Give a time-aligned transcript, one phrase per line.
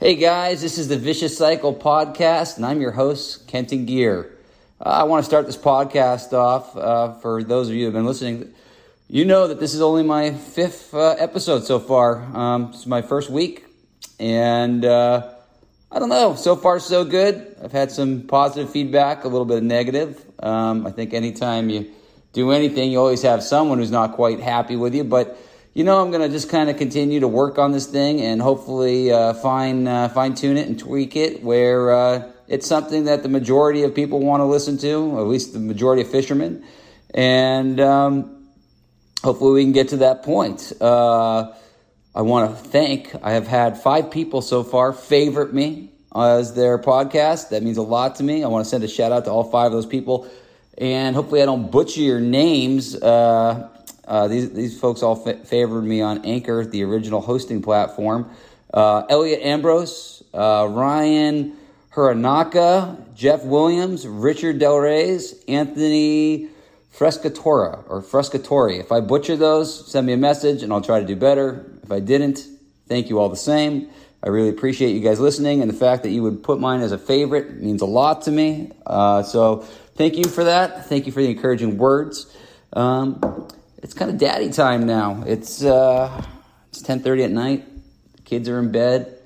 [0.00, 4.34] Hey guys, this is the Vicious Cycle podcast, and I'm your host, Kenton Gear.
[4.80, 7.92] Uh, I want to start this podcast off uh, for those of you who have
[7.92, 8.54] been listening.
[9.08, 12.22] You know that this is only my fifth uh, episode so far.
[12.34, 13.66] Um, it's my first week,
[14.18, 15.34] and uh,
[15.92, 16.34] I don't know.
[16.34, 17.54] So far, so good.
[17.62, 20.24] I've had some positive feedback, a little bit of negative.
[20.42, 21.90] Um, I think anytime you
[22.32, 25.36] do anything, you always have someone who's not quite happy with you, but
[25.80, 28.42] you know, I'm going to just kind of continue to work on this thing and
[28.42, 33.22] hopefully uh, fine uh, fine tune it and tweak it where uh, it's something that
[33.22, 36.66] the majority of people want to listen to, at least the majority of fishermen,
[37.14, 38.46] and um,
[39.24, 40.70] hopefully we can get to that point.
[40.82, 41.50] Uh,
[42.14, 43.14] I want to thank.
[43.22, 47.48] I have had five people so far favorite me as their podcast.
[47.48, 48.44] That means a lot to me.
[48.44, 50.28] I want to send a shout out to all five of those people,
[50.76, 52.94] and hopefully I don't butcher your names.
[52.94, 53.70] Uh,
[54.10, 58.28] uh, these, these folks all fa- favored me on Anchor, the original hosting platform.
[58.74, 61.56] Uh, Elliot Ambrose, uh, Ryan
[61.92, 66.48] Huranaka, Jeff Williams, Richard Del Reyes, Anthony
[66.92, 68.80] Frescatora or Frescatori.
[68.80, 71.78] If I butcher those, send me a message and I'll try to do better.
[71.84, 72.44] If I didn't,
[72.88, 73.90] thank you all the same.
[74.24, 76.90] I really appreciate you guys listening and the fact that you would put mine as
[76.90, 78.72] a favorite means a lot to me.
[78.84, 79.58] Uh, so
[79.94, 80.86] thank you for that.
[80.86, 82.36] Thank you for the encouraging words.
[82.72, 83.48] Um,
[83.82, 85.24] it's kind of daddy time now.
[85.26, 86.24] It's uh,
[86.68, 87.64] it's ten thirty at night.
[88.16, 89.18] The kids are in bed.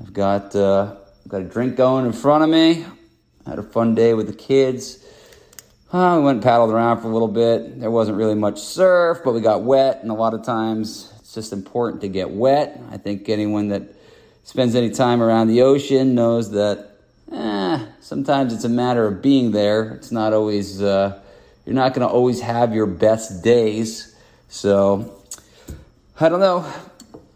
[0.00, 2.84] I've got uh, I've got a drink going in front of me.
[3.46, 4.98] I had a fun day with the kids.
[5.92, 7.80] Uh, we went and paddled around for a little bit.
[7.80, 11.34] There wasn't really much surf, but we got wet, and a lot of times it's
[11.34, 12.80] just important to get wet.
[12.90, 13.82] I think anyone that
[14.42, 16.96] spends any time around the ocean knows that
[17.30, 19.90] eh, sometimes it's a matter of being there.
[19.90, 21.21] It's not always uh,
[21.64, 24.14] you're not going to always have your best days.
[24.48, 25.22] So,
[26.18, 26.64] I don't know.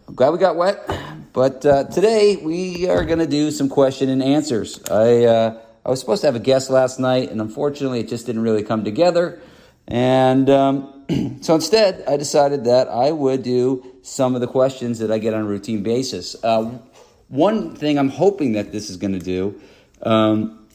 [0.08, 0.88] I'm glad we got wet.
[1.32, 4.82] But uh, today we are going to do some question and answers.
[4.90, 8.26] I, uh, I was supposed to have a guest last night, and unfortunately, it just
[8.26, 9.40] didn't really come together.
[9.86, 15.12] And um, so instead, I decided that I would do some of the questions that
[15.12, 16.36] I get on a routine basis.
[16.42, 16.78] Uh,
[17.28, 19.60] one thing I'm hoping that this is going to do,
[20.02, 20.66] um,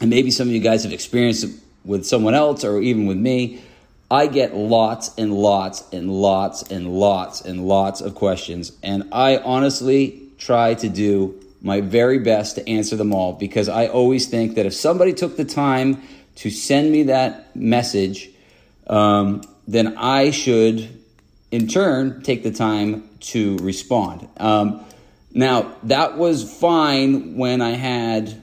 [0.00, 1.46] and maybe some of you guys have experienced
[1.84, 3.62] with someone else or even with me,
[4.10, 8.72] I get lots and lots and lots and lots and lots of questions.
[8.82, 13.86] And I honestly try to do my very best to answer them all because I
[13.86, 16.02] always think that if somebody took the time
[16.36, 18.28] to send me that message,
[18.86, 20.98] um, then I should
[21.50, 24.28] in turn take the time to respond.
[24.38, 24.84] Um,
[25.32, 28.41] now, that was fine when I had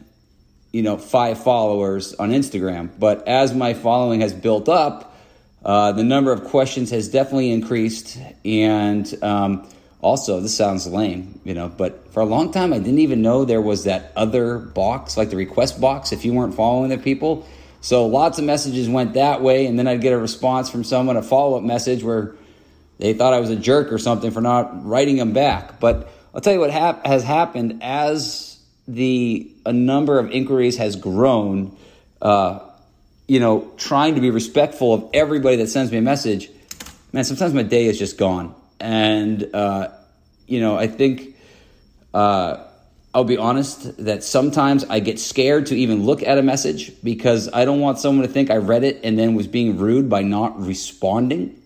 [0.72, 2.90] you know, five followers on Instagram.
[2.97, 5.16] But as my following has built up,
[5.63, 8.18] uh, the number of questions has definitely increased.
[8.46, 9.68] And um,
[10.02, 13.46] also, this sounds lame, you know, but for a long time, I didn't even know
[13.46, 17.47] there was that other box, like the request box, if you weren't following the people.
[17.81, 19.66] So lots of messages went that way.
[19.66, 22.35] And then I'd get a response from someone, a follow up message where
[22.97, 25.79] they thought I was a jerk or something for not writing them back.
[25.79, 28.48] But I'll tell you what hap- has happened as
[28.95, 31.75] the a number of inquiries has grown,
[32.22, 32.59] uh,
[33.27, 36.50] you know, trying to be respectful of everybody that sends me a message,
[37.13, 38.55] man, sometimes my day is just gone.
[38.79, 39.89] And, uh,
[40.47, 41.35] you know, I think
[42.13, 42.63] uh,
[43.13, 47.47] I'll be honest that sometimes I get scared to even look at a message because
[47.51, 50.23] I don't want someone to think I read it and then was being rude by
[50.23, 51.61] not responding.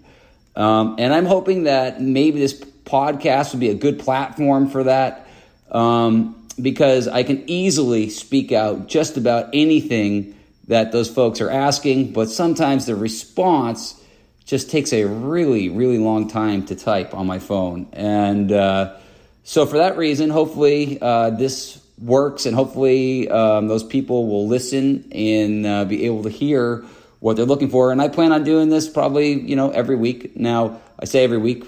[0.56, 2.53] Um, and I'm hoping that maybe this
[2.85, 5.28] podcast would be a good platform for that.
[5.72, 10.36] Um, because I can easily speak out just about anything
[10.68, 14.00] that those folks are asking, but sometimes the response
[14.46, 17.88] just takes a really, really long time to type on my phone.
[17.94, 18.97] And uh,
[19.44, 25.08] so, for that reason, hopefully, uh, this works and hopefully um, those people will listen
[25.12, 26.84] and uh, be able to hear
[27.19, 27.92] what they're looking for.
[27.92, 30.36] And I plan on doing this probably, you know, every week.
[30.36, 31.66] Now, I say every week.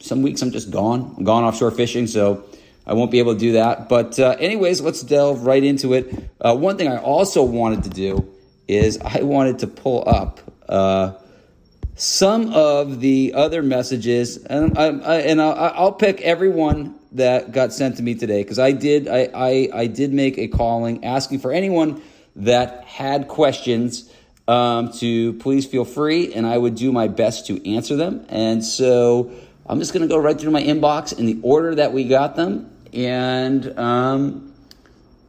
[0.00, 1.14] Some weeks I'm just gone.
[1.16, 2.44] I'm gone offshore fishing, so
[2.86, 3.88] I won't be able to do that.
[3.88, 6.30] But, uh, anyways, let's delve right into it.
[6.40, 8.32] Uh, one thing I also wanted to do
[8.68, 11.14] is I wanted to pull up uh,
[11.96, 17.72] some of the other messages, and, I, I, and I'll, I'll pick everyone that got
[17.72, 21.38] sent to me today because I did I, I, I did make a calling asking
[21.38, 22.02] for anyone
[22.36, 24.12] that had questions
[24.46, 28.26] um, to please feel free, and I would do my best to answer them.
[28.28, 29.32] And so
[29.64, 32.36] I'm just going to go right through my inbox in the order that we got
[32.36, 34.54] them and um,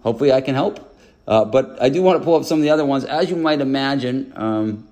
[0.02, 0.84] hopefully I can help.
[1.28, 3.04] Uh, but I do want to pull up some of the other ones.
[3.04, 4.88] As you might imagine, um,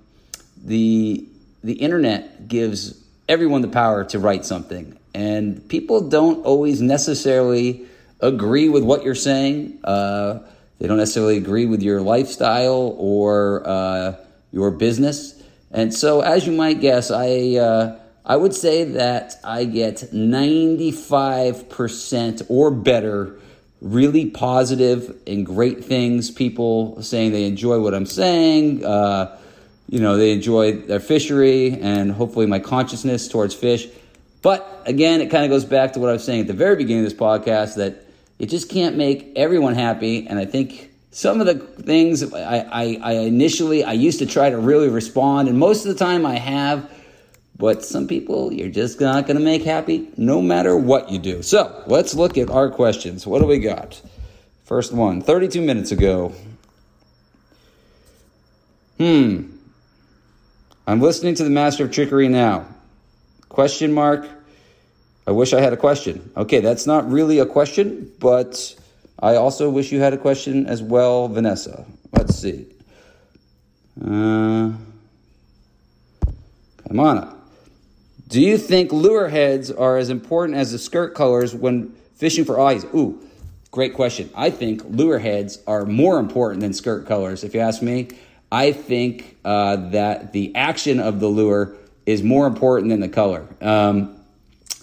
[0.63, 1.25] the
[1.63, 7.85] the internet gives everyone the power to write something, and people don't always necessarily
[8.19, 9.79] agree with what you're saying.
[9.83, 10.39] Uh,
[10.79, 14.15] they don't necessarily agree with your lifestyle or uh,
[14.51, 15.41] your business.
[15.71, 22.45] And so, as you might guess, I uh, I would say that I get 95%
[22.49, 23.35] or better
[23.81, 26.31] really positive and great things.
[26.31, 28.83] People saying they enjoy what I'm saying.
[28.83, 29.37] Uh,
[29.87, 33.87] you know, they enjoy their fishery and hopefully my consciousness towards fish.
[34.41, 36.75] But again, it kind of goes back to what I was saying at the very
[36.75, 38.07] beginning of this podcast that
[38.39, 40.25] it just can't make everyone happy.
[40.25, 44.49] And I think some of the things I, I, I initially, I used to try
[44.49, 46.89] to really respond, and most of the time I have.
[47.57, 51.41] But some people you're just not going to make happy no matter what you do.
[51.41, 53.25] So let's look at our questions.
[53.25, 54.01] What do we got?
[54.65, 56.33] First one 32 minutes ago.
[58.97, 59.51] Hmm.
[60.87, 62.65] I'm listening to the Master of Trickery now.
[63.49, 64.27] Question mark.
[65.27, 66.31] I wish I had a question.
[66.37, 68.75] Okay, that's not really a question, but
[69.19, 71.85] I also wish you had a question as well, Vanessa.
[72.11, 72.67] Let's see.
[73.99, 74.73] Uh,
[76.87, 77.35] come on.
[78.35, 82.59] Do you think lure heads are as important as the skirt colors when fishing for
[82.59, 82.83] eyes?
[82.93, 83.25] Ooh,
[83.71, 84.29] great question.
[84.35, 88.09] I think lure heads are more important than skirt colors, if you ask me.
[88.51, 93.47] I think uh, that the action of the lure is more important than the color.
[93.61, 94.19] Um,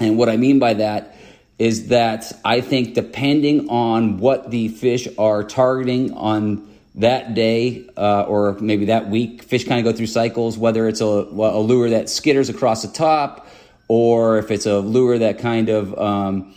[0.00, 1.14] and what I mean by that
[1.58, 8.22] is that I think depending on what the fish are targeting on that day uh,
[8.22, 9.42] or maybe that week.
[9.42, 12.92] Fish kind of go through cycles, whether it's a, a, lure that skitters across the
[12.92, 13.46] top
[13.88, 16.54] or if it's a lure that kind of, um,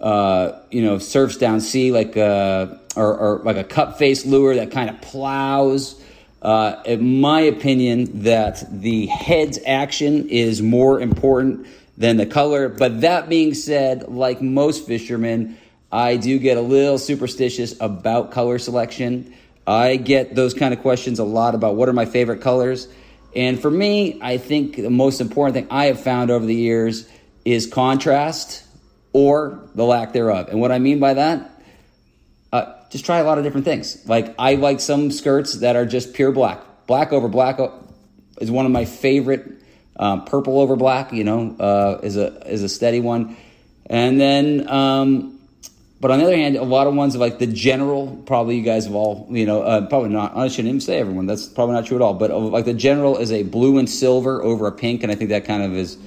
[0.00, 4.54] uh, you know, surfs down sea like a, or, or like a cup face lure
[4.56, 6.02] that kind of plows.
[6.42, 11.66] Uh, in my opinion, that the head's action is more important
[11.98, 12.68] than the color.
[12.68, 15.58] But that being said, like most fishermen,
[15.92, 19.34] I do get a little superstitious about color selection.
[19.70, 22.88] I get those kind of questions a lot about what are my favorite colors.
[23.36, 27.08] And for me, I think the most important thing I have found over the years
[27.44, 28.64] is contrast
[29.12, 30.48] or the lack thereof.
[30.48, 31.62] And what I mean by that,
[32.52, 34.04] uh, just try a lot of different things.
[34.08, 36.60] Like I like some skirts that are just pure black.
[36.88, 37.60] Black over black
[38.40, 39.58] is one of my favorite.
[39.96, 43.36] Um, purple over black, you know, uh, is a is a steady one.
[43.86, 45.39] And then um,
[46.00, 48.86] but on the other hand, a lot of ones like the general, probably you guys
[48.86, 51.84] have all, you know, uh, probably not, I shouldn't even say everyone, that's probably not
[51.84, 54.72] true at all, but uh, like the general is a blue and silver over a
[54.72, 55.98] pink, and I think that kind of is,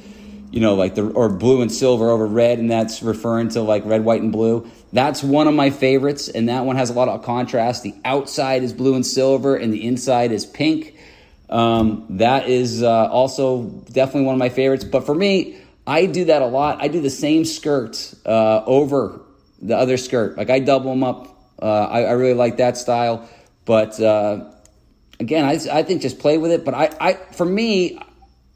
[0.50, 3.86] you know, like the, or blue and silver over red, and that's referring to like
[3.86, 4.68] red, white, and blue.
[4.94, 7.84] That's one of my favorites, and that one has a lot of contrast.
[7.84, 10.96] The outside is blue and silver, and the inside is pink.
[11.50, 16.26] Um, that is uh, also definitely one of my favorites, but for me, I do
[16.26, 16.82] that a lot.
[16.82, 19.23] I do the same skirt uh, over
[19.64, 20.38] the other skirt.
[20.38, 21.30] Like I double them up.
[21.62, 23.30] Uh, I, I, really like that style.
[23.64, 24.52] But uh,
[25.20, 26.66] again, I, I think just play with it.
[26.66, 28.00] But I, I, for me,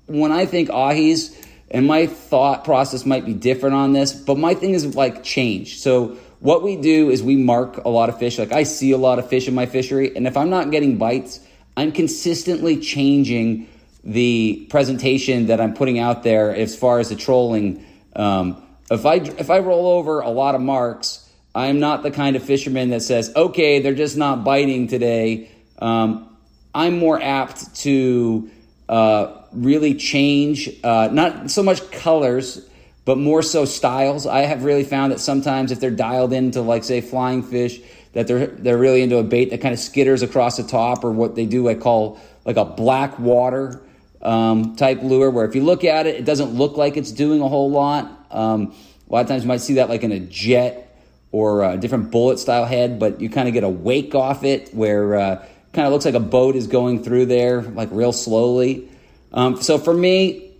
[0.08, 4.54] when I think ahis, and my thought process might be different on this, but my
[4.54, 5.80] thing is like change.
[5.80, 8.38] So what we do is we mark a lot of fish.
[8.38, 10.98] Like I see a lot of fish in my fishery, and if I'm not getting
[10.98, 11.40] bites,
[11.76, 13.70] I'm consistently changing
[14.04, 17.86] the presentation that I'm putting out there as far as the trolling.
[18.16, 22.36] Um, if I if I roll over a lot of marks, I'm not the kind
[22.36, 26.36] of fisherman that says, "Okay, they're just not biting today." Um,
[26.74, 28.50] I'm more apt to
[28.88, 32.68] uh, really change, uh, not so much colors,
[33.04, 34.26] but more so styles.
[34.26, 37.80] I have really found that sometimes if they're dialed into, like say, flying fish,
[38.14, 41.12] that they're they're really into a bait that kind of skitters across the top, or
[41.12, 43.82] what they do I call like a black water
[44.22, 47.42] um, type lure, where if you look at it, it doesn't look like it's doing
[47.42, 48.28] a whole lot.
[48.32, 48.74] Um,
[49.10, 50.84] a lot of times you might see that like in a jet
[51.32, 54.74] or a different bullet style head, but you kind of get a wake off it
[54.74, 58.90] where uh, kind of looks like a boat is going through there, like real slowly.
[59.34, 60.52] Um, so for me,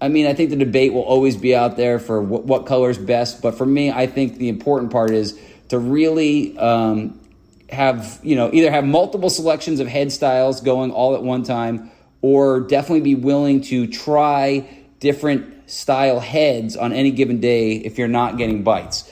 [0.00, 2.90] I mean, I think the debate will always be out there for what, what color
[2.90, 3.42] is best.
[3.42, 5.38] But for me, I think the important part is
[5.68, 7.20] to really um,
[7.68, 11.90] have, you know, either have multiple selections of head styles going all at one time,
[12.22, 14.68] or definitely be willing to try
[15.00, 19.10] different style heads on any given day if you're not getting bites.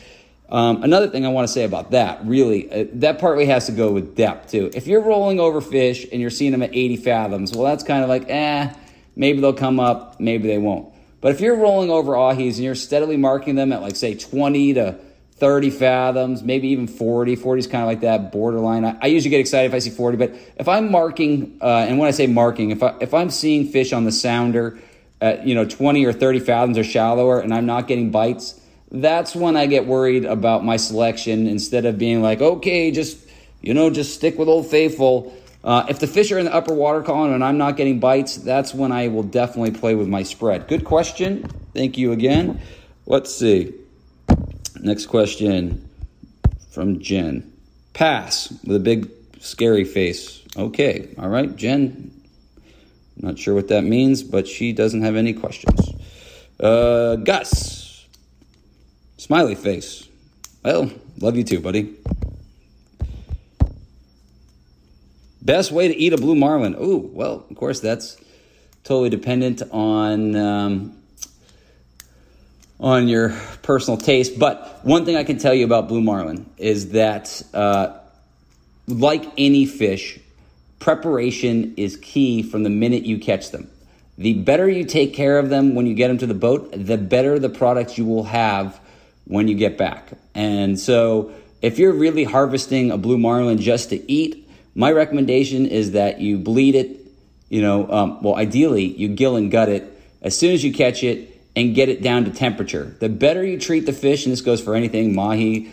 [0.49, 3.73] Um, another thing I want to say about that, really, uh, that partly has to
[3.73, 4.71] go with depth too.
[4.75, 8.03] If you're rolling over fish and you're seeing them at 80 fathoms, well, that's kind
[8.03, 8.73] of like, eh,
[9.17, 10.93] maybe they'll come up, maybe they won't.
[11.21, 14.75] But if you're rolling over ahis and you're steadily marking them at like, say, 20
[14.75, 14.99] to
[15.39, 18.85] 30 fathoms, maybe even 40, 40 is kind of like that borderline.
[18.85, 21.99] I, I, usually get excited if I see 40, but if I'm marking, uh, and
[21.99, 24.79] when I say marking, if, I, if I'm seeing fish on the sounder
[25.21, 29.35] at you know 20 or 30 fathoms or shallower and i'm not getting bites that's
[29.35, 33.19] when I get worried about my selection instead of being like, okay, just,
[33.61, 35.37] you know, just stick with Old Faithful.
[35.65, 38.37] Uh, if the fish are in the upper water column and I'm not getting bites,
[38.37, 40.69] that's when I will definitely play with my spread.
[40.69, 41.49] Good question.
[41.75, 42.61] Thank you again.
[43.07, 43.75] Let's see.
[44.81, 45.89] Next question
[46.71, 47.53] from Jen.
[47.95, 50.43] Pass with a big scary face.
[50.57, 51.15] Okay.
[51.19, 51.55] All right.
[51.57, 52.11] Jen,
[53.17, 55.81] not sure what that means, but she doesn't have any questions.
[56.61, 58.07] Uh, Gus.
[59.17, 60.07] Smiley face.
[60.63, 60.91] Well,
[61.21, 61.97] love you too, buddy.
[65.41, 66.75] Best way to eat a blue marlin?
[66.79, 68.17] Oh, well, of course, that's
[68.85, 70.99] totally dependent on um,
[72.79, 73.31] on your
[73.63, 74.39] personal taste.
[74.39, 77.99] But one thing I can tell you about blue marlin is that, uh,
[78.87, 80.19] like any fish,
[80.79, 83.71] preparation is key from the minute you catch them.
[84.19, 86.97] The better you take care of them when you get them to the boat, the
[86.97, 88.79] better the products you will have
[89.25, 90.11] when you get back.
[90.35, 95.93] And so, if you're really harvesting a blue marlin just to eat, my recommendation is
[95.93, 97.01] that you bleed it,
[97.49, 99.85] you know, um, well, ideally, you gill and gut it
[100.23, 102.95] as soon as you catch it and get it down to temperature.
[103.01, 105.73] The better you treat the fish, and this goes for anything, mahi,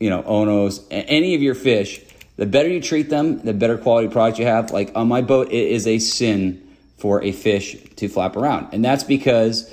[0.00, 2.00] you know, onos, any of your fish,
[2.36, 4.70] the better you treat them, the better quality product you have.
[4.70, 6.66] Like on my boat, it is a sin
[6.96, 8.68] for a fish to flap around.
[8.72, 9.72] And that's because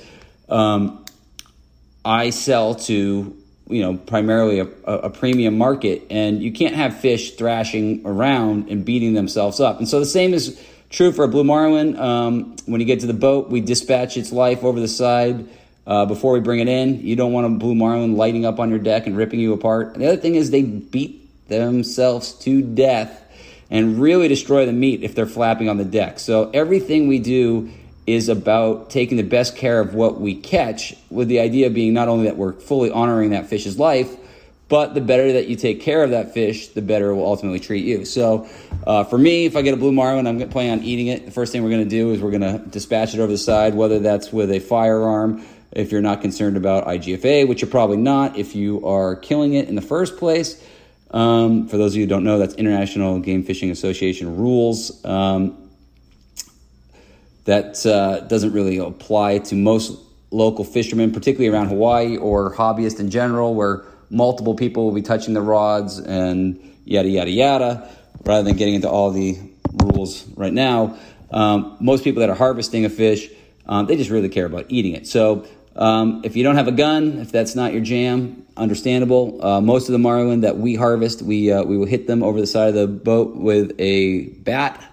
[0.50, 1.04] um,
[2.04, 3.36] I sell to
[3.68, 8.84] you know primarily a, a, premium market and you can't have fish thrashing around and
[8.84, 12.80] beating themselves up and so the same is true for a blue marlin um, when
[12.80, 15.48] you get to the boat we dispatch its life over the side
[15.86, 17.00] uh, before we bring it in.
[17.00, 19.94] You don't want a blue marlin lighting up on your deck and ripping you apart.
[19.94, 23.26] And the other thing is they beat themselves to death
[23.70, 26.18] and really destroy the meat if they're flapping on the deck.
[26.18, 27.70] So everything we do
[28.06, 32.08] is about taking the best care of what we catch, with the idea being not
[32.08, 34.16] only that we're fully honoring that fish's life,
[34.68, 37.60] but the better that you take care of that fish, the better it will ultimately
[37.60, 38.04] treat you.
[38.04, 38.48] So,
[38.86, 41.26] uh, for me, if I get a blue marlin, I'm planning on eating it.
[41.26, 43.38] The first thing we're going to do is we're going to dispatch it over the
[43.38, 47.98] side, whether that's with a firearm, if you're not concerned about IGFA, which you're probably
[47.98, 50.62] not if you are killing it in the first place.
[51.10, 55.04] Um, for those of you who don't know, that's International Game Fishing Association rules.
[55.04, 55.70] Um,
[57.44, 59.98] that uh, doesn't really apply to most
[60.30, 65.34] local fishermen, particularly around Hawaii or hobbyists in general, where multiple people will be touching
[65.34, 67.90] the rods and yada, yada, yada,
[68.24, 69.38] rather than getting into all the
[69.82, 70.96] rules right now.
[71.30, 73.28] Um, most people that are harvesting a fish,
[73.66, 75.06] um, they just really care about eating it.
[75.06, 79.44] So um, if you don't have a gun, if that's not your jam, understandable.
[79.44, 82.40] Uh, most of the marlin that we harvest, we, uh, we will hit them over
[82.40, 84.84] the side of the boat with a bat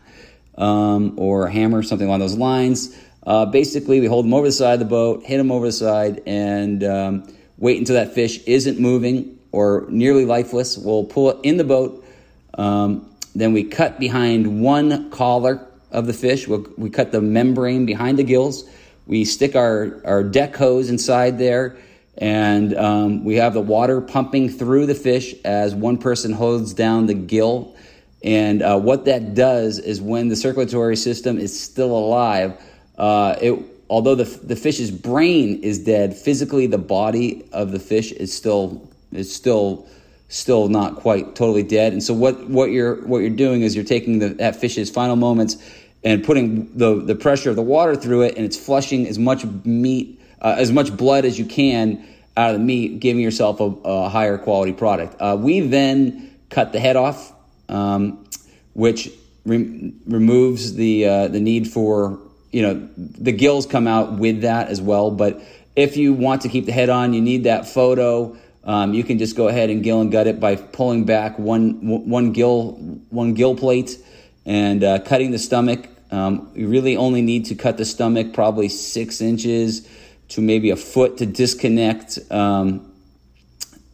[0.58, 2.96] um, or a hammer, something along those lines.
[3.26, 5.72] Uh, basically, we hold them over the side of the boat, hit them over the
[5.72, 10.78] side, and um, wait until that fish isn't moving or nearly lifeless.
[10.78, 12.06] We'll pull it in the boat.
[12.54, 13.07] Um,
[13.40, 16.48] then we cut behind one collar of the fish.
[16.48, 18.70] We'll, we cut the membrane behind the gills.
[19.06, 21.78] We stick our, our deck hose inside there,
[22.18, 27.06] and um, we have the water pumping through the fish as one person holds down
[27.06, 27.76] the gill
[28.24, 32.60] and uh, what that does is when the circulatory system is still alive,
[32.98, 38.12] uh, it, although the, the fish's brain is dead, physically the body of the fish
[38.12, 39.88] is still is still
[40.30, 41.94] still not quite totally dead.
[41.94, 45.16] And so what, what you're what you're doing is you're taking the, that fish's final
[45.16, 45.58] moments
[46.04, 49.46] and putting the, the pressure of the water through it, and it's flushing as much
[49.66, 52.06] meat, uh, as much blood as you can
[52.36, 55.16] out of the meat, giving yourself a, a higher quality product.
[55.20, 57.34] Uh, we then cut the head off
[57.70, 58.26] um,
[58.74, 59.10] which
[59.46, 62.20] re- removes the uh, the need for
[62.52, 65.12] you know the gills come out with that as well.
[65.12, 65.42] But
[65.76, 68.38] if you want to keep the head on, you need that photo.
[68.68, 71.88] Um, you can just go ahead and gill and gut it by pulling back one
[71.88, 72.74] one gill
[73.10, 73.98] one gill plate
[74.46, 75.88] and uh, cutting the stomach.
[76.12, 79.88] Um, you really only need to cut the stomach probably six inches
[80.30, 82.92] to maybe a foot to disconnect um,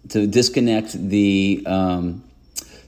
[0.09, 2.23] to disconnect the um,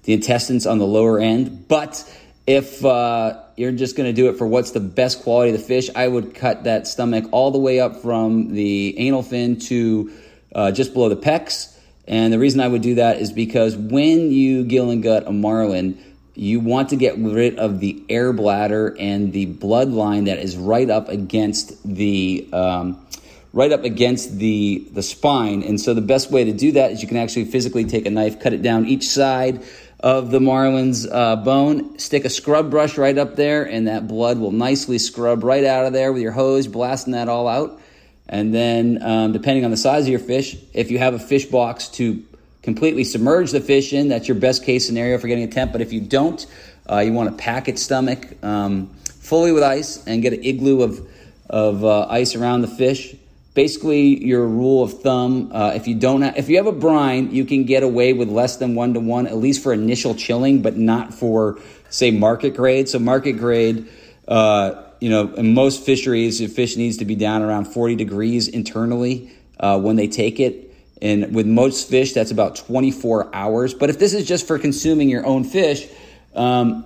[0.06, 1.68] the intestines on the lower end.
[1.68, 2.04] But
[2.48, 5.64] if uh, you're just going to do it for what's the best quality of the
[5.64, 10.12] fish, I would cut that stomach all the way up from the anal fin to
[10.56, 11.75] uh, just below the pecs.
[12.08, 15.32] And the reason I would do that is because when you gill and gut a
[15.32, 16.02] marlin,
[16.36, 20.90] you want to get rid of the air bladder and the bloodline that is right
[20.90, 23.06] up against the um,
[23.54, 25.64] right up against the the spine.
[25.64, 28.12] And so the best way to do that is you can actually physically take a
[28.12, 29.64] knife, cut it down each side
[30.02, 31.98] of the marlin's uh, bone.
[31.98, 35.86] Stick a scrub brush right up there, and that blood will nicely scrub right out
[35.86, 37.80] of there with your hose, blasting that all out.
[38.28, 41.46] And then, um, depending on the size of your fish, if you have a fish
[41.46, 42.24] box to
[42.64, 45.72] completely submerge the fish in, that's your best case scenario for getting a temp.
[45.72, 46.46] But if you don't,
[46.90, 48.88] uh, you want to pack its stomach um,
[49.20, 51.08] fully with ice and get an igloo of,
[51.50, 53.16] of uh, ice around the fish.
[53.54, 57.32] Basically, your rule of thumb: uh, if you don't, have, if you have a brine,
[57.32, 60.62] you can get away with less than one to one, at least for initial chilling,
[60.62, 62.90] but not for say market grade.
[62.90, 63.88] So market grade,
[64.28, 68.48] uh, you know, in most fisheries, the fish needs to be down around 40 degrees
[68.48, 70.74] internally uh, when they take it.
[71.02, 73.74] And with most fish, that's about 24 hours.
[73.74, 75.88] But if this is just for consuming your own fish,
[76.36, 76.86] um,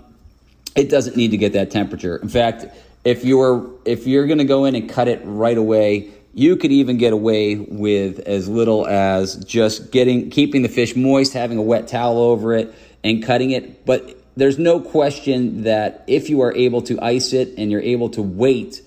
[0.75, 2.17] it doesn't need to get that temperature.
[2.17, 2.65] In fact,
[3.03, 6.71] if you're if you're going to go in and cut it right away, you could
[6.71, 11.61] even get away with as little as just getting keeping the fish moist, having a
[11.61, 12.73] wet towel over it,
[13.03, 13.85] and cutting it.
[13.85, 18.09] But there's no question that if you are able to ice it and you're able
[18.09, 18.81] to wait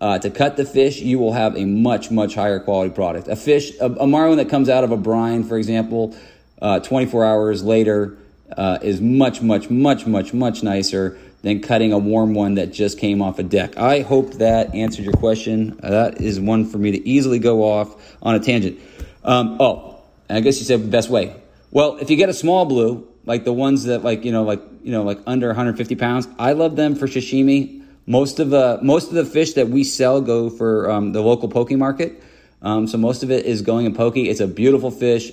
[0.00, 3.28] uh, to cut the fish, you will have a much much higher quality product.
[3.28, 6.16] A fish, a, a marlin that comes out of a brine, for example,
[6.60, 8.16] uh, 24 hours later
[8.56, 12.98] uh, is much, much, much, much, much nicer than cutting a warm one that just
[12.98, 13.76] came off a deck.
[13.76, 15.78] I hope that answered your question.
[15.82, 18.80] Uh, that is one for me to easily go off on a tangent.
[19.24, 21.34] Um, oh, I guess you said the best way.
[21.70, 24.62] Well, if you get a small blue, like the ones that like you know like
[24.82, 27.82] you know like under 150 pounds, I love them for sashimi.
[28.06, 31.48] Most of the most of the fish that we sell go for um, the local
[31.48, 32.22] poke market.
[32.62, 34.16] Um, so most of it is going in poke.
[34.16, 35.32] It's a beautiful fish.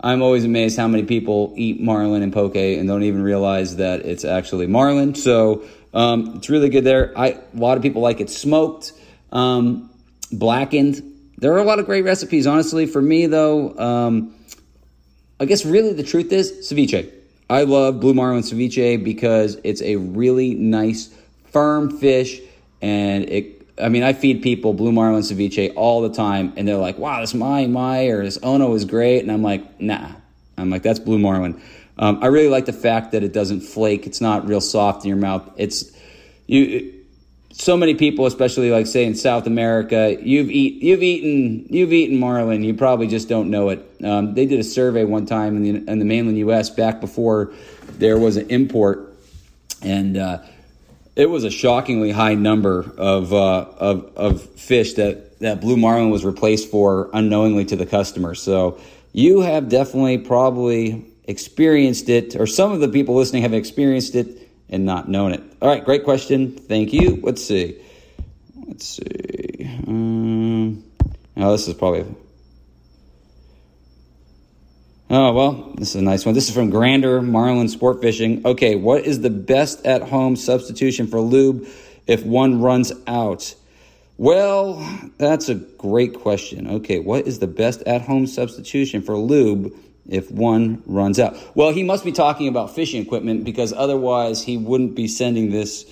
[0.00, 4.00] I'm always amazed how many people eat marlin and poke and don't even realize that
[4.00, 5.14] it's actually marlin.
[5.14, 7.12] So um, it's really good there.
[7.16, 8.92] I, a lot of people like it smoked,
[9.32, 9.90] um,
[10.30, 11.02] blackened.
[11.38, 12.46] There are a lot of great recipes.
[12.46, 14.35] Honestly, for me though, um,
[15.38, 17.10] I guess really the truth is ceviche.
[17.48, 21.14] I love blue marlin ceviche because it's a really nice,
[21.52, 22.40] firm fish,
[22.82, 26.76] and it I mean, I feed people blue marlin ceviche all the time, and they're
[26.76, 30.08] like, "Wow, this my my or this Ono is great," and I'm like, "Nah."
[30.56, 31.60] I'm like, "That's blue marlin."
[31.98, 34.06] Um, I really like the fact that it doesn't flake.
[34.06, 35.48] It's not real soft in your mouth.
[35.56, 35.92] It's
[36.46, 36.92] you.
[37.58, 42.20] So many people, especially like say in South America, you've eat you've eaten you've eaten
[42.20, 42.62] marlin.
[42.62, 43.90] You probably just don't know it.
[44.04, 46.68] Um, they did a survey one time in the in the mainland U.S.
[46.68, 47.54] back before
[47.98, 49.16] there was an import,
[49.80, 50.42] and uh,
[51.16, 56.10] it was a shockingly high number of, uh, of, of fish that, that blue marlin
[56.10, 58.34] was replaced for unknowingly to the customer.
[58.34, 58.78] So
[59.12, 64.45] you have definitely probably experienced it, or some of the people listening have experienced it
[64.68, 65.42] and not knowing it.
[65.60, 66.52] All right, great question.
[66.52, 67.20] Thank you.
[67.22, 67.80] Let's see.
[68.66, 69.82] Let's see.
[69.86, 70.84] Um,
[71.36, 72.06] oh, this is probably
[75.08, 76.34] Oh, well, this is a nice one.
[76.34, 78.44] This is from Grander Marlin Sport Fishing.
[78.44, 81.68] Okay, what is the best at home substitution for lube
[82.08, 83.54] if one runs out?
[84.18, 84.84] Well,
[85.16, 86.66] that's a great question.
[86.68, 89.72] Okay, what is the best at home substitution for lube
[90.08, 91.36] if one runs out?
[91.54, 95.84] Well, he must be talking about fishing equipment because otherwise he wouldn't be sending this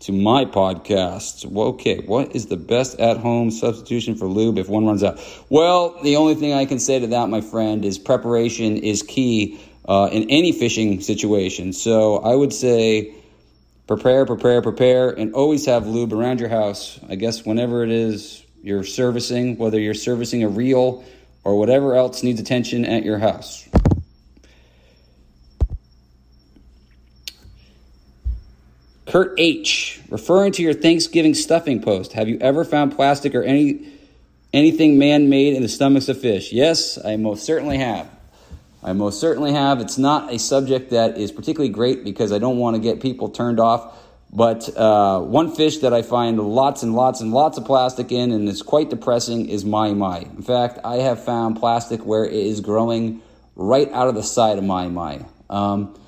[0.00, 1.44] to my podcast.
[1.46, 5.18] Well, okay, what is the best at home substitution for lube if one runs out?
[5.48, 9.60] Well, the only thing I can say to that, my friend, is preparation is key
[9.88, 11.72] uh, in any fishing situation.
[11.72, 13.14] So I would say
[13.86, 17.00] prepare, prepare, prepare, and always have lube around your house.
[17.08, 21.04] I guess whenever it is you're servicing, whether you're servicing a reel
[21.48, 23.66] or whatever else needs attention at your house.
[29.06, 33.90] Kurt H, referring to your Thanksgiving stuffing post, have you ever found plastic or any
[34.52, 36.52] anything man-made in the stomachs of fish?
[36.52, 38.10] Yes, I most certainly have.
[38.82, 39.80] I most certainly have.
[39.80, 43.30] It's not a subject that is particularly great because I don't want to get people
[43.30, 43.96] turned off.
[44.30, 48.30] But uh, one fish that I find lots and lots and lots of plastic in
[48.30, 50.24] and is quite depressing is mahi mahi.
[50.24, 53.22] In fact, I have found plastic where it is growing
[53.56, 55.24] right out of the side of mahi mahi.
[55.48, 55.98] Um,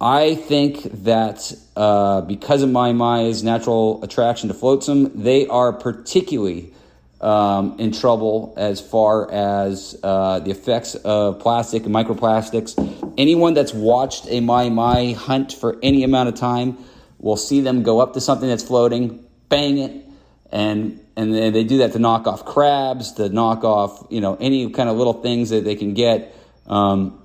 [0.00, 6.72] I think that uh, because of mahi mahi's natural attraction to flotsam, they are particularly
[7.20, 12.74] um, in trouble as far as uh, the effects of plastic and microplastics.
[13.18, 16.78] Anyone that's watched a mahi mahi hunt for any amount of time
[17.22, 20.04] will see them go up to something that's floating, bang it,
[20.50, 24.70] and and they do that to knock off crabs, to knock off you know any
[24.70, 26.36] kind of little things that they can get.
[26.66, 27.18] Um,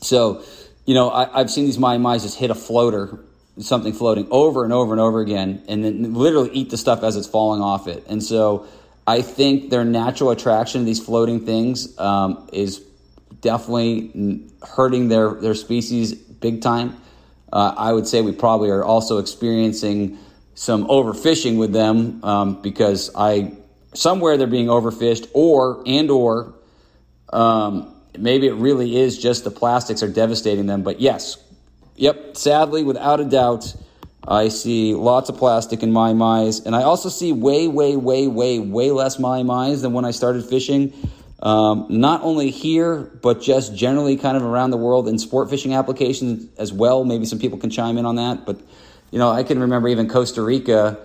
[0.00, 0.42] so
[0.86, 3.18] you know, I, have seen these mahi mahis just hit a floater,
[3.58, 7.16] something floating over and over and over again, and then literally eat the stuff as
[7.16, 8.04] it's falling off it.
[8.08, 8.66] And so
[9.06, 12.78] I think their natural attraction to these floating things um, is
[13.40, 16.96] definitely hurting their, their species big time.
[17.56, 20.18] Uh, I would say we probably are also experiencing
[20.54, 23.56] some overfishing with them um, because I
[23.94, 26.52] somewhere they're being overfished, or and or
[27.32, 30.82] um, maybe it really is just the plastics are devastating them.
[30.82, 31.38] But yes,
[31.94, 33.74] yep, sadly, without a doubt,
[34.28, 38.26] I see lots of plastic in mahi mahis, and I also see way, way, way,
[38.26, 40.92] way, way less mahi mahis than when I started fishing.
[41.40, 45.74] Um, not only here, but just generally kind of around the world in sport fishing
[45.74, 47.04] applications as well.
[47.04, 48.46] Maybe some people can chime in on that.
[48.46, 48.58] But,
[49.10, 50.98] you know, I can remember even Costa Rica,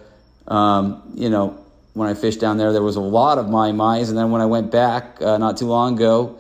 [0.47, 1.57] um, you know,
[1.93, 4.07] when I fished down there, there was a lot of mahi mahis.
[4.07, 6.37] And then when I went back uh, not too long ago,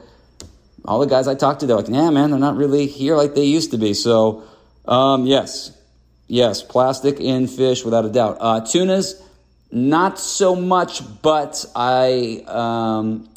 [0.85, 3.35] all the guys I talked to, they're like, yeah, man, they're not really here like
[3.35, 3.93] they used to be.
[3.93, 4.43] So,
[4.85, 5.77] um, yes,
[6.27, 8.37] yes, plastic in fish without a doubt.
[8.39, 9.21] Uh, tunas,
[9.71, 13.29] not so much, but I um,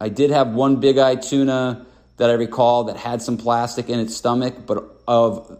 [0.00, 1.86] I did have one big eye tuna
[2.16, 5.58] that I recall that had some plastic in its stomach, but of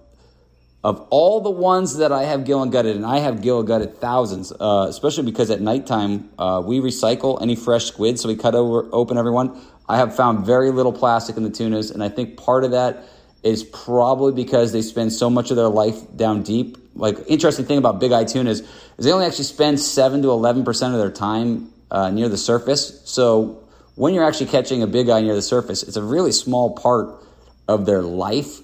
[0.83, 3.99] of all the ones that I have gill and gutted, and I have gill gutted
[3.99, 8.55] thousands, uh, especially because at nighttime uh, we recycle any fresh squid, so we cut
[8.55, 9.61] over, open everyone.
[9.87, 13.05] I have found very little plastic in the tunas, and I think part of that
[13.43, 16.79] is probably because they spend so much of their life down deep.
[16.95, 20.65] Like interesting thing about big eye tunas is they only actually spend seven to eleven
[20.65, 23.03] percent of their time uh, near the surface.
[23.05, 23.69] So
[24.01, 27.23] when you're actually catching a big eye near the surface, it's a really small part
[27.69, 28.61] of their life.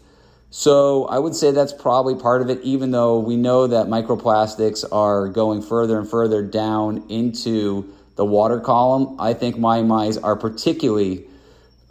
[0.49, 4.83] So I would say that's probably part of it, even though we know that microplastics
[4.90, 9.20] are going further and further down into the water column.
[9.20, 11.27] I think mahi mahis are particularly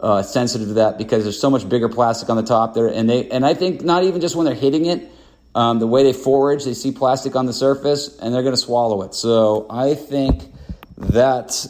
[0.00, 3.08] uh, sensitive to that because there's so much bigger plastic on the top there, and
[3.08, 5.08] they and I think not even just when they're hitting it,
[5.54, 8.60] um, the way they forage, they see plastic on the surface and they're going to
[8.60, 9.14] swallow it.
[9.14, 10.42] So I think
[10.98, 11.64] that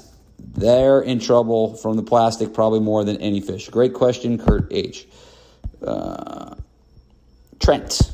[0.56, 3.68] they're in trouble from the plastic probably more than any fish.
[3.68, 5.06] Great question, Kurt H.
[5.86, 6.54] Uh,
[7.60, 8.12] Trent.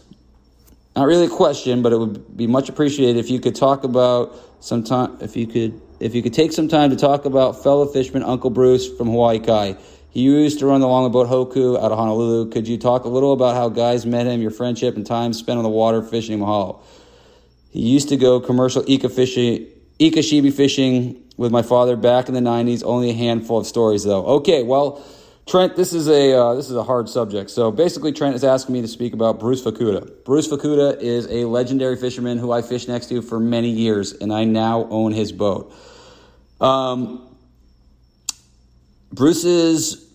[0.97, 4.37] Not really a question, but it would be much appreciated if you could talk about
[4.61, 5.17] some time.
[5.21, 8.51] If you could, if you could take some time to talk about fellow fisherman Uncle
[8.51, 9.77] Bruce from Hawaii Kai.
[10.11, 12.51] He used to run the longboat Hoku out of Honolulu.
[12.51, 15.57] Could you talk a little about how guys met him, your friendship, and time spent
[15.57, 16.83] on the water fishing Mahalo?
[17.71, 22.35] He used to go commercial Ika fishing, Ika shibi fishing with my father back in
[22.35, 22.83] the 90s.
[22.85, 24.25] Only a handful of stories, though.
[24.27, 25.05] Okay, well,
[25.47, 27.51] Trent, this is a uh, this is a hard subject.
[27.51, 30.25] So basically, Trent is asking me to speak about Bruce Fukuda.
[30.25, 34.33] Bruce Fukuda is a legendary fisherman who I fished next to for many years, and
[34.33, 35.75] I now own his boat.
[36.61, 37.29] Um,
[39.13, 40.09] Bruce is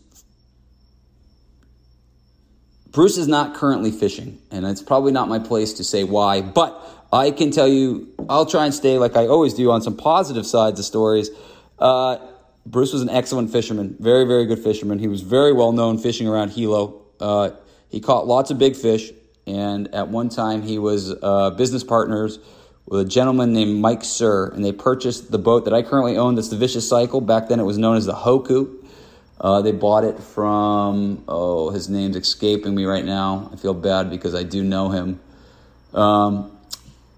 [2.91, 6.81] Bruce is not currently fishing, and it's probably not my place to say why, but
[7.11, 10.45] I can tell you, I'll try and stay like I always do on some positive
[10.45, 11.29] sides of stories.
[11.79, 12.17] Uh,
[12.65, 14.99] Bruce was an excellent fisherman, very, very good fisherman.
[14.99, 17.01] He was very well known fishing around Hilo.
[17.19, 17.51] Uh,
[17.89, 19.11] he caught lots of big fish,
[19.45, 22.39] and at one time he was uh, business partners
[22.85, 26.35] with a gentleman named Mike Sir, and they purchased the boat that I currently own.
[26.35, 27.21] That's the Vicious Cycle.
[27.21, 28.85] Back then, it was known as the Hoku.
[29.39, 33.49] Uh, they bought it from oh, his name's escaping me right now.
[33.53, 35.19] I feel bad because I do know him.
[35.93, 36.56] Um,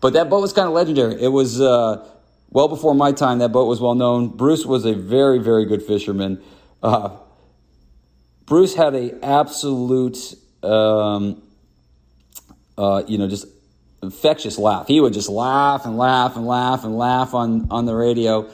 [0.01, 1.21] but that boat was kind of legendary.
[1.21, 2.07] It was uh,
[2.49, 3.39] well before my time.
[3.39, 4.29] That boat was well known.
[4.29, 6.41] Bruce was a very, very good fisherman.
[6.81, 7.17] Uh,
[8.45, 11.41] Bruce had a absolute, um,
[12.77, 13.45] uh, you know, just
[14.01, 14.87] infectious laugh.
[14.87, 18.49] He would just laugh and laugh and laugh and laugh on on the radio.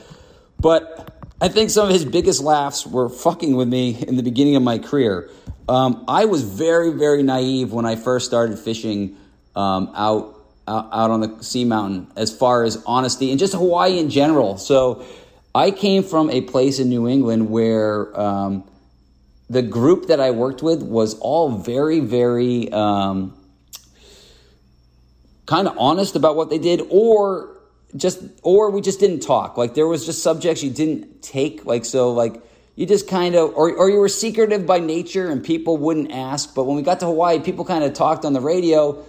[0.60, 4.56] But I think some of his biggest laughs were fucking with me in the beginning
[4.56, 5.30] of my career.
[5.68, 9.18] Um, I was very, very naive when I first started fishing
[9.56, 10.35] um, out,
[10.68, 14.58] out on the sea mountain as far as honesty and just Hawaii in general.
[14.58, 15.06] So
[15.54, 18.64] I came from a place in New England where um,
[19.50, 23.38] the group that I worked with was all very, very um,
[25.46, 27.56] kind of honest about what they did, or
[27.96, 29.58] just or we just didn't talk.
[29.58, 32.42] Like there was just subjects you didn't take like so like
[32.76, 36.54] you just kind of or, or you were secretive by nature and people wouldn't ask.
[36.56, 39.06] But when we got to hawaii people kind of talked on the radio.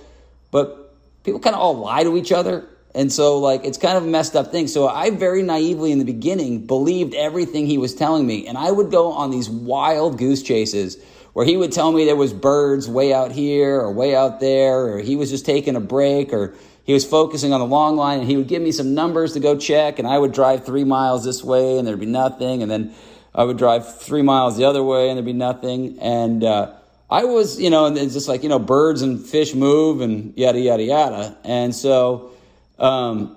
[0.52, 0.85] But
[1.26, 4.06] people kind of all lie to each other and so like it's kind of a
[4.06, 8.26] messed up thing so i very naively in the beginning believed everything he was telling
[8.26, 10.96] me and i would go on these wild goose chases
[11.34, 14.86] where he would tell me there was birds way out here or way out there
[14.86, 16.54] or he was just taking a break or
[16.86, 19.40] he was focusing on the long line and he would give me some numbers to
[19.40, 22.62] go check and I would drive three miles this way and there'd be nothing.
[22.62, 22.94] And then
[23.34, 25.98] I would drive three miles the other way and there'd be nothing.
[25.98, 26.74] And, uh,
[27.08, 30.36] I was, you know, and it's just like, you know, birds and fish move and
[30.36, 31.36] yada, yada, yada.
[31.44, 32.32] And so,
[32.78, 33.36] um,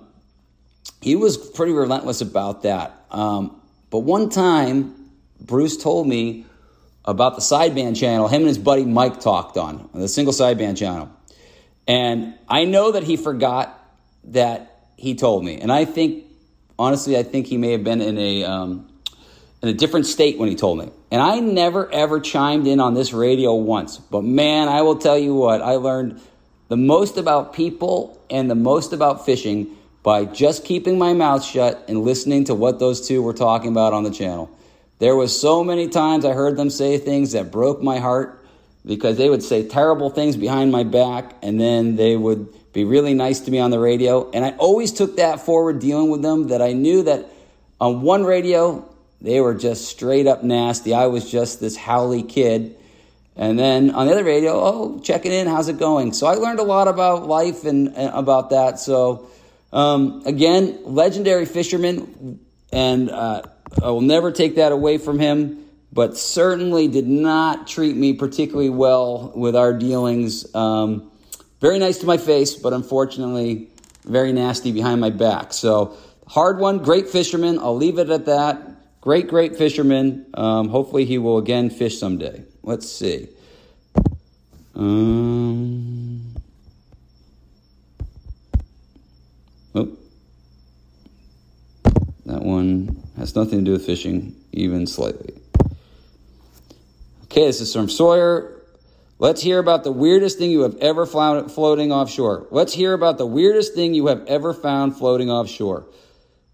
[1.00, 3.04] he was pretty relentless about that.
[3.10, 4.94] Um, but one time,
[5.40, 6.46] Bruce told me
[7.04, 11.10] about the sideband channel him and his buddy Mike talked on, the single sideband channel.
[11.88, 13.76] And I know that he forgot
[14.24, 15.60] that he told me.
[15.60, 16.24] And I think
[16.78, 18.88] honestly, I think he may have been in a um,
[19.62, 20.90] in a different state when he told me.
[21.10, 23.98] And I never ever chimed in on this radio once.
[23.98, 26.20] But man, I will tell you what, I learned
[26.68, 31.84] the most about people and the most about fishing by just keeping my mouth shut
[31.88, 34.50] and listening to what those two were talking about on the channel.
[34.98, 38.44] There was so many times I heard them say things that broke my heart
[38.86, 43.14] because they would say terrible things behind my back and then they would be really
[43.14, 44.30] nice to me on the radio.
[44.30, 47.26] And I always took that forward dealing with them that I knew that
[47.80, 48.88] on one radio,
[49.20, 50.94] they were just straight up nasty.
[50.94, 52.76] I was just this haole kid.
[53.36, 56.12] And then on the other radio, oh, checking in, how's it going?
[56.12, 58.78] So I learned a lot about life and, and about that.
[58.78, 59.30] So
[59.72, 62.40] um, again, legendary fisherman,
[62.72, 63.42] and uh,
[63.82, 65.64] I will never take that away from him.
[65.92, 70.54] But certainly did not treat me particularly well with our dealings.
[70.54, 71.10] Um,
[71.60, 73.70] very nice to my face, but unfortunately,
[74.04, 75.52] very nasty behind my back.
[75.52, 75.96] So
[76.28, 77.58] hard one, great fisherman.
[77.58, 78.69] I'll leave it at that.
[79.00, 80.26] Great, great fisherman.
[80.34, 82.44] Um, hopefully, he will again fish someday.
[82.62, 83.28] Let's see.
[84.74, 86.34] Um,
[89.74, 89.96] oh,
[92.26, 95.34] that one has nothing to do with fishing, even slightly.
[97.24, 98.60] Okay, this is from Sawyer.
[99.18, 102.46] Let's hear about the weirdest thing you have ever found floating offshore.
[102.50, 105.86] Let's hear about the weirdest thing you have ever found floating offshore.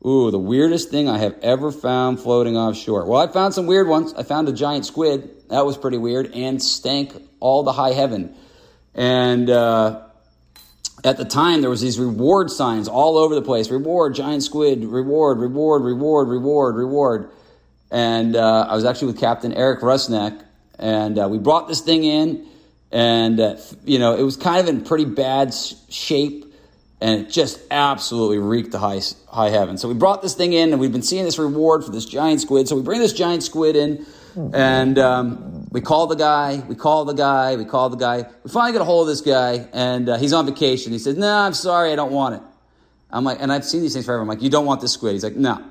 [0.04, 3.06] Ooh, the weirdest thing I have ever found floating offshore.
[3.06, 4.14] Well, I found some weird ones.
[4.14, 5.48] I found a giant squid.
[5.48, 8.34] That was pretty weird and stank all the high heaven.
[8.94, 10.02] And uh,
[11.04, 13.70] at the time, there was these reward signs all over the place.
[13.70, 17.30] Reward, giant squid, reward, reward, reward, reward, reward.
[17.90, 20.42] And uh, I was actually with Captain Eric Rusnak,
[20.78, 22.46] and uh, we brought this thing in,
[22.90, 25.54] and uh, you know it was kind of in pretty bad
[25.88, 26.45] shape
[27.00, 29.76] and it just absolutely reeked the high, high heaven.
[29.76, 32.40] So we brought this thing in, and we've been seeing this reward for this giant
[32.40, 32.68] squid.
[32.68, 34.06] So we bring this giant squid in,
[34.54, 38.26] and um, we call the guy, we call the guy, we call the guy.
[38.44, 40.92] We finally get a hold of this guy, and uh, he's on vacation.
[40.92, 42.42] He says, "No, I'm sorry, I don't want it."
[43.10, 44.22] I'm like, and I've seen these things forever.
[44.22, 45.64] I'm like, "You don't want this squid?" He's like, "No."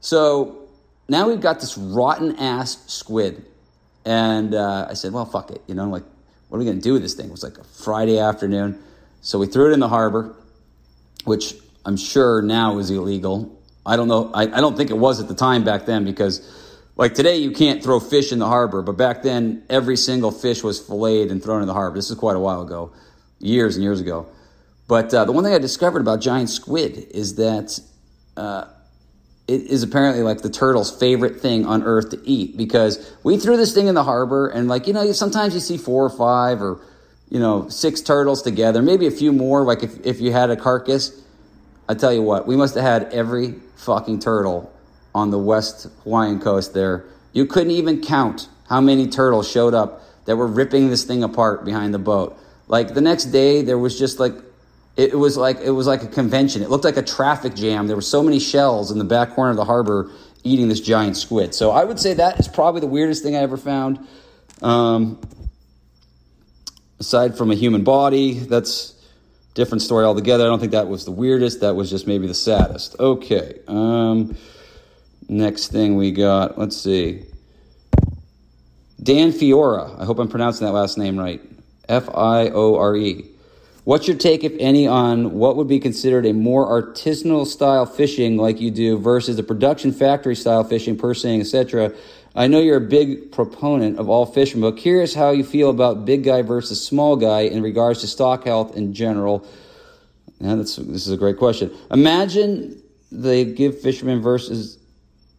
[0.00, 0.68] So
[1.08, 3.44] now we've got this rotten ass squid,
[4.04, 5.82] and uh, I said, "Well, fuck it," you know.
[5.82, 6.04] I'm like,
[6.48, 7.26] what are we gonna do with this thing?
[7.26, 8.82] It was like a Friday afternoon,
[9.20, 10.34] so we threw it in the harbor
[11.28, 13.56] which I'm sure now is illegal.
[13.86, 14.30] I don't know.
[14.34, 16.42] I, I don't think it was at the time back then because,
[16.96, 20.62] like today, you can't throw fish in the harbor, but back then, every single fish
[20.62, 21.96] was filleted and thrown in the harbor.
[21.96, 22.92] This is quite a while ago,
[23.38, 24.26] years and years ago.
[24.88, 27.78] But uh, the one thing I discovered about giant squid is that
[28.36, 28.64] uh,
[29.46, 33.56] it is apparently like the turtle's favorite thing on earth to eat because we threw
[33.56, 36.60] this thing in the harbor and like you know sometimes you see four or five
[36.62, 36.80] or
[37.30, 40.56] you know, six turtles together, maybe a few more, like if, if you had a
[40.56, 41.22] carcass.
[41.88, 44.72] I tell you what, we must have had every fucking turtle
[45.14, 47.04] on the West Hawaiian coast there.
[47.32, 51.64] You couldn't even count how many turtles showed up that were ripping this thing apart
[51.64, 52.38] behind the boat.
[52.66, 54.34] Like the next day, there was just like,
[54.96, 56.60] it was like it was like a convention.
[56.60, 57.86] It looked like a traffic jam.
[57.86, 60.10] There were so many shells in the back corner of the harbor
[60.42, 61.54] eating this giant squid.
[61.54, 64.06] So I would say that is probably the weirdest thing I ever found.
[64.60, 65.20] Um,
[67.00, 68.94] aside from a human body, that's
[69.54, 70.44] different story altogether.
[70.44, 71.60] I don't think that was the weirdest.
[71.60, 72.96] That was just maybe the saddest.
[73.00, 73.58] Okay.
[73.66, 74.36] Um,
[75.28, 77.24] next thing we got, let's see.
[79.02, 80.00] Dan Fiora.
[80.00, 81.40] I hope I'm pronouncing that last name right.
[81.88, 83.24] F I O R E.
[83.84, 88.36] What's your take, if any, on what would be considered a more artisanal style fishing
[88.36, 91.94] like you do versus a production factory style fishing, purseing, etc.?
[92.34, 96.04] I know you're a big proponent of all fishing, but curious how you feel about
[96.04, 99.46] big guy versus small guy in regards to stock health in general.
[100.40, 101.74] Yeah, that's, this is a great question.
[101.90, 104.78] Imagine the give fishermen versus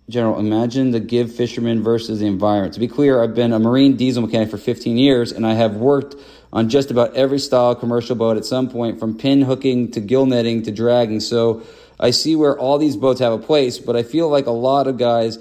[0.10, 0.40] general.
[0.40, 2.74] Imagine the give fishermen versus the environment.
[2.74, 5.76] To be clear, I've been a marine diesel mechanic for 15 years, and I have
[5.76, 6.16] worked
[6.52, 10.26] on just about every style commercial boat at some point, from pin hooking to gill
[10.26, 11.20] netting to dragging.
[11.20, 11.62] So
[12.00, 14.88] I see where all these boats have a place, but I feel like a lot
[14.88, 15.38] of guys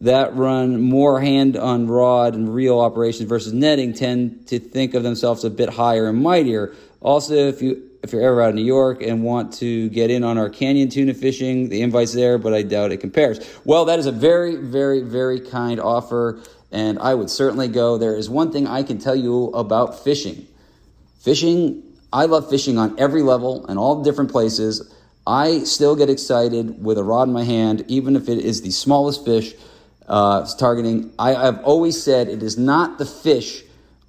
[0.00, 5.02] that run more hand on rod and reel operations versus netting tend to think of
[5.02, 6.74] themselves a bit higher and mightier.
[7.00, 10.24] Also, if you if you're ever out of New York and want to get in
[10.24, 13.40] on our canyon tuna fishing, the invite's there, but I doubt it compares.
[13.64, 17.96] Well, that is a very, very, very kind offer, and I would certainly go.
[17.96, 20.46] There is one thing I can tell you about fishing.
[21.20, 24.94] Fishing, I love fishing on every level and all different places.
[25.26, 28.70] I still get excited with a rod in my hand, even if it is the
[28.70, 29.54] smallest fish
[30.08, 31.12] uh, it's targeting.
[31.18, 33.62] I, I've always said it is not the fish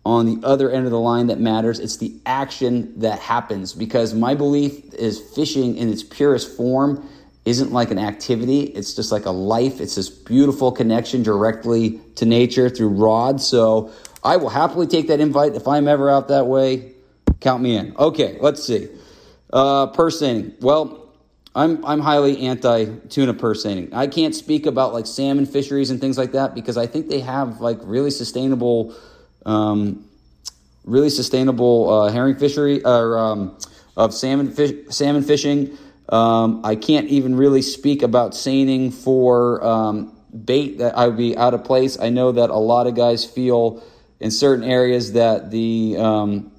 [0.05, 1.79] on the other end of the line that matters.
[1.79, 7.09] It's the action that happens because my belief is fishing in its purest form
[7.45, 8.61] isn't like an activity.
[8.61, 9.79] It's just like a life.
[9.79, 13.45] It's this beautiful connection directly to nature through rods.
[13.45, 13.91] So
[14.23, 16.93] I will happily take that invite if I'm ever out that way.
[17.39, 17.95] Count me in.
[17.97, 18.89] Okay, let's see.
[19.51, 20.53] Uh, seining.
[20.59, 21.04] Well,
[21.55, 23.93] I'm I'm highly anti tuna purse seining.
[23.93, 27.21] I can't speak about like salmon fisheries and things like that because I think they
[27.21, 28.93] have like really sustainable,
[29.45, 30.05] um,
[30.83, 33.57] really sustainable uh, herring fishery or um,
[33.95, 35.77] of salmon fish, salmon fishing.
[36.09, 41.37] Um, I can't even really speak about seining for um, bait that I would be
[41.37, 41.97] out of place.
[41.97, 43.81] I know that a lot of guys feel
[44.19, 46.51] in certain areas that the um,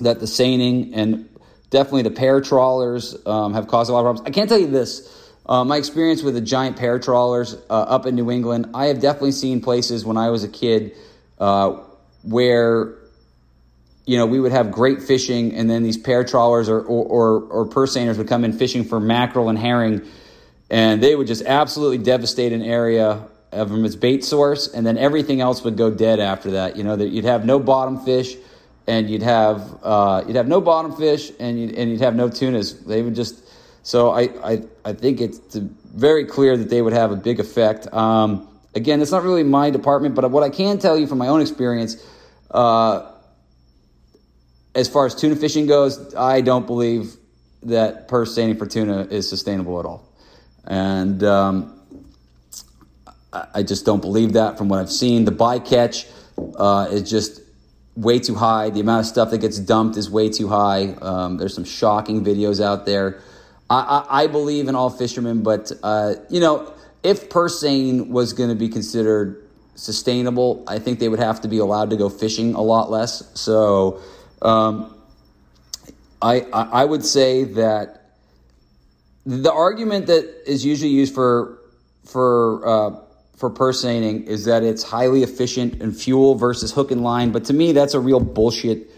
[0.00, 1.29] that the seining and
[1.70, 4.28] definitely the pair trawlers um, have caused a lot of problems.
[4.28, 5.16] I can't tell you this.
[5.46, 9.00] Uh, my experience with the giant pair trawlers uh, up in New England, I have
[9.00, 10.92] definitely seen places when I was a kid
[11.38, 11.78] uh,
[12.22, 12.94] where
[14.06, 17.42] you know we would have great fishing, and then these pair trawlers or or, or,
[17.42, 20.02] or purse seiners would come in fishing for mackerel and herring,
[20.68, 25.40] and they would just absolutely devastate an area from its bait source, and then everything
[25.40, 26.76] else would go dead after that.
[26.76, 28.36] You know that you'd have no bottom fish,
[28.90, 32.28] and you'd have uh, you'd have no bottom fish, and you'd, and you'd have no
[32.28, 32.84] tunas.
[32.84, 33.44] They would just
[33.86, 34.22] so I
[34.52, 37.92] I, I think it's very clear that they would have a big effect.
[37.94, 41.28] Um, again, it's not really my department, but what I can tell you from my
[41.28, 42.04] own experience.
[42.50, 43.12] Uh,
[44.74, 47.16] as far as tuna fishing goes, I don't believe
[47.64, 50.08] that purse seining for tuna is sustainable at all.
[50.64, 51.80] And um,
[53.32, 55.24] I just don't believe that from what I've seen.
[55.24, 56.06] The bycatch
[56.56, 57.40] uh, is just
[57.96, 58.70] way too high.
[58.70, 60.94] The amount of stuff that gets dumped is way too high.
[61.00, 63.20] Um, there's some shocking videos out there.
[63.68, 66.72] I, I, I believe in all fishermen, but uh, you know,
[67.02, 71.48] if purse seine was going to be considered sustainable, I think they would have to
[71.48, 73.30] be allowed to go fishing a lot less.
[73.38, 74.00] So,
[74.42, 74.94] um,
[76.22, 78.12] I, I would say that
[79.24, 81.58] the argument that is usually used for
[82.04, 83.00] for uh,
[83.40, 87.32] for purse seining is that it's highly efficient in fuel versus hook and line.
[87.32, 88.90] But to me, that's a real bullshit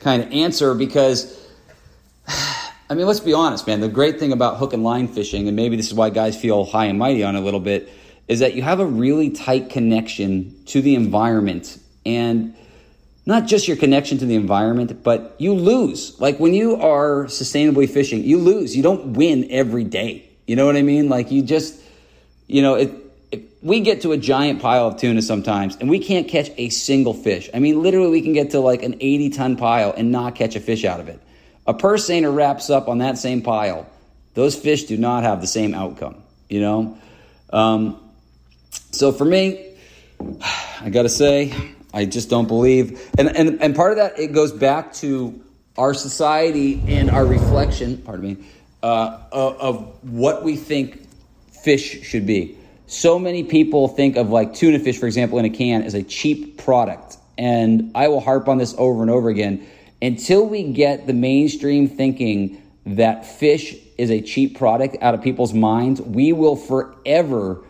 [0.00, 1.38] kind of answer because,
[2.26, 3.80] I mean, let's be honest, man.
[3.80, 6.64] The great thing about hook and line fishing, and maybe this is why guys feel
[6.64, 7.92] high and mighty on it a little bit,
[8.26, 11.78] is that you have a really tight connection to the environment.
[12.06, 12.54] And
[13.26, 16.18] not just your connection to the environment, but you lose.
[16.18, 18.74] Like when you are sustainably fishing, you lose.
[18.74, 20.26] You don't win every day.
[20.46, 21.10] You know what I mean?
[21.10, 21.78] Like you just,
[22.46, 23.09] you know, it,
[23.62, 27.12] we get to a giant pile of tuna sometimes and we can't catch a single
[27.12, 27.50] fish.
[27.52, 30.56] I mean, literally, we can get to like an 80 ton pile and not catch
[30.56, 31.20] a fish out of it.
[31.66, 33.86] A purse seiner wraps up on that same pile.
[34.34, 36.98] Those fish do not have the same outcome, you know?
[37.52, 38.00] Um,
[38.92, 39.74] so for me,
[40.80, 41.52] I got to say,
[41.92, 43.10] I just don't believe.
[43.18, 45.38] And, and, and part of that, it goes back to
[45.76, 48.44] our society and our reflection, pardon me,
[48.82, 51.06] uh, of, of what we think
[51.62, 52.56] fish should be
[52.90, 56.02] so many people think of like tuna fish, for example, in a can as a
[56.02, 57.18] cheap product.
[57.38, 59.64] And I will harp on this over and over again.
[60.02, 65.54] Until we get the mainstream thinking that fish is a cheap product out of people's
[65.54, 67.62] minds, we will forever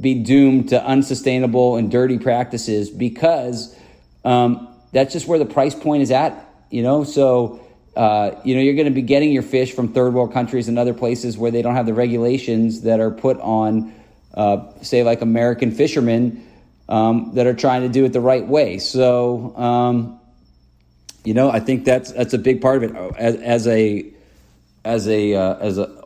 [0.00, 3.76] be doomed to unsustainable and dirty practices because
[4.24, 6.40] um, that's just where the price point is at,
[6.70, 7.02] you know?
[7.02, 7.66] So,
[7.96, 10.78] uh, you know, you're going to be getting your fish from third world countries and
[10.78, 13.92] other places where they don't have the regulations that are put on
[14.34, 16.46] uh, say like American fishermen
[16.88, 18.78] um, that are trying to do it the right way.
[18.78, 20.20] So, um,
[21.24, 24.12] you know, I think that's that's a big part of it as, as a
[24.84, 26.04] as a uh, as a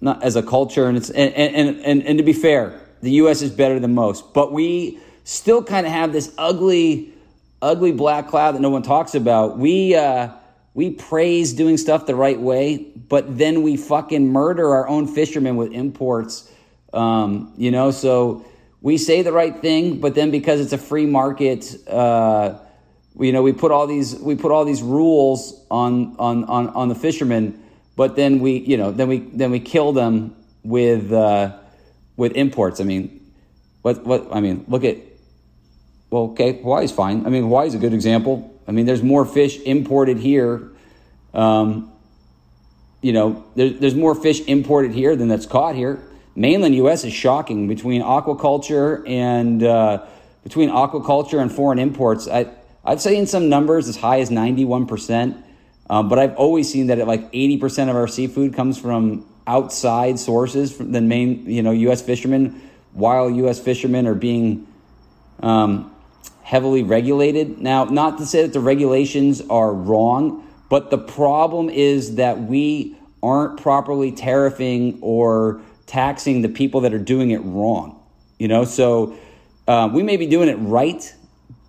[0.00, 3.42] not as a culture, and it's and, and and and to be fair, the U.S.
[3.42, 7.12] is better than most, but we still kind of have this ugly,
[7.60, 9.58] ugly black cloud that no one talks about.
[9.58, 10.30] We uh,
[10.74, 15.56] we praise doing stuff the right way, but then we fucking murder our own fishermen
[15.56, 16.50] with imports
[16.92, 18.44] um, you know, so
[18.80, 22.58] we say the right thing, but then because it's a free market, uh,
[23.18, 26.88] you know, we put all these we put all these rules on on on, on
[26.88, 27.62] the fishermen,
[27.96, 31.56] but then we you know then we then we kill them with uh,
[32.16, 32.80] with imports.
[32.80, 33.32] I mean,
[33.82, 34.98] what what I mean, look at
[36.10, 37.24] well, okay, Hawaii's fine.
[37.24, 38.50] I mean, Hawaii's a good example.
[38.68, 40.70] I mean, there's more fish imported here.
[41.32, 41.90] Um,
[43.00, 46.02] you know, there, there's more fish imported here than that's caught here
[46.34, 47.04] mainland U.S.
[47.04, 50.06] is shocking between aquaculture and uh,
[50.42, 52.28] between aquaculture and foreign imports.
[52.28, 52.50] I
[52.84, 55.36] I've seen some numbers as high as ninety one percent,
[55.88, 59.26] um, but I've always seen that at like eighty percent of our seafood comes from
[59.46, 62.02] outside sources from the main you know U.S.
[62.02, 62.60] fishermen,
[62.92, 63.60] while U.S.
[63.60, 64.66] fishermen are being
[65.40, 65.94] um,
[66.42, 67.60] heavily regulated.
[67.60, 72.96] Now, not to say that the regulations are wrong, but the problem is that we
[73.22, 78.00] aren't properly tariffing or taxing the people that are doing it wrong.
[78.38, 79.16] You know, so
[79.68, 81.14] uh, we may be doing it right,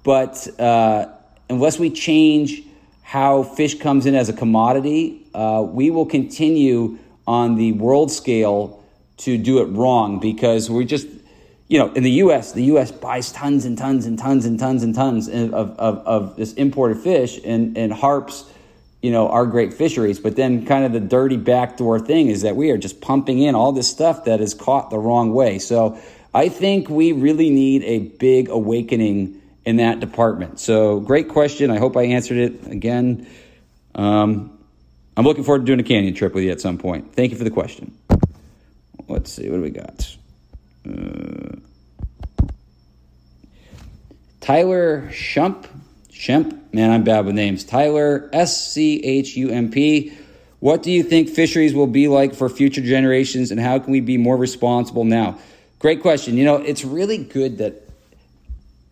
[0.03, 1.07] but uh,
[1.49, 2.63] unless we change
[3.01, 6.97] how fish comes in as a commodity, uh, we will continue
[7.27, 8.83] on the world scale
[9.17, 11.07] to do it wrong because we're just,
[11.67, 12.91] you know, in the U.S., the U.S.
[12.91, 16.97] buys tons and tons and tons and tons and tons of, of, of this imported
[16.97, 18.51] fish and, and harps,
[19.03, 20.17] you know, our great fisheries.
[20.17, 23.53] But then kind of the dirty backdoor thing is that we are just pumping in
[23.53, 25.59] all this stuff that is caught the wrong way.
[25.59, 25.99] So
[26.33, 30.59] I think we really need a big awakening in that department.
[30.61, 31.69] So great question.
[31.69, 33.27] I hope I answered it again.
[33.93, 34.57] Um,
[35.17, 37.13] I'm looking forward to doing a canyon trip with you at some point.
[37.13, 37.95] Thank you for the question.
[39.09, 40.17] Let's see, what do we got?
[40.87, 41.57] Uh,
[44.39, 45.67] Tyler Schump.
[46.23, 46.57] Shemp.
[46.71, 47.65] Man, I'm bad with names.
[47.65, 50.13] Tyler S C H U M P.
[50.61, 53.99] What do you think fisheries will be like for future generations and how can we
[53.99, 55.37] be more responsible now?
[55.79, 56.37] Great question.
[56.37, 57.89] You know, it's really good that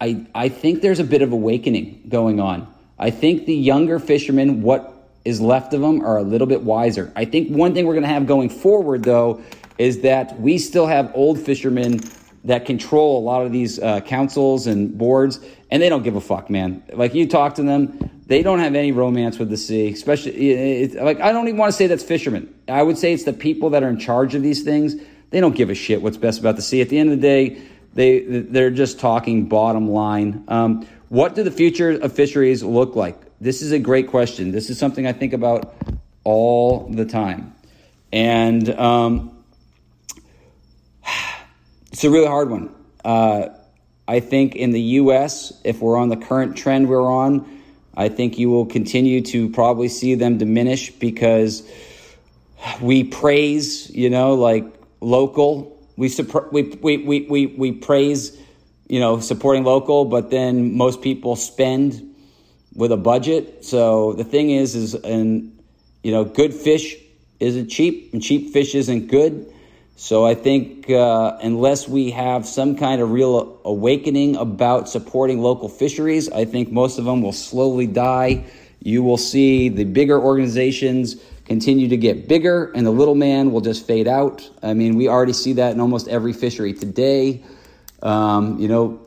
[0.01, 2.67] I, I think there's a bit of awakening going on.
[2.99, 7.13] I think the younger fishermen, what is left of them, are a little bit wiser.
[7.15, 9.41] I think one thing we're going to have going forward, though,
[9.77, 12.01] is that we still have old fishermen
[12.43, 15.39] that control a lot of these uh, councils and boards,
[15.71, 16.83] and they don't give a fuck, man.
[16.93, 19.89] Like you talk to them, they don't have any romance with the sea.
[19.89, 22.53] Especially, like I don't even want to say that's fishermen.
[22.67, 24.95] I would say it's the people that are in charge of these things
[25.31, 26.81] they don't give a shit what's best about the sea.
[26.81, 27.61] At the end of the day,
[27.93, 30.43] they they're just talking bottom line.
[30.47, 33.17] Um, what do the future of fisheries look like?
[33.39, 34.51] This is a great question.
[34.51, 35.73] This is something I think about
[36.23, 37.55] all the time,
[38.13, 39.43] and um,
[41.91, 42.75] it's a really hard one.
[43.03, 43.49] Uh,
[44.11, 47.61] I think in the U.S., if we're on the current trend we're on,
[47.95, 51.63] I think you will continue to probably see them diminish because
[52.81, 54.65] we praise, you know, like
[54.99, 55.79] local.
[55.95, 56.13] We,
[56.51, 56.63] we,
[56.97, 58.37] we, we, we, praise,
[58.89, 62.13] you know, supporting local, but then most people spend
[62.75, 63.63] with a budget.
[63.63, 65.57] So the thing is, is, and,
[66.03, 66.97] you know, good fish
[67.39, 69.53] isn't cheap and cheap fish isn't good.
[70.01, 75.69] So I think uh, unless we have some kind of real awakening about supporting local
[75.69, 78.45] fisheries, I think most of them will slowly die.
[78.79, 83.61] You will see the bigger organizations continue to get bigger and the little man will
[83.61, 84.49] just fade out.
[84.63, 87.43] I mean, we already see that in almost every fishery today.
[88.01, 89.05] Um, you know,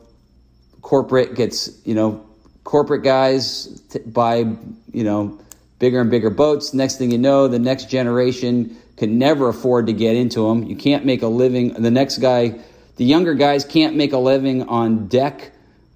[0.81, 2.25] corporate gets, you know,
[2.63, 4.45] corporate guys t- buy,
[4.93, 5.41] you know,
[5.77, 6.73] bigger and bigger boats.
[6.73, 10.63] Next thing you know, the next generation can never afford to get into them.
[10.63, 11.73] You can't make a living.
[11.73, 12.59] The next guy,
[12.95, 15.51] the younger guys can't make a living on deck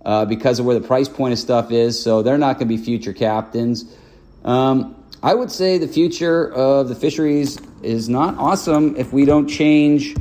[0.05, 2.01] uh, because of where the price point of stuff is.
[2.01, 3.85] So they're not going to be future captains.
[4.43, 9.47] Um, I would say the future of the fisheries is not awesome if we don't
[9.47, 10.15] change.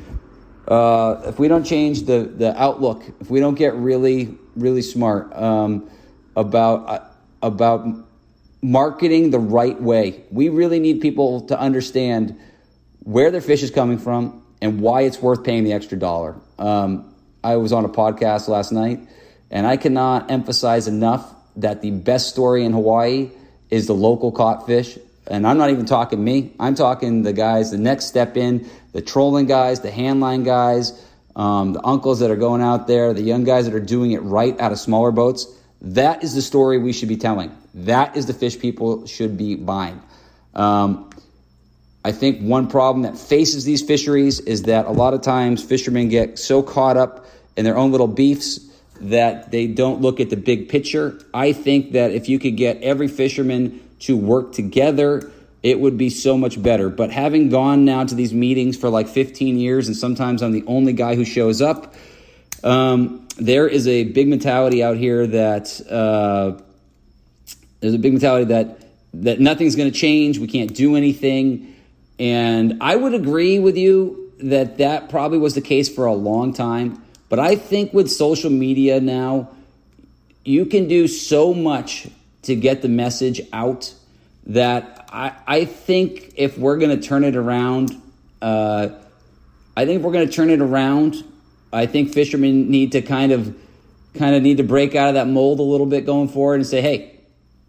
[0.67, 5.33] Uh, if we don't change the, the outlook, if we don't get really, really smart
[5.35, 5.89] um,
[6.37, 7.05] about uh,
[7.41, 7.87] about
[8.61, 12.39] marketing the right way, we really need people to understand
[13.09, 16.37] where their fish is coming from and why it's worth paying the extra dollar.
[16.59, 19.01] Um, I was on a podcast last night,
[19.51, 23.31] and I cannot emphasize enough that the best story in Hawaii
[23.71, 24.99] is the local caught fish.
[25.27, 26.53] And I'm not even talking me.
[26.61, 31.03] I'm talking the guys, the next step in, the trolling guys, the handline guys,
[31.35, 34.19] um, the uncles that are going out there, the young guys that are doing it
[34.19, 35.47] right out of smaller boats.
[35.81, 37.57] That is the story we should be telling.
[37.73, 40.03] That is the fish people should be buying.
[40.55, 41.08] Um,
[42.09, 46.09] I think one problem that faces these fisheries is that a lot of times fishermen
[46.09, 48.61] get so caught up in their own little beefs
[49.03, 51.21] that they don't look at the big picture.
[51.35, 55.31] I think that if you could get every fisherman to work together,
[55.63, 56.89] it would be so much better.
[56.89, 60.65] But having gone now to these meetings for like 15 years, and sometimes I'm the
[60.67, 61.95] only guy who shows up,
[62.65, 66.59] um, there is a big mentality out here that uh,
[67.81, 68.83] there's a big mentality that
[69.13, 70.39] that nothing's going to change.
[70.39, 71.75] We can't do anything,
[72.19, 76.53] and I would agree with you that that probably was the case for a long
[76.53, 77.03] time.
[77.29, 79.51] But I think with social media now,
[80.45, 82.09] you can do so much
[82.43, 83.93] to get the message out
[84.47, 88.01] that I, I think if we're going to turn it around,
[88.41, 88.89] uh,
[89.77, 91.23] I think if we're going to turn it around,
[91.73, 93.55] I think fishermen need to kind of
[94.15, 96.67] kind of need to break out of that mold a little bit going forward and
[96.67, 97.18] say, hey,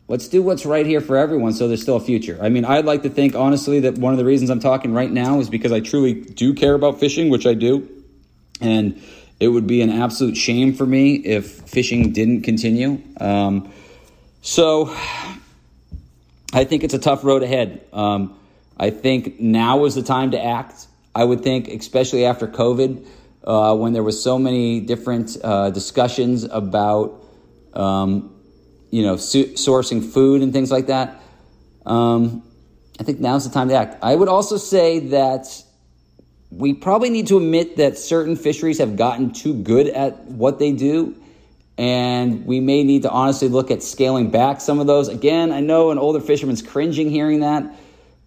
[0.10, 2.38] let's do what's right here for everyone so there's still a future.
[2.42, 5.10] I mean, I'd like to think honestly that one of the reasons I'm talking right
[5.10, 7.88] now is because I truly do care about fishing, which I do.
[8.60, 9.02] And
[9.40, 13.02] it would be an absolute shame for me if fishing didn't continue.
[13.22, 13.72] Um,
[14.42, 14.90] so
[16.52, 17.86] I think it's a tough road ahead.
[17.94, 18.36] Um,
[18.78, 20.88] I think now is the time to act.
[21.14, 23.06] I would think, especially after COVID,
[23.44, 27.24] uh, when there was so many different uh, discussions about,
[27.74, 28.34] um,
[28.92, 31.22] you know, su- sourcing food and things like that.
[31.86, 32.44] Um,
[33.00, 34.04] I think now's the time to act.
[34.04, 35.64] I would also say that
[36.52, 40.72] we probably need to admit that certain fisheries have gotten too good at what they
[40.72, 41.16] do.
[41.78, 45.08] And we may need to honestly look at scaling back some of those.
[45.08, 47.64] Again, I know an older fisherman's cringing hearing that,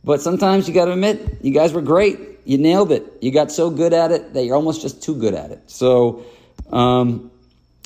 [0.05, 2.19] but sometimes you got to admit, you guys were great.
[2.45, 3.05] You nailed it.
[3.21, 5.71] You got so good at it that you're almost just too good at it.
[5.71, 6.25] So,
[6.71, 7.31] um,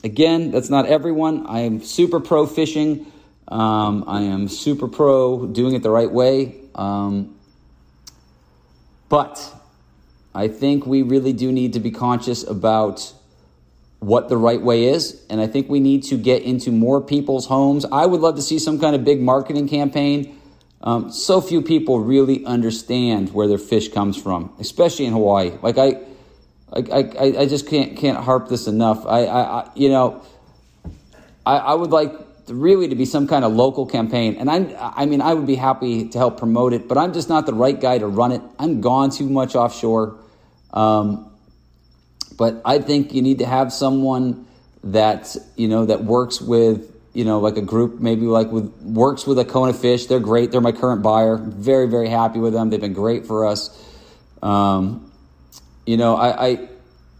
[0.07, 1.46] again, that's not everyone.
[1.46, 3.12] I am super pro fishing.
[3.48, 6.54] Um, I am super pro doing it the right way.
[6.74, 7.36] Um,
[9.09, 9.54] but
[10.34, 13.12] I think we really do need to be conscious about
[13.98, 15.20] what the right way is.
[15.28, 17.84] And I think we need to get into more people's homes.
[17.90, 20.38] I would love to see some kind of big marketing campaign.
[20.82, 25.52] Um, so few people really understand where their fish comes from, especially in Hawaii.
[25.62, 26.00] Like I,
[26.72, 29.06] I, I, I just can't can't harp this enough.
[29.06, 30.22] I, I, I you know,
[31.44, 32.12] I, I would like
[32.48, 34.36] really to be some kind of local campaign.
[34.36, 37.28] And I'm, I mean, I would be happy to help promote it, but I'm just
[37.28, 38.42] not the right guy to run it.
[38.58, 40.18] I'm gone too much offshore.
[40.72, 41.30] Um,
[42.36, 44.46] but I think you need to have someone
[44.84, 49.26] that, you know, that works with, you know, like a group, maybe like with, works
[49.26, 50.06] with a Kona Fish.
[50.06, 50.52] They're great.
[50.52, 51.38] They're my current buyer.
[51.38, 52.70] Very, very happy with them.
[52.70, 53.70] They've been great for us.
[54.42, 55.05] Um,
[55.87, 56.68] you know, I, I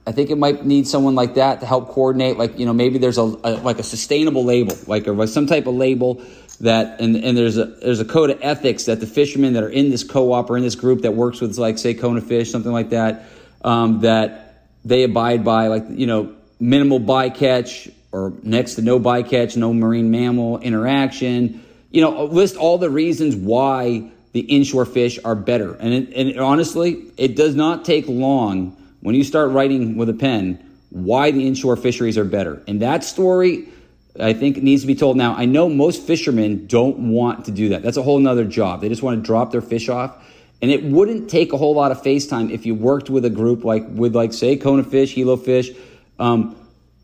[0.09, 2.37] I think it might need someone like that to help coordinate.
[2.37, 5.67] Like, you know, maybe there's a, a like a sustainable label, like or some type
[5.67, 6.23] of label
[6.61, 9.69] that, and, and there's a there's a code of ethics that the fishermen that are
[9.69, 12.73] in this co-op or in this group that works with, like, say, Kona Fish, something
[12.73, 13.25] like that,
[13.63, 19.57] um, that they abide by, like, you know, minimal bycatch or next to no bycatch,
[19.57, 21.63] no marine mammal interaction.
[21.91, 25.73] You know, list all the reasons why the inshore fish are better.
[25.77, 30.13] And it, and honestly, it does not take long when you start writing with a
[30.13, 32.63] pen why the inshore fisheries are better.
[32.69, 33.67] And that story,
[34.21, 35.35] I think, needs to be told now.
[35.35, 37.83] I know most fishermen don't want to do that.
[37.83, 38.83] That's a whole nother job.
[38.83, 40.23] They just want to drop their fish off.
[40.61, 43.65] And it wouldn't take a whole lot of FaceTime if you worked with a group
[43.65, 45.71] like with like say Kona Fish, Hilo Fish.
[46.19, 46.55] Um,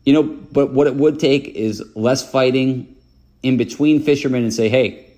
[0.05, 2.95] you know, but what it would take is less fighting
[3.41, 5.12] in between fishermen and say, hey,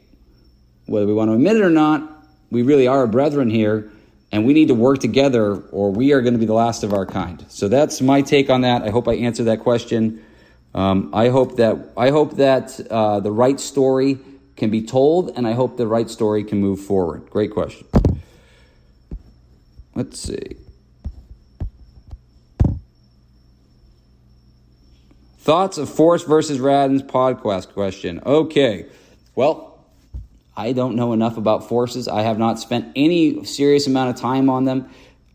[0.85, 3.91] whether we want to admit it or not, we really are brethren here
[4.31, 6.93] and we need to work together or we are going to be the last of
[6.93, 7.45] our kind.
[7.49, 8.83] So that's my take on that.
[8.83, 10.23] I hope I answered that question.
[10.73, 14.19] Um, I hope that I hope that uh, the right story
[14.57, 17.29] can be told, and I hope the right story can move forward.
[17.29, 17.87] Great question.
[19.93, 20.57] Let's see.
[25.39, 28.19] Thoughts of Force versus Radon's podcast question.
[28.25, 28.87] Okay.
[29.35, 29.74] Well,
[30.57, 32.07] I don't know enough about forces.
[32.07, 34.89] I have not spent any serious amount of time on them.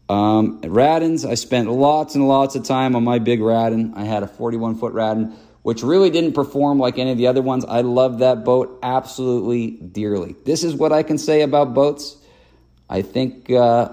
[0.09, 3.97] Um, Radons, I spent lots and lots of time on my big Radon.
[3.97, 7.43] I had a 41 foot Radon, which really didn't perform like any of the other
[7.43, 7.64] ones.
[7.66, 10.35] I love that boat absolutely dearly.
[10.45, 12.16] This is what I can say about boats.
[12.89, 13.91] I think uh,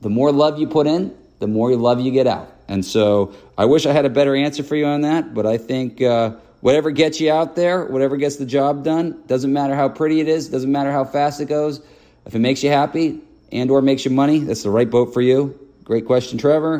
[0.00, 2.48] the more love you put in, the more love you get out.
[2.66, 5.58] And so I wish I had a better answer for you on that, but I
[5.58, 6.00] think.
[6.00, 10.20] Uh, Whatever gets you out there, whatever gets the job done, doesn't matter how pretty
[10.20, 11.80] it is, doesn't matter how fast it goes.
[12.26, 15.22] If it makes you happy and or makes you money, that's the right boat for
[15.22, 15.58] you.
[15.84, 16.78] Great question, Trevor.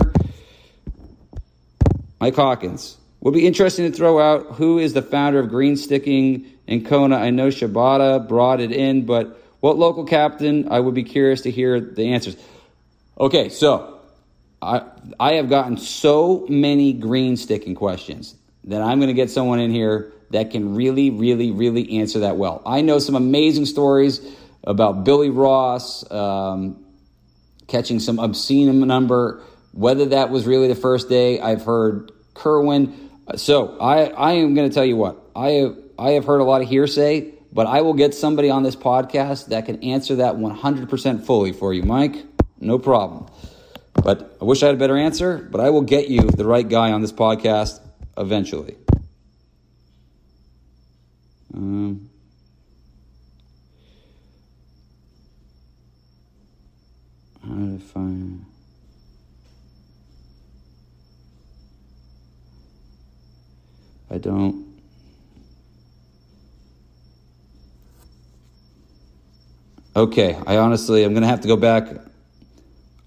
[2.20, 2.98] Mike Hawkins.
[3.20, 7.16] Would be interesting to throw out who is the founder of Green Sticking in Kona.
[7.16, 10.68] I know Shibata brought it in, but what local captain?
[10.70, 12.36] I would be curious to hear the answers.
[13.18, 14.00] Okay, so
[14.62, 14.82] I
[15.18, 18.34] I have gotten so many green sticking questions
[18.70, 22.36] then I'm going to get someone in here that can really, really, really answer that
[22.36, 22.62] well.
[22.64, 24.20] I know some amazing stories
[24.64, 26.84] about Billy Ross um,
[27.66, 29.42] catching some obscene number.
[29.72, 33.10] Whether that was really the first day, I've heard Kerwin.
[33.36, 36.62] So I, I am going to tell you what I I have heard a lot
[36.62, 41.26] of hearsay, but I will get somebody on this podcast that can answer that 100%
[41.26, 42.24] fully for you, Mike.
[42.58, 43.26] No problem.
[43.94, 46.66] But I wish I had a better answer, but I will get you the right
[46.66, 47.80] guy on this podcast
[48.20, 48.76] eventually.
[51.54, 52.08] Um,
[57.42, 58.44] how to find.
[64.10, 64.66] I don't.
[69.96, 71.88] Okay, I honestly, I'm going to have to go back.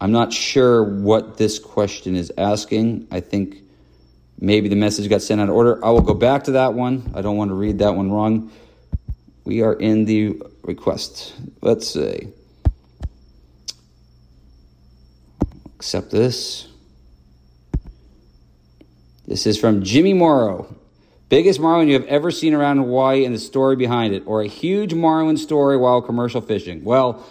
[0.02, 3.08] I'm not sure what this question is asking.
[3.10, 3.63] I think
[4.40, 5.84] Maybe the message got sent out of order.
[5.84, 7.12] I will go back to that one.
[7.16, 8.52] I don't want to read that one wrong.
[9.46, 11.34] We are in the request.
[11.62, 12.34] Let's see.
[15.84, 16.70] accept this.
[19.28, 20.74] This is from Jimmy Morrow.
[21.28, 24.48] Biggest marlin you have ever seen around Hawaii and the story behind it, or a
[24.48, 26.86] huge marlin story while commercial fishing.
[26.86, 27.26] Well,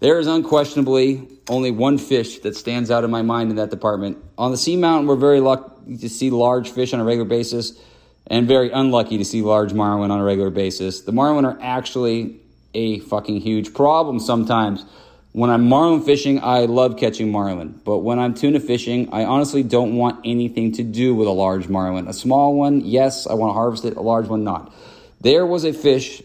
[0.00, 4.18] there is unquestionably only one fish that stands out in my mind in that department.
[4.36, 7.80] On the Seamountain, we're very lucky to see large fish on a regular basis
[8.26, 11.02] and very unlucky to see large marlin on a regular basis.
[11.02, 12.40] The marlin are actually
[12.74, 14.84] a fucking huge problem sometimes.
[15.32, 17.80] When I'm marlin fishing, I love catching marlin.
[17.84, 21.68] But when I'm tuna fishing, I honestly don't want anything to do with a large
[21.68, 22.08] marlin.
[22.08, 23.96] A small one, yes, I want to harvest it.
[23.96, 24.72] A large one, not.
[25.20, 26.22] There was a fish,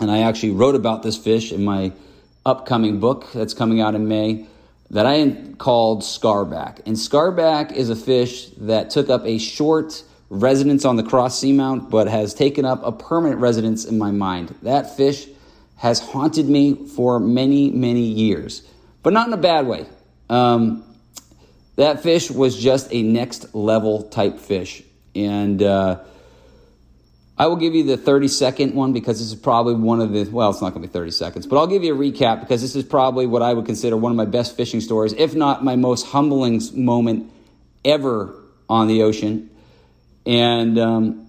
[0.00, 1.92] and I actually wrote about this fish in my
[2.46, 4.46] upcoming book that's coming out in May
[4.90, 6.80] that I called Scarback.
[6.86, 11.90] And Scarback is a fish that took up a short residence on the Cross Seamount,
[11.90, 14.54] but has taken up a permanent residence in my mind.
[14.62, 15.26] That fish
[15.76, 18.66] has haunted me for many, many years,
[19.02, 19.86] but not in a bad way.
[20.30, 20.84] Um,
[21.76, 24.82] that fish was just a next level type fish.
[25.14, 26.00] And uh,
[27.36, 30.24] I will give you the 30 second one because this is probably one of the,
[30.30, 32.62] well, it's not going to be 30 seconds, but I'll give you a recap because
[32.62, 35.64] this is probably what I would consider one of my best fishing stories, if not
[35.64, 37.32] my most humbling moment
[37.84, 38.36] ever
[38.68, 39.50] on the ocean.
[40.24, 41.26] And um,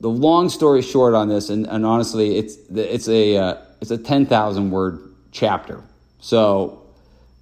[0.00, 3.98] the long story short on this, and, and honestly, it's, it's a, uh, it's a
[3.98, 5.82] 10,000 word chapter.
[6.20, 6.82] So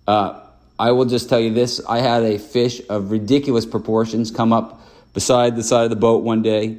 [0.07, 0.41] uh,
[0.79, 4.83] I will just tell you this I had a fish of ridiculous proportions come up
[5.15, 6.79] beside the side of the boat one day.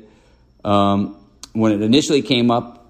[0.68, 1.16] Um,
[1.54, 2.86] when it initially came up,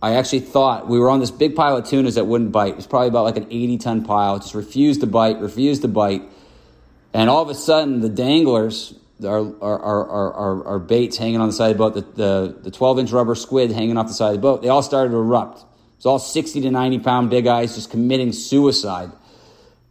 [0.00, 2.70] I actually thought we were on this big pile of tunas that wouldn't bite.
[2.70, 4.38] It was probably about like an 80 ton pile.
[4.38, 6.22] Just refused to bite, refused to bite.
[7.12, 11.52] And all of a sudden, the danglers, our, our, our, our, baits hanging on the
[11.52, 14.28] side of the boat, the, the, the 12 inch rubber squid hanging off the side
[14.28, 15.64] of the boat, they all started to erupt.
[15.96, 19.10] It's all 60 to 90 pound big eyes just committing suicide.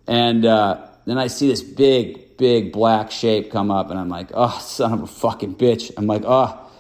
[0.07, 4.31] And uh, then I see this big, big black shape come up, and I'm like,
[4.33, 5.91] oh, son of a fucking bitch.
[5.95, 6.70] I'm like, oh,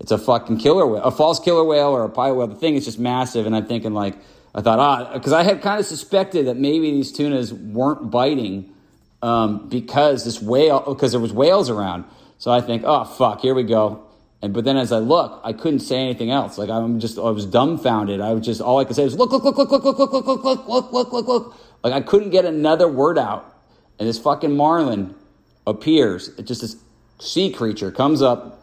[0.00, 2.46] it's a fucking killer whale, a false killer whale or a pilot whale.
[2.46, 3.46] The thing is just massive.
[3.46, 4.16] And I'm thinking, like,
[4.54, 8.72] I thought, ah, because I had kind of suspected that maybe these tunas weren't biting
[9.22, 12.04] um, because this whale, because there was whales around.
[12.38, 14.06] So I think, oh, fuck, here we go.
[14.42, 16.56] And but then as I look, I couldn't say anything else.
[16.56, 18.20] Like I'm just I was dumbfounded.
[18.20, 20.12] I was just all I could say was look, look, look, look, look, look, look,
[20.12, 21.56] look, look, look, look, look, look, look.
[21.84, 23.54] Like I couldn't get another word out.
[23.98, 25.14] And this fucking marlin
[25.66, 26.28] appears.
[26.38, 26.76] It just this
[27.18, 28.59] sea creature comes up,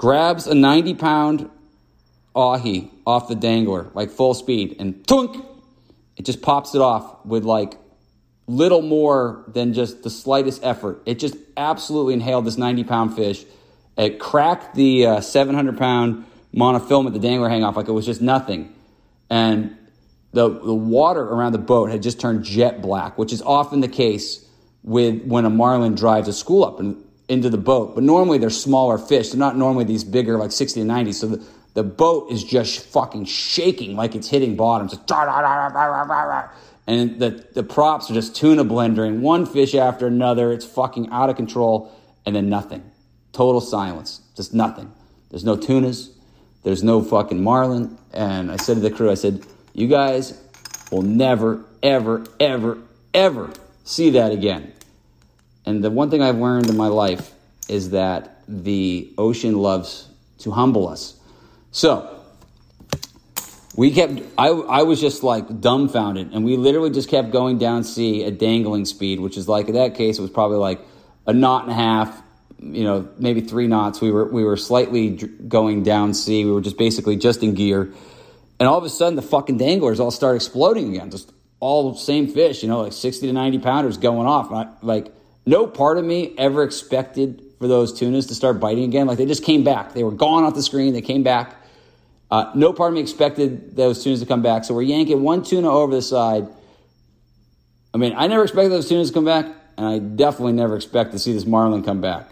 [0.00, 1.50] grabs a 90 pound
[2.34, 5.44] ahi off the dangler, like full speed, and tunk!
[6.16, 7.74] It just pops it off with like
[8.46, 11.02] little more than just the slightest effort.
[11.04, 13.44] It just absolutely inhaled this 90 pound fish
[14.00, 16.24] it cracked the uh, 700 pound
[16.54, 18.74] monofilament, the dangler hang off, like it was just nothing.
[19.28, 19.76] And
[20.32, 23.88] the, the water around the boat had just turned jet black, which is often the
[23.88, 24.42] case
[24.82, 27.94] with when a marlin drives a school up and, into the boat.
[27.94, 29.30] But normally they're smaller fish.
[29.30, 31.12] They're not normally these bigger, like 60 and 90.
[31.12, 34.88] So the, the boat is just fucking shaking like it's hitting bottom.
[36.86, 40.52] And the, the props are just tuna blendering, one fish after another.
[40.52, 41.94] It's fucking out of control,
[42.26, 42.82] and then nothing.
[43.32, 44.20] Total silence.
[44.36, 44.92] Just nothing.
[45.30, 46.10] There's no tunas.
[46.64, 47.96] There's no fucking marlin.
[48.12, 50.36] And I said to the crew, I said, you guys
[50.90, 52.78] will never, ever, ever,
[53.14, 53.52] ever
[53.84, 54.72] see that again.
[55.66, 57.32] And the one thing I've learned in my life
[57.68, 60.08] is that the ocean loves
[60.38, 61.18] to humble us.
[61.70, 62.16] So,
[63.76, 67.84] we kept, I, I was just like dumbfounded, and we literally just kept going down
[67.84, 70.80] sea at dangling speed, which is like, in that case, it was probably like
[71.26, 72.22] a knot and a half,
[72.58, 74.00] you know, maybe three knots.
[74.00, 76.44] We were we were slightly going down sea.
[76.44, 77.90] We were just basically just in gear,
[78.58, 81.10] and all of a sudden the fucking danglers all start exploding again.
[81.10, 84.52] Just all the same fish, you know, like sixty to ninety pounders going off.
[84.52, 85.10] I, like
[85.46, 89.06] no part of me ever expected for those tunas to start biting again.
[89.06, 89.94] Like they just came back.
[89.94, 90.92] They were gone off the screen.
[90.92, 91.56] They came back.
[92.30, 94.64] Uh, no part of me expected those tunas to come back.
[94.64, 96.46] So we're yanking one tuna over the side.
[97.92, 101.12] I mean, I never expected those tunas to come back, and I definitely never expect
[101.12, 102.28] to see this marlin come back.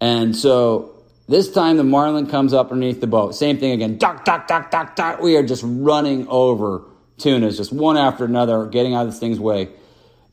[0.00, 3.34] And so this time the marlin comes up underneath the boat.
[3.34, 3.98] Same thing again.
[3.98, 5.20] Duck, duck, duck, duck, duck.
[5.20, 6.82] We are just running over
[7.18, 9.68] tunas, just one after another, getting out of this thing's way.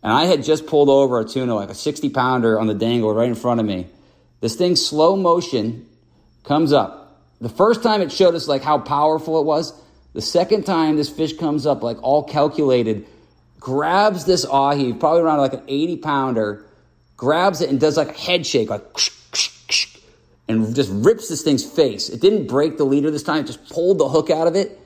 [0.04, 3.14] And I had just pulled over a tuna, like a 60 pounder on the dangle
[3.16, 3.88] right in front of me.
[4.42, 5.88] This thing, slow motion,
[6.44, 7.22] comes up.
[7.40, 9.74] The first time it showed us like how powerful it was.
[10.14, 13.08] The second time this fish comes up, like all calculated,
[13.60, 16.66] grabs this ahi, probably around like an 80 pounder,
[17.16, 18.84] grabs it and does like a head shake, like
[20.50, 22.10] and just rips this thing's face.
[22.10, 24.80] It didn't break the leader this time, it just pulled the hook out of it.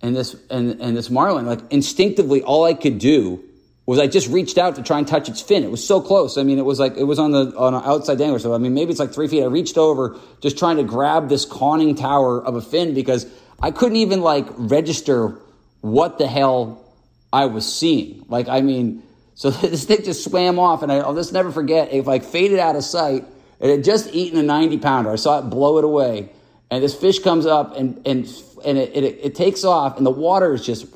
[0.00, 3.42] And this and, and this marlin, like instinctively, all I could do
[3.86, 5.62] was I just reached out to try and touch its fin.
[5.62, 6.36] It was so close.
[6.36, 8.40] I mean, it was like it was on the on an outside dangler.
[8.40, 9.42] So I mean, maybe it's like three feet.
[9.42, 13.26] I reached over just trying to grab this conning tower of a fin because
[13.62, 15.40] I couldn't even like register
[15.82, 16.84] what the hell
[17.32, 18.24] I was seeing.
[18.28, 19.02] Like, I mean,
[19.34, 21.92] so this thing just swam off, and I, will just never forget.
[21.92, 23.24] It like faded out of sight.
[23.60, 25.10] It had just eaten a 90 pounder.
[25.10, 26.30] I saw it blow it away,
[26.70, 28.26] and this fish comes up and and
[28.64, 30.86] and it, it, it takes off, and the water is just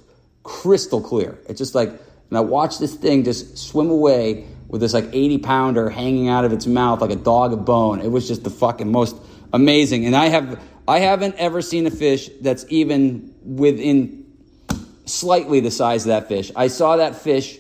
[0.43, 1.39] crystal clear.
[1.49, 1.93] It's just like,
[2.31, 6.45] and I watched this thing just swim away with this like 80 pounder hanging out
[6.45, 8.01] of its mouth like a dog of bone.
[8.01, 9.17] It was just the fucking most
[9.53, 10.07] amazing.
[10.07, 14.27] And I have I haven't ever seen a fish that's even within
[15.07, 16.53] slightly the size of that fish.
[16.55, 17.59] I saw that fish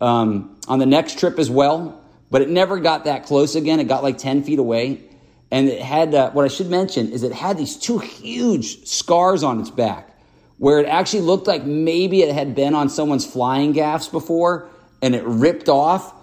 [0.00, 3.80] um, on the next trip as well, but it never got that close again.
[3.80, 5.02] It got like 10 feet away.
[5.50, 9.42] And it had, uh, what I should mention is it had these two huge scars
[9.42, 10.17] on its back
[10.58, 14.68] where it actually looked like maybe it had been on someone's flying gaffs before
[15.00, 16.14] and it ripped off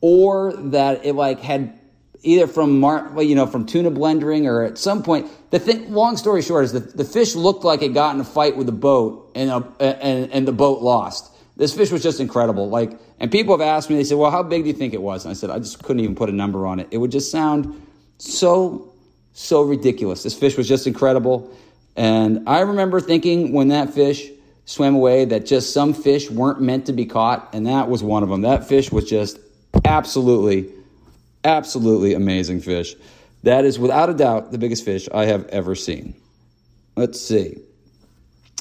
[0.00, 1.78] or that it like had
[2.22, 6.16] either from mar- you know from tuna blendering or at some point the thing long
[6.16, 8.72] story short is the, the fish looked like it got in a fight with the
[8.72, 11.30] boat and, a, and and the boat lost.
[11.56, 12.68] This fish was just incredible.
[12.68, 15.02] Like and people have asked me they said well how big do you think it
[15.02, 15.24] was?
[15.24, 16.88] And i said i just couldn't even put a number on it.
[16.90, 17.80] It would just sound
[18.18, 18.92] so
[19.34, 20.22] so ridiculous.
[20.22, 21.54] This fish was just incredible
[21.96, 24.28] and I remember thinking when that fish
[24.66, 28.22] swam away that just some fish weren't meant to be caught, and that was one
[28.22, 28.42] of them.
[28.42, 29.38] That fish was just
[29.84, 30.70] absolutely,
[31.44, 32.94] absolutely amazing fish.
[33.42, 36.14] That is without a doubt the biggest fish I have ever seen.
[36.96, 37.58] Let's see.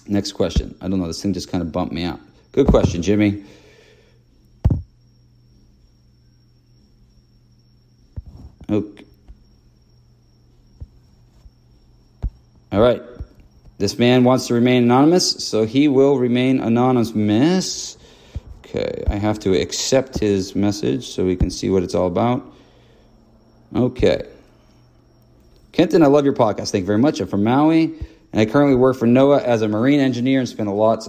[0.08, 0.76] Next question.
[0.82, 2.20] I don't know, this thing just kind of bumped me out.
[2.52, 3.46] Good question, Jimmy.
[8.70, 9.06] Okay.
[12.72, 13.02] All right.
[13.84, 17.14] This man wants to remain anonymous, so he will remain anonymous.
[17.14, 17.98] Miss.
[18.60, 22.50] Okay, I have to accept his message so we can see what it's all about.
[23.76, 24.26] Okay.
[25.74, 26.72] Kenton, I love your podcast.
[26.72, 27.20] Thank you very much.
[27.20, 27.94] I'm from Maui,
[28.32, 31.06] and I currently work for NOAA as a marine engineer and spend a lot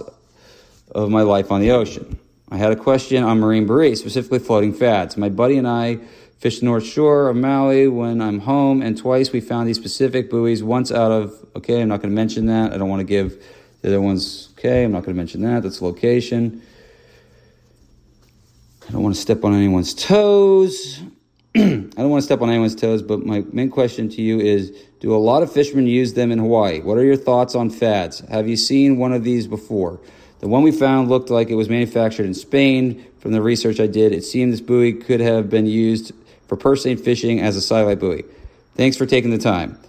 [0.91, 2.19] of my life on the ocean.
[2.51, 5.15] I had a question on marine buoys, specifically floating fads.
[5.15, 5.99] My buddy and I
[6.37, 10.29] Fish the North Shore of Maui when I'm home, and twice we found these specific
[10.29, 10.61] buoys.
[10.61, 12.73] Once out of, okay, I'm not going to mention that.
[12.73, 13.41] I don't want to give
[13.81, 15.63] the other ones, okay, I'm not going to mention that.
[15.63, 16.61] That's location.
[18.87, 21.01] I don't want to step on anyone's toes.
[21.55, 24.71] I don't want to step on anyone's toes, but my main question to you is
[24.99, 26.81] Do a lot of fishermen use them in Hawaii?
[26.81, 28.19] What are your thoughts on fads?
[28.29, 30.01] Have you seen one of these before?
[30.39, 33.05] The one we found looked like it was manufactured in Spain.
[33.19, 36.11] From the research I did, it seemed this buoy could have been used
[36.47, 38.23] for purse seine fishing as a satellite buoy.
[38.75, 39.79] Thanks for taking the time.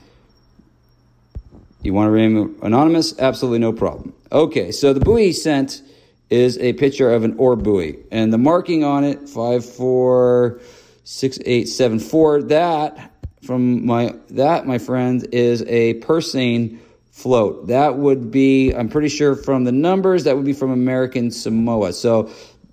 [1.83, 3.19] You want to remain anonymous?
[3.19, 4.13] Absolutely no problem.
[4.33, 5.83] Okay, so the buoy sent
[6.31, 10.61] is a picture of an orb buoy, and the marking on it five four
[11.05, 12.43] six eight seven four.
[12.43, 16.79] That from my that my friend is a purse seine
[17.13, 17.69] float.
[17.69, 21.93] That would be I'm pretty sure from the numbers that would be from American Samoa.
[21.93, 22.31] So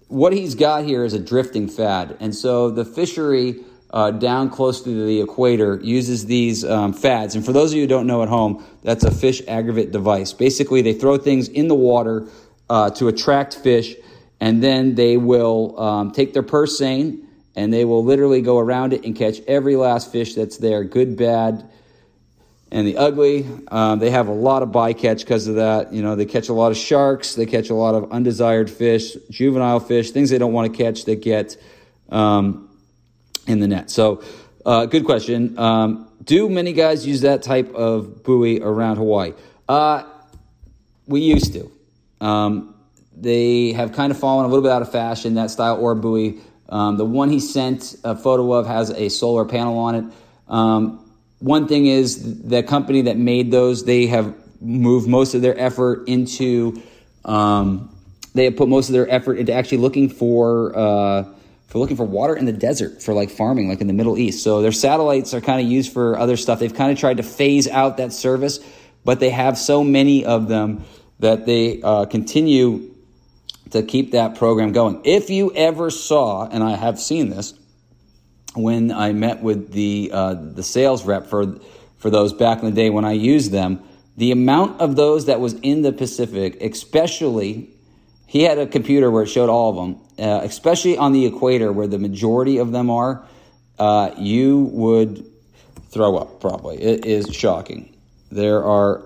[0.08, 3.64] what he's got here is a drifting fad, and so the fishery
[3.94, 7.36] uh, down close to the equator uses these um, fads.
[7.36, 10.34] And for those of you who don't know at home, that's a fish aggregating device.
[10.34, 12.28] Basically, they throw things in the water
[12.70, 13.96] uh, to attract fish,
[14.42, 17.20] and then they will um, take their purse seine
[17.56, 21.16] and they will literally go around it and catch every last fish that's there, good,
[21.16, 21.70] bad,
[22.72, 23.48] and the ugly.
[23.68, 25.94] Um, they have a lot of bycatch because of that.
[25.94, 29.16] You know, they catch a lot of sharks, they catch a lot of undesired fish,
[29.30, 31.58] juvenile fish, things they don't want to catch that get.
[33.48, 33.90] In the net.
[33.90, 34.24] So,
[34.66, 35.58] uh, good question.
[35.60, 39.34] Um, do many guys use that type of buoy around Hawaii?
[39.68, 40.04] Uh,
[41.08, 41.72] we used to.
[42.26, 42.74] Um,
[43.16, 46.40] they have kind of fallen a little bit out of fashion, that style or buoy.
[46.70, 50.06] Um, the one he sent a photo of has a solar panel on it.
[50.48, 51.00] Um,
[51.40, 56.08] one thing is the company that made those, they have moved most of their effort
[56.08, 56.82] into,
[57.26, 57.94] um,
[58.34, 61.26] they have put most of their effort into actually looking for, uh,
[61.74, 64.44] for looking for water in the desert for like farming, like in the Middle East.
[64.44, 66.60] So their satellites are kind of used for other stuff.
[66.60, 68.60] They've kind of tried to phase out that service,
[69.04, 70.84] but they have so many of them
[71.18, 72.94] that they uh, continue
[73.72, 75.02] to keep that program going.
[75.04, 77.56] If you ever saw, and I have seen this,
[78.54, 81.58] when I met with the uh, the sales rep for
[81.98, 83.82] for those back in the day when I used them,
[84.16, 87.72] the amount of those that was in the Pacific, especially
[88.28, 91.72] he had a computer where it showed all of them, uh, especially on the equator
[91.72, 93.24] where the majority of them are.
[93.80, 95.26] Uh, you would
[95.90, 96.82] throw up probably.
[96.82, 97.96] It is shocking.
[98.32, 99.04] There are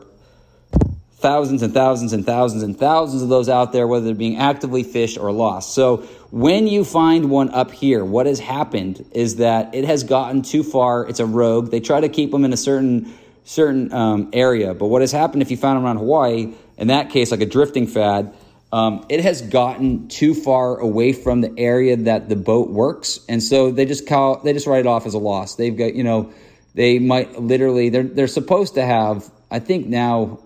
[1.18, 4.84] thousands and thousands and thousands and thousands of those out there, whether they're being actively
[4.84, 5.74] fished or lost.
[5.74, 5.98] So
[6.32, 10.64] when you find one up here, what has happened is that it has gotten too
[10.64, 11.08] far.
[11.08, 11.72] It's a rogue.
[11.72, 15.42] They try to keep them in a certain certain um, area, but what has happened
[15.42, 18.34] if you found them around Hawaii, in that case, like a drifting fad,
[18.72, 23.42] um, it has gotten too far away from the area that the boat works, and
[23.42, 25.56] so they just call they just write it off as a loss.
[25.56, 26.34] They've got you know
[26.74, 30.40] they might literally they're they're supposed to have I think now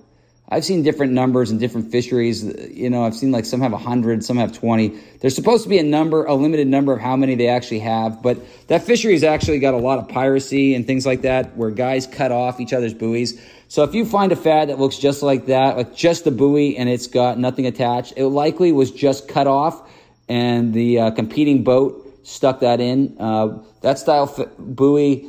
[0.53, 2.43] I've seen different numbers in different fisheries.
[2.69, 4.89] You know, I've seen like some have 100, some have 20.
[5.21, 8.21] There's supposed to be a number, a limited number of how many they actually have,
[8.21, 12.05] but that fishery's actually got a lot of piracy and things like that where guys
[12.05, 13.41] cut off each other's buoys.
[13.71, 16.75] So if you find a fad that looks just like that, like just the buoy
[16.75, 19.89] and it's got nothing attached, it likely was just cut off
[20.27, 23.15] and the uh, competing boat stuck that in.
[23.17, 25.25] Uh, that style f- buoy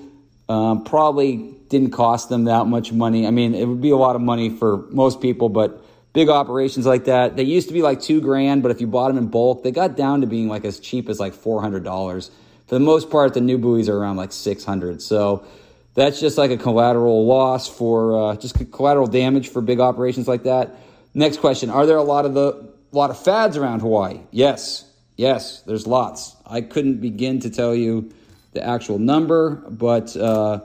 [0.48, 3.28] um, probably didn't cost them that much money.
[3.28, 5.80] I mean, it would be a lot of money for most people, but
[6.12, 9.06] big operations like that, they used to be like two grand, but if you bought
[9.06, 12.30] them in bulk, they got down to being like as cheap as like $400.
[12.66, 15.00] For the most part, the new buoys are around like 600.
[15.00, 15.46] So
[15.94, 20.44] that's just like a collateral loss for uh, just collateral damage for big operations like
[20.44, 20.76] that.
[21.14, 24.20] Next question: Are there a lot of the lot of fads around Hawaii?
[24.30, 24.84] Yes,
[25.16, 26.36] yes, there's lots.
[26.46, 28.12] I couldn't begin to tell you
[28.52, 30.60] the actual number, but uh,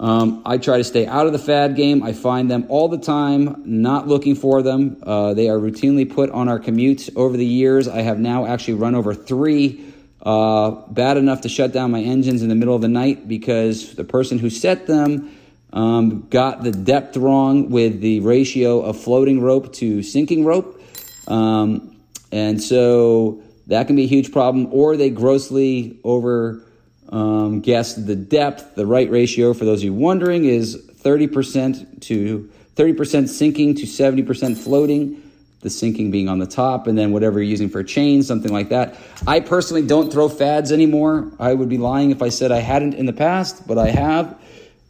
[0.00, 2.02] um, I try to stay out of the fad game.
[2.02, 5.00] I find them all the time, not looking for them.
[5.02, 7.86] Uh, they are routinely put on our commute over the years.
[7.86, 9.93] I have now actually run over three.
[10.24, 13.94] Uh, bad enough to shut down my engines in the middle of the night because
[13.94, 15.36] the person who set them
[15.74, 20.80] um, got the depth wrong with the ratio of floating rope to sinking rope.
[21.28, 21.96] Um,
[22.32, 26.64] and so that can be a huge problem, or they grossly over
[27.10, 32.50] um, guess the depth, the right ratio for those of you wondering is 30% to
[32.76, 35.22] 30% sinking to 70% floating.
[35.64, 38.52] The sinking being on the top, and then whatever you're using for a chain, something
[38.52, 38.96] like that.
[39.26, 41.32] I personally don't throw fads anymore.
[41.40, 44.38] I would be lying if I said I hadn't in the past, but I have.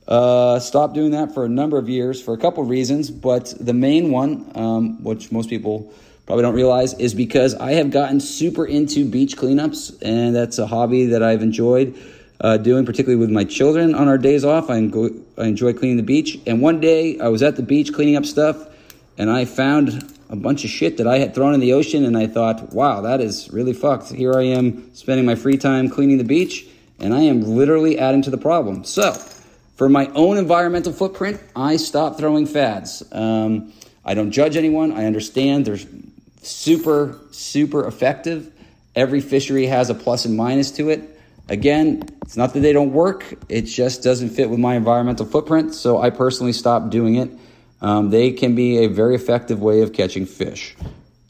[0.07, 3.73] Uh, stopped doing that for a number of years for a couple reasons, but the
[3.73, 5.91] main one, um, which most people
[6.27, 10.67] probably don't realize, is because I have gotten super into beach cleanups, and that's a
[10.67, 11.97] hobby that I've enjoyed
[12.41, 14.69] uh, doing, particularly with my children on our days off.
[14.69, 14.91] I,
[15.39, 16.39] I enjoy cleaning the beach.
[16.47, 18.69] And one day I was at the beach cleaning up stuff,
[19.17, 22.19] and I found a bunch of shit that I had thrown in the ocean, and
[22.19, 24.11] I thought, wow, that is really fucked.
[24.11, 26.67] Here I am spending my free time cleaning the beach,
[26.99, 28.83] and I am literally adding to the problem.
[28.83, 29.13] So,
[29.77, 33.03] for my own environmental footprint, I stopped throwing fads.
[33.13, 33.73] Um,
[34.05, 34.91] I don't judge anyone.
[34.93, 35.79] I understand they're
[36.43, 38.53] super, super effective.
[38.97, 41.11] Every fishery has a plus and minus to it.
[41.49, 45.75] Again, it's not that they don't work, it just doesn't fit with my environmental footprint,
[45.75, 47.31] so I personally stopped doing it.
[47.81, 50.77] Um, they can be a very effective way of catching fish.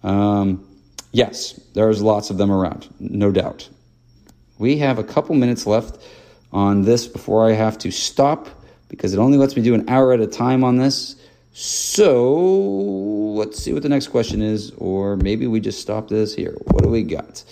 [0.03, 0.66] Um,
[1.12, 3.68] yes, there's lots of them around, no doubt.
[4.59, 5.99] We have a couple minutes left
[6.53, 8.49] on this before I have to stop
[8.88, 11.16] because it only lets me do an hour at a time on this.
[11.53, 12.34] So
[13.36, 16.55] let's see what the next question is, or maybe we just stop this here.
[16.66, 17.45] What do we got?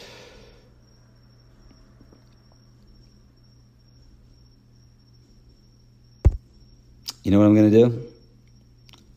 [7.22, 8.11] you know what I'm going to do?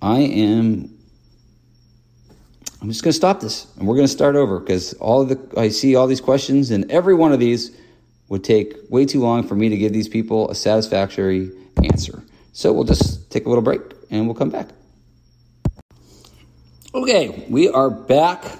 [0.01, 0.91] I am.
[2.81, 5.29] I'm just going to stop this and we're going to start over because all of
[5.29, 7.75] the I see all these questions and every one of these
[8.29, 11.51] would take way too long for me to give these people a satisfactory
[11.83, 12.23] answer.
[12.53, 14.69] So we'll just take a little break and we'll come back.
[16.93, 18.59] Okay, we are back.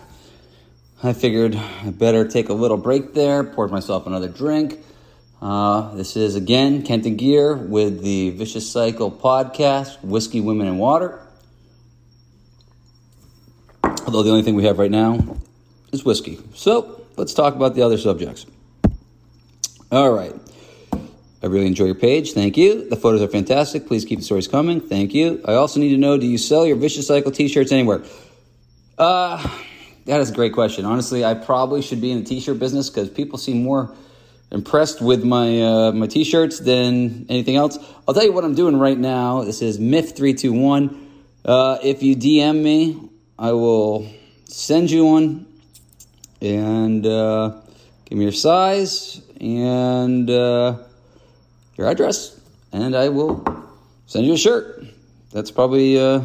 [1.02, 4.80] I figured I better take a little break there, poured myself another drink.
[5.42, 11.25] Uh, this is again Kenton Geer with the Vicious Cycle podcast, Whiskey, Women, and Water.
[14.06, 15.38] Although the only thing we have right now
[15.92, 16.40] is whiskey.
[16.54, 18.46] So let's talk about the other subjects.
[19.92, 20.34] All right.
[21.44, 22.34] I really enjoy your page.
[22.34, 22.90] Thank you.
[22.90, 23.88] The photos are fantastic.
[23.88, 24.82] Please keep the stories coming.
[24.82, 25.42] Thank you.
[25.46, 28.04] I also need to know do you sell your Vicious Cycle t shirts anywhere?
[28.98, 29.48] Uh,
[30.06, 30.86] that is a great question.
[30.86, 33.96] Honestly, I probably should be in the t shirt business because people seem more
[34.52, 37.78] impressed with my uh, my t-shirts than anything else.
[38.08, 39.44] I'll tell you what I'm doing right now.
[39.44, 41.02] This is Myth three two one.
[41.44, 44.10] Uh, if you DM me, I will
[44.46, 45.46] send you one
[46.42, 47.52] and uh,
[48.06, 50.78] give me your size and uh,
[51.78, 52.40] your address,
[52.72, 53.44] and I will
[54.08, 54.86] send you a shirt.
[55.32, 56.22] That's probably uh,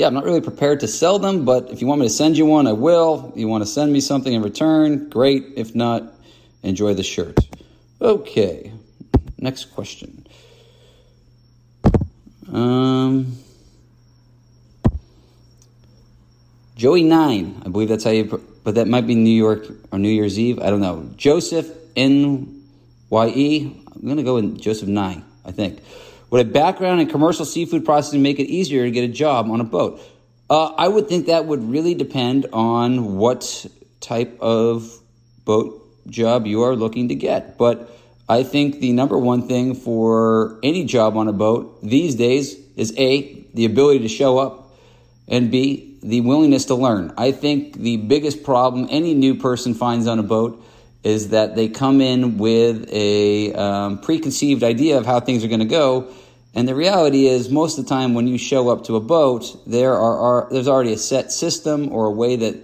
[0.00, 2.38] yeah, I'm not really prepared to sell them, but if you want me to send
[2.38, 3.34] you one, I will.
[3.36, 5.44] You want to send me something in return, great.
[5.56, 6.14] If not,
[6.62, 7.36] enjoy the shirt.
[8.00, 8.72] Okay,
[9.36, 10.26] next question.
[12.50, 13.36] Um,
[16.80, 18.24] Joey Nine, I believe that's how you,
[18.64, 20.58] but that might be New York or New Year's Eve.
[20.60, 21.10] I don't know.
[21.14, 22.64] Joseph N
[23.10, 23.84] Y E.
[23.94, 25.22] I'm gonna go with Joseph Nine.
[25.44, 25.80] I think.
[26.30, 29.60] Would a background in commercial seafood processing make it easier to get a job on
[29.60, 30.00] a boat?
[30.48, 33.66] Uh, I would think that would really depend on what
[34.00, 34.90] type of
[35.44, 37.58] boat job you are looking to get.
[37.58, 37.94] But
[38.26, 42.94] I think the number one thing for any job on a boat these days is
[42.96, 44.78] A, the ability to show up,
[45.28, 47.12] and B, the willingness to learn.
[47.16, 50.64] I think the biggest problem any new person finds on a boat
[51.02, 55.60] is that they come in with a um, preconceived idea of how things are going
[55.60, 56.12] to go.
[56.54, 59.62] And the reality is, most of the time when you show up to a boat,
[59.66, 62.56] there are, are there's already a set system or a way that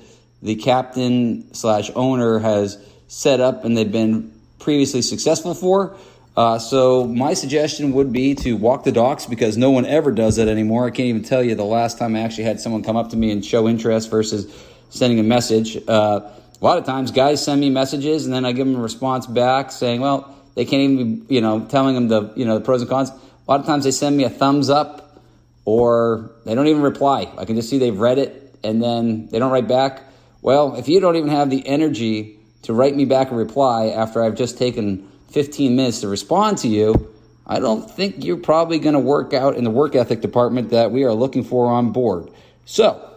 [0.43, 2.79] the captain slash owner has
[3.09, 5.97] set up and they've been previously successful for.
[6.37, 10.37] Uh, so my suggestion would be to walk the docks because no one ever does
[10.37, 10.87] that anymore.
[10.87, 13.17] I can't even tell you the last time I actually had someone come up to
[13.17, 14.55] me and show interest versus
[14.91, 15.79] sending a message.
[15.89, 16.21] Uh,
[16.61, 19.27] a lot of times, guys send me messages and then I give them a response
[19.27, 22.65] back saying, "Well, they can't even be, you know, telling them the you know the
[22.65, 25.21] pros and cons." A lot of times they send me a thumbs up
[25.65, 27.33] or they don't even reply.
[27.39, 30.03] I can just see they've read it and then they don't write back.
[30.43, 34.23] Well, if you don't even have the energy to write me back a reply after
[34.23, 37.15] I've just taken 15 minutes to respond to you,
[37.47, 40.93] I don't think you're probably going to work out in the work ethic department that
[40.93, 42.31] we are looking for on board.
[42.65, 43.13] So,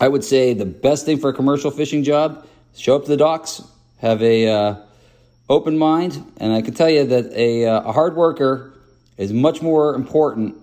[0.00, 2.44] I would say the best thing for a commercial fishing job:
[2.76, 3.62] show up to the docks,
[3.98, 4.76] have a uh,
[5.48, 8.74] open mind, and I can tell you that a, uh, a hard worker
[9.16, 10.56] is much more important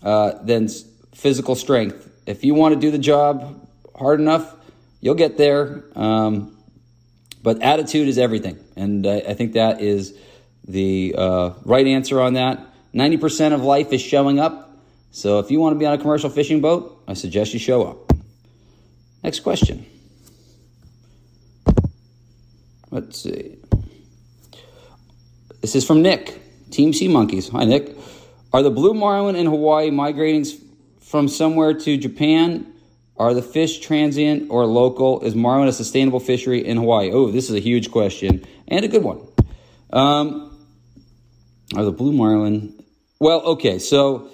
[0.00, 0.68] uh, than
[1.12, 2.08] physical strength.
[2.24, 4.54] If you want to do the job hard enough,
[5.00, 5.82] you'll get there.
[5.96, 6.56] Um,
[7.42, 8.63] but attitude is everything.
[8.76, 10.16] And uh, I think that is
[10.66, 12.66] the uh, right answer on that.
[12.94, 14.70] 90% of life is showing up.
[15.10, 17.84] So if you want to be on a commercial fishing boat, I suggest you show
[17.84, 18.12] up.
[19.22, 19.86] Next question.
[22.90, 23.56] Let's see.
[25.60, 27.48] This is from Nick, Team Sea Monkeys.
[27.48, 27.96] Hi, Nick.
[28.52, 30.44] Are the blue marlin in Hawaii migrating
[31.00, 32.72] from somewhere to Japan
[33.16, 35.20] are the fish transient or local?
[35.20, 37.10] Is marlin a sustainable fishery in Hawaii?
[37.12, 39.20] Oh, this is a huge question and a good one.
[39.92, 40.66] Um,
[41.76, 42.82] are the blue marlin?
[43.20, 44.30] Well, okay, so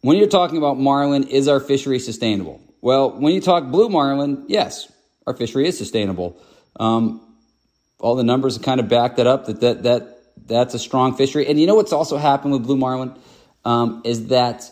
[0.00, 2.60] when you're talking about marlin, is our fishery sustainable?
[2.80, 4.90] Well, when you talk blue marlin, yes,
[5.26, 6.40] our fishery is sustainable.
[6.78, 7.20] Um,
[7.98, 11.46] all the numbers kind of backed that up that, that, that that's a strong fishery.
[11.46, 13.14] And you know what's also happened with blue marlin
[13.64, 14.70] um, is that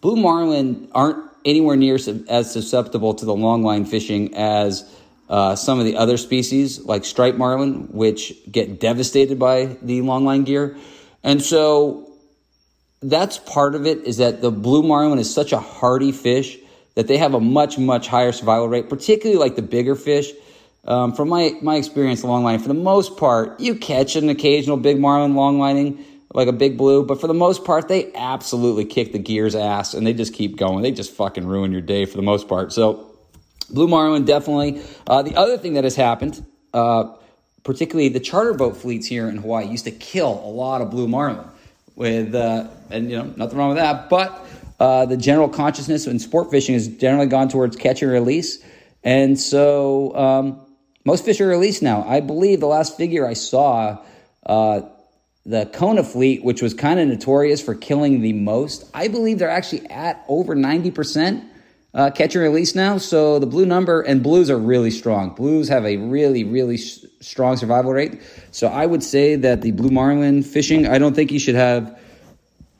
[0.00, 1.98] blue marlin aren't anywhere near
[2.28, 4.84] as susceptible to the longline fishing as
[5.28, 10.44] uh, some of the other species, like striped marlin, which get devastated by the longline
[10.44, 10.76] gear.
[11.22, 12.12] And so
[13.02, 16.58] that's part of it is that the blue marlin is such a hardy fish
[16.94, 20.32] that they have a much, much higher survival rate, particularly like the bigger fish.
[20.84, 25.00] Um, from my, my experience longline, for the most part, you catch an occasional big
[25.00, 29.18] marlin longlining like a big blue, but for the most part, they absolutely kick the
[29.18, 30.82] gears ass and they just keep going.
[30.82, 32.72] They just fucking ruin your day for the most part.
[32.72, 33.05] So,
[33.70, 34.82] blue marlin definitely.
[35.06, 37.14] Uh, the other thing that has happened, uh,
[37.64, 41.08] particularly the charter boat fleets here in Hawaii, used to kill a lot of blue
[41.08, 41.46] marlin.
[41.94, 44.46] With uh, and you know nothing wrong with that, but
[44.78, 48.62] uh, the general consciousness in sport fishing has generally gone towards catch and release,
[49.02, 50.60] and so um,
[51.06, 52.04] most fish are released now.
[52.06, 53.98] I believe the last figure I saw
[54.44, 54.82] uh,
[55.46, 59.48] the Kona fleet, which was kind of notorious for killing the most, I believe they're
[59.48, 61.48] actually at over 90%
[61.96, 62.98] uh, catch and release now.
[62.98, 65.34] So the blue number and blues are really strong.
[65.34, 68.20] Blues have a really, really strong survival rate.
[68.52, 71.98] So I would say that the blue marlin fishing, I don't think you should have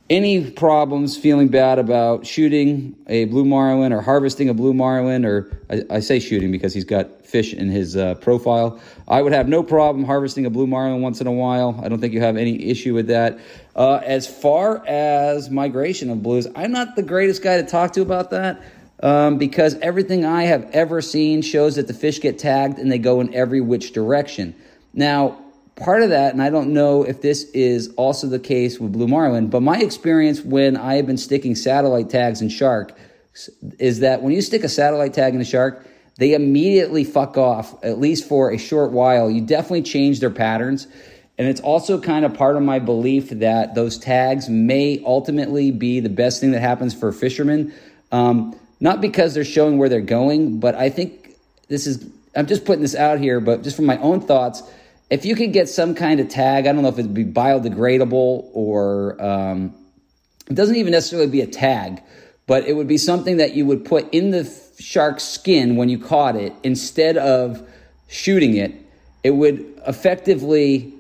[0.09, 5.61] any problems feeling bad about shooting a blue marlin or harvesting a blue marlin, or
[5.69, 8.79] I, I say shooting because he's got fish in his uh, profile.
[9.09, 11.81] I would have no problem harvesting a blue marlin once in a while.
[11.83, 13.41] I don't think you have any issue with that.
[13.75, 18.03] Uh, as far as migration of blues, I'm not the greatest guy to talk to
[18.03, 18.63] about that.
[19.01, 22.99] Um, because everything I have ever seen shows that the fish get tagged and they
[22.99, 24.55] go in every which direction.
[24.95, 25.39] Now,
[25.77, 29.07] part of that, and I don't know if this is also the case with Blue
[29.07, 32.97] Marlin, but my experience when I have been sticking satellite tags in shark
[33.79, 35.87] is that when you stick a satellite tag in a shark,
[36.19, 39.31] they immediately fuck off, at least for a short while.
[39.31, 40.87] You definitely change their patterns.
[41.37, 46.01] And it's also kind of part of my belief that those tags may ultimately be
[46.01, 47.75] the best thing that happens for fishermen.
[48.11, 51.35] Um, not because they're showing where they're going, but I think
[51.69, 54.63] this is, I'm just putting this out here, but just from my own thoughts,
[55.09, 58.51] if you could get some kind of tag, I don't know if it'd be biodegradable
[58.53, 59.75] or um,
[60.49, 62.03] it doesn't even necessarily be a tag,
[62.47, 65.99] but it would be something that you would put in the shark's skin when you
[65.99, 67.67] caught it instead of
[68.09, 68.75] shooting it.
[69.25, 70.93] It would effectively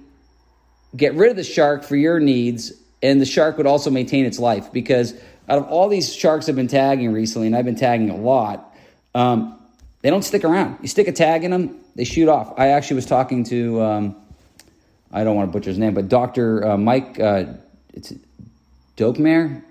[0.96, 2.72] get rid of the shark for your needs,
[3.02, 5.14] and the shark would also maintain its life because
[5.48, 8.74] out of all these sharks I've been tagging recently, and I've been tagging a lot,
[9.14, 9.58] um,
[10.02, 10.78] they don't stick around.
[10.82, 12.58] You stick a tag in them, they shoot off.
[12.58, 14.16] I actually was talking to, um,
[15.12, 16.66] I don't want to butcher his name, but Dr.
[16.66, 17.44] Uh, Mike, uh,
[17.94, 18.12] it's
[18.96, 19.62] Dokmeyer,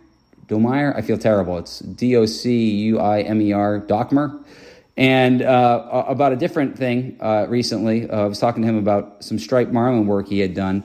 [0.48, 0.96] Domeyer.
[0.96, 1.58] I feel terrible.
[1.58, 4.44] It's D O C U I M E R, Dokmer.
[4.98, 9.24] And uh, about a different thing uh, recently, uh, I was talking to him about
[9.24, 10.84] some striped marlin work he had done.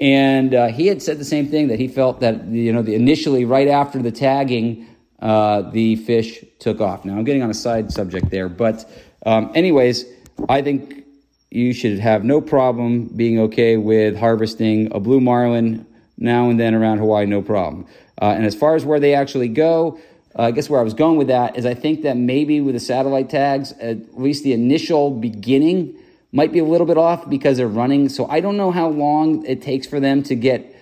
[0.00, 2.94] And uh, he had said the same thing that he felt that, you know, the,
[2.94, 4.86] initially, right after the tagging,
[5.20, 7.04] uh, the fish took off.
[7.04, 8.48] Now, I'm getting on a side subject there.
[8.48, 8.90] But,
[9.24, 10.04] um, anyways,
[10.48, 11.04] I think
[11.50, 15.86] you should have no problem being okay with harvesting a blue marlin
[16.18, 17.86] now and then around Hawaii, no problem.
[18.20, 19.98] Uh, and as far as where they actually go,
[20.36, 22.74] uh, I guess where I was going with that is I think that maybe with
[22.74, 25.96] the satellite tags, at least the initial beginning
[26.34, 28.08] might be a little bit off because they're running.
[28.08, 30.74] So I don't know how long it takes for them to get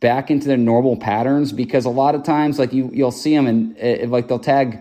[0.00, 3.46] back into their normal patterns because a lot of times, like you, you'll see them
[3.46, 4.78] and uh, like they'll tag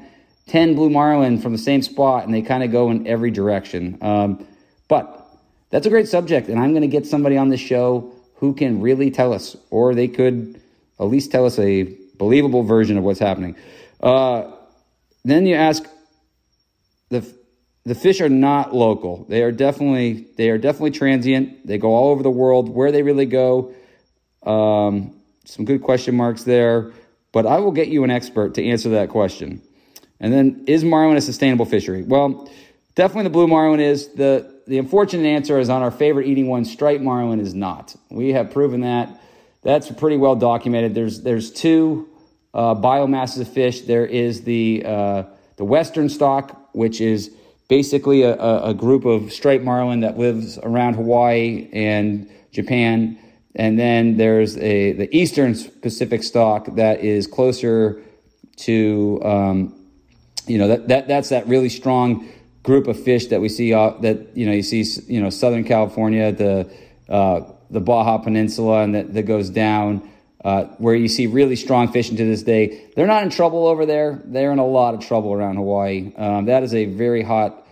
[0.47, 3.97] 10 blue marlin from the same spot and they kind of go in every direction.
[4.01, 4.47] Um,
[4.87, 5.27] but
[5.69, 6.47] that's a great subject.
[6.47, 9.93] And I'm going to get somebody on the show who can really tell us, or
[9.93, 10.61] they could
[10.97, 13.57] at least tell us a believable version of what's happening.
[13.99, 14.49] Uh,
[15.25, 15.83] then you ask
[17.85, 19.25] the fish are not local.
[19.29, 21.65] They are definitely they are definitely transient.
[21.65, 22.67] They go all over the world.
[22.69, 23.73] Where they really go,
[24.43, 25.15] um,
[25.45, 26.91] some good question marks there.
[27.31, 29.61] But I will get you an expert to answer that question.
[30.19, 32.01] And then, is marlin a sustainable fishery?
[32.01, 32.49] Well,
[32.95, 34.07] definitely the blue marlin is.
[34.09, 37.95] the The unfortunate answer is on our favorite eating one, striped marlin is not.
[38.09, 39.21] We have proven that.
[39.61, 40.95] That's pretty well documented.
[40.95, 42.09] There's there's two
[42.53, 43.81] uh, biomasses of fish.
[43.81, 45.23] There is the uh,
[45.57, 47.31] the western stock, which is
[47.67, 53.17] basically a, a, group of striped marlin that lives around Hawaii and Japan.
[53.55, 58.01] And then there's a the eastern Pacific stock that is closer
[58.57, 59.73] to um,
[60.45, 62.27] you know that, that that's that really strong
[62.63, 65.63] group of fish that we see uh, that you know you see you know Southern
[65.63, 66.69] California the
[67.09, 70.09] uh, the Baja Peninsula and that, that goes down
[70.45, 72.85] uh, where you see really strong fishing to this day.
[72.95, 74.21] They're not in trouble over there.
[74.25, 76.13] They're in a lot of trouble around Hawaii.
[76.15, 77.65] Um, that is a very hot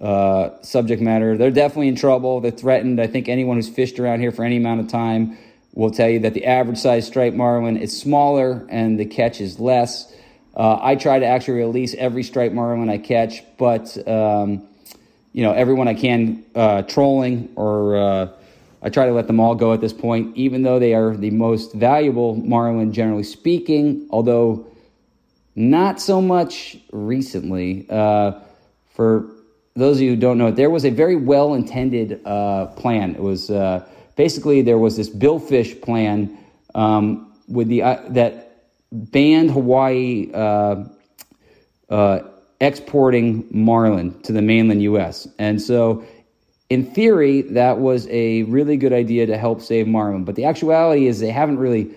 [0.00, 1.36] uh, subject matter.
[1.36, 2.40] They're definitely in trouble.
[2.40, 2.98] They're threatened.
[2.98, 5.36] I think anyone who's fished around here for any amount of time
[5.74, 9.60] will tell you that the average size striped marlin is smaller and the catch is
[9.60, 10.10] less.
[10.56, 14.66] Uh, I try to actually release every striped marlin I catch, but um,
[15.34, 18.28] you know everyone I can uh, trolling or uh,
[18.84, 21.30] I try to let them all go at this point, even though they are the
[21.30, 24.66] most valuable marlin, generally speaking, although
[25.56, 27.86] not so much recently.
[27.88, 28.32] Uh,
[28.90, 29.30] for
[29.74, 33.14] those of you who don't know, it, there was a very well intended uh, plan.
[33.14, 36.36] It was uh, basically there was this billfish plan
[36.74, 40.84] um, with the uh, that banned Hawaii uh,
[41.88, 42.18] uh,
[42.60, 45.26] exporting marlin to the mainland U.S.
[45.38, 46.04] And so
[46.70, 50.24] in theory, that was a really good idea to help save marlin.
[50.24, 51.94] But the actuality is they haven't really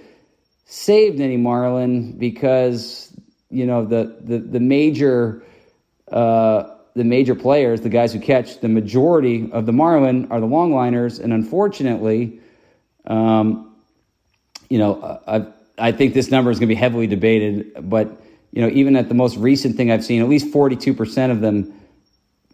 [0.65, 3.13] saved any marlin because
[3.49, 5.43] you know the the, the major
[6.11, 10.47] uh, the major players, the guys who catch the majority of the marlin, are the
[10.47, 12.39] longliners, and unfortunately,
[13.05, 13.75] um,
[14.69, 15.45] you know, I
[15.77, 17.89] I think this number is going to be heavily debated.
[17.89, 18.21] But
[18.51, 21.31] you know, even at the most recent thing I've seen, at least forty two percent
[21.31, 21.73] of them.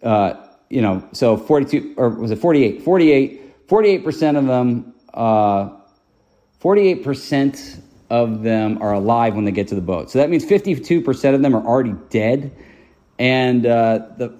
[0.02, 2.82] Uh, you know, so 42, or was it 48?
[2.82, 5.70] 48, 48% of them, uh,
[6.62, 7.80] 48%
[8.10, 10.10] of them are alive when they get to the boat.
[10.10, 12.52] So that means 52% of them are already dead.
[13.18, 14.34] And, uh, the,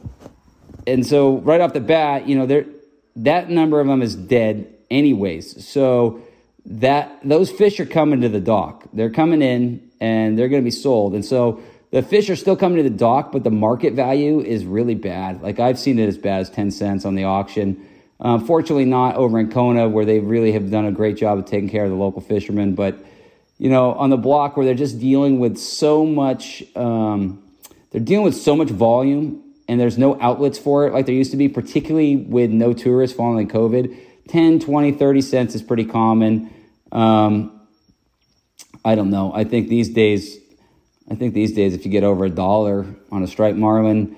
[0.87, 2.67] and so right off the bat, you know, there,
[3.17, 5.67] that number of them is dead anyways.
[5.67, 6.23] So
[6.67, 8.89] that, those fish are coming to the dock.
[8.93, 11.15] They're coming in and they're going to be sold.
[11.15, 11.63] And so,
[11.95, 15.41] the fish are still coming to the dock, but the market value is really bad.
[15.41, 17.87] Like I've seen it as bad as 10 cents on the auction.
[18.19, 21.45] Um, fortunately, not over in Kona, where they really have done a great job of
[21.45, 22.75] taking care of the local fishermen.
[22.75, 22.99] But,
[23.59, 27.41] you know, on the block where they're just dealing with so much, um,
[27.93, 31.31] they're dealing with so much volume and there's no outlets for it like there used
[31.31, 33.97] to be, particularly with no tourists following COVID.
[34.27, 36.53] 10, 20, 30 cents is pretty common.
[36.91, 37.53] Um,
[38.85, 39.33] I don't know.
[39.33, 40.41] I think these days
[41.11, 44.17] I think these days, if you get over a dollar on a striped marlin,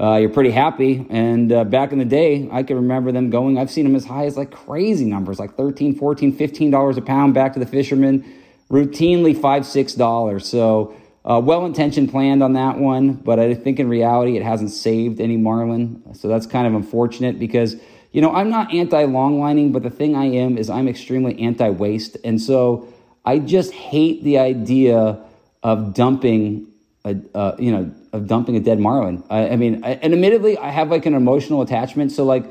[0.00, 1.04] uh, you're pretty happy.
[1.10, 4.04] And uh, back in the day, I can remember them going, I've seen them as
[4.04, 7.66] high as like crazy numbers, like 13, 14, 15 dollars a pound back to the
[7.66, 8.24] fishermen,
[8.70, 10.46] routinely five, six dollars.
[10.46, 10.94] So
[11.24, 15.20] uh, well intentioned planned on that one, but I think in reality it hasn't saved
[15.20, 16.02] any marlin.
[16.14, 17.74] So that's kind of unfortunate because,
[18.12, 21.68] you know, I'm not anti longlining, but the thing I am is I'm extremely anti
[21.70, 22.16] waste.
[22.22, 22.88] And so
[23.24, 25.22] I just hate the idea
[25.62, 26.68] of dumping
[27.04, 29.22] a, uh, you know, of dumping a dead marlin.
[29.30, 32.12] I, I mean, I, and admittedly, I have like an emotional attachment.
[32.12, 32.44] So like,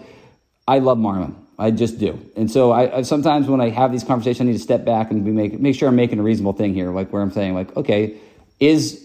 [0.68, 1.36] I love marlin.
[1.60, 2.20] I just do.
[2.36, 5.10] And so I, I, sometimes when I have these conversations, I need to step back
[5.10, 7.56] and be make make sure I'm making a reasonable thing here, like where I'm saying
[7.56, 8.18] like, okay,
[8.60, 9.04] is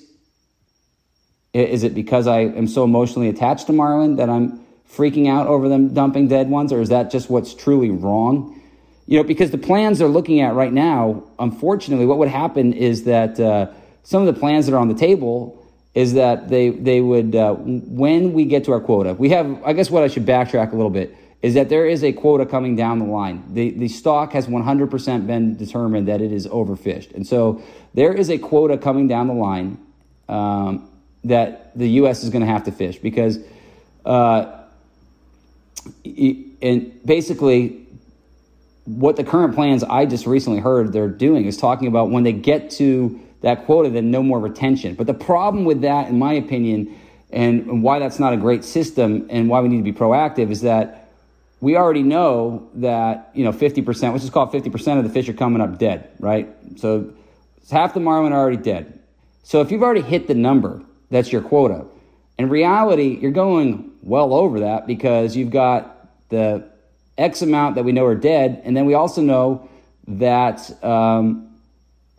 [1.55, 4.61] is it because I am so emotionally attached to marlin that I'm
[4.91, 8.61] freaking out over them dumping dead ones, or is that just what's truly wrong?
[9.07, 13.05] You know, because the plans they're looking at right now, unfortunately, what would happen is
[13.05, 13.70] that uh,
[14.03, 15.59] some of the plans that are on the table
[15.95, 19.62] is that they they would uh, when we get to our quota, we have.
[19.65, 22.47] I guess what I should backtrack a little bit is that there is a quota
[22.47, 23.43] coming down the line.
[23.53, 27.12] The, the stock has 100% been determined that it is overfished.
[27.15, 27.61] And so
[27.95, 29.79] there is a quota coming down the line
[30.29, 30.89] um,
[31.24, 32.23] that the U.S.
[32.23, 33.41] is going to have to fish because,
[34.05, 34.61] uh,
[36.05, 37.87] and basically,
[38.85, 42.33] what the current plans I just recently heard they're doing is talking about when they
[42.33, 44.94] get to that quota, then no more retention.
[44.94, 46.98] But the problem with that, in my opinion,
[47.31, 50.62] and why that's not a great system and why we need to be proactive is
[50.62, 51.10] that
[51.60, 55.32] we already know that you know 50%, which is called 50% of the fish are
[55.32, 56.48] coming up dead, right?
[56.77, 57.12] So
[57.70, 58.98] half the marlin are already dead.
[59.44, 61.85] So if you've already hit the number, that's your quota.
[62.39, 66.69] In reality, you're going well over that because you've got the
[67.16, 69.69] X amount that we know are dead, and then we also know
[70.09, 71.55] that um,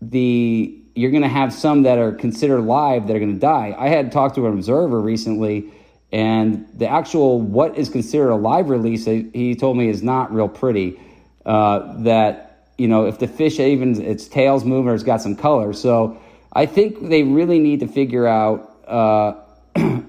[0.02, 3.76] the you're going to have some that are considered live that are going to die.
[3.78, 5.72] I had talked to an observer recently
[6.14, 10.48] and the actual what is considered a live release, he told me, is not real
[10.48, 11.00] pretty.
[11.44, 15.36] Uh, that you know, if the fish even its tail's moving or it's got some
[15.36, 16.22] color, so
[16.54, 19.34] I think they really need to figure out uh,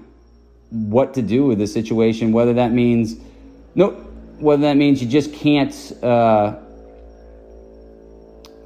[0.69, 2.31] what to do with the situation.
[2.31, 3.15] Whether that means
[3.73, 3.89] no,
[4.37, 5.73] whether that means you just can't.
[6.03, 6.59] Uh,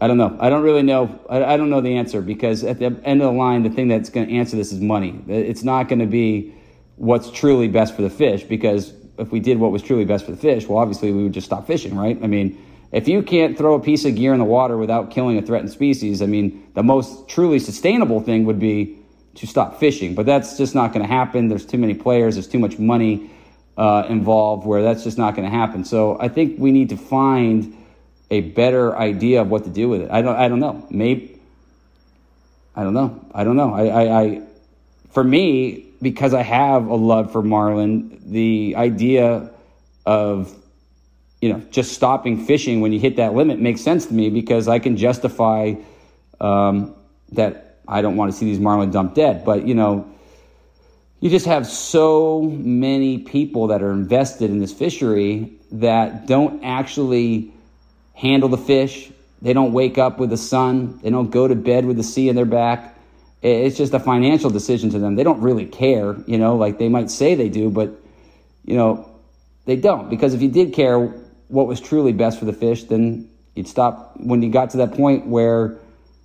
[0.01, 0.37] I don't know.
[0.39, 1.19] I don't really know.
[1.29, 3.87] I, I don't know the answer because at the end of the line, the thing
[3.87, 5.21] that's going to answer this is money.
[5.27, 6.53] It's not going to be
[6.95, 10.31] what's truly best for the fish because if we did what was truly best for
[10.31, 12.17] the fish, well, obviously we would just stop fishing, right?
[12.23, 12.57] I mean,
[12.91, 15.71] if you can't throw a piece of gear in the water without killing a threatened
[15.71, 18.97] species, I mean, the most truly sustainable thing would be
[19.35, 20.15] to stop fishing.
[20.15, 21.49] But that's just not going to happen.
[21.49, 23.29] There's too many players, there's too much money
[23.77, 25.83] uh, involved where that's just not going to happen.
[25.85, 27.75] So I think we need to find
[28.31, 30.11] a better idea of what to do with it.
[30.11, 30.85] I don't, I don't know.
[30.89, 31.39] Maybe,
[32.75, 33.25] I don't know.
[33.33, 33.73] I don't know.
[33.73, 34.41] I, I, I
[35.11, 39.51] for me, because I have a love for marlin, the idea
[40.05, 40.55] of
[41.41, 44.67] you know just stopping fishing when you hit that limit makes sense to me because
[44.67, 45.73] I can justify
[46.39, 46.95] um,
[47.31, 49.43] that I don't want to see these marlin dumped dead.
[49.43, 50.09] But you know,
[51.19, 57.51] you just have so many people that are invested in this fishery that don't actually
[58.19, 59.11] handle the fish.
[59.41, 60.99] They don't wake up with the sun.
[61.01, 62.95] They don't go to bed with the sea in their back
[63.41, 65.15] it's just a financial decision to them.
[65.15, 67.91] They don't really care, you know, like they might say they do, but,
[68.65, 69.09] you know,
[69.65, 70.09] they don't.
[70.09, 70.99] Because if you did care
[71.47, 74.93] what was truly best for the fish, then you'd stop when you got to that
[74.93, 75.77] point where,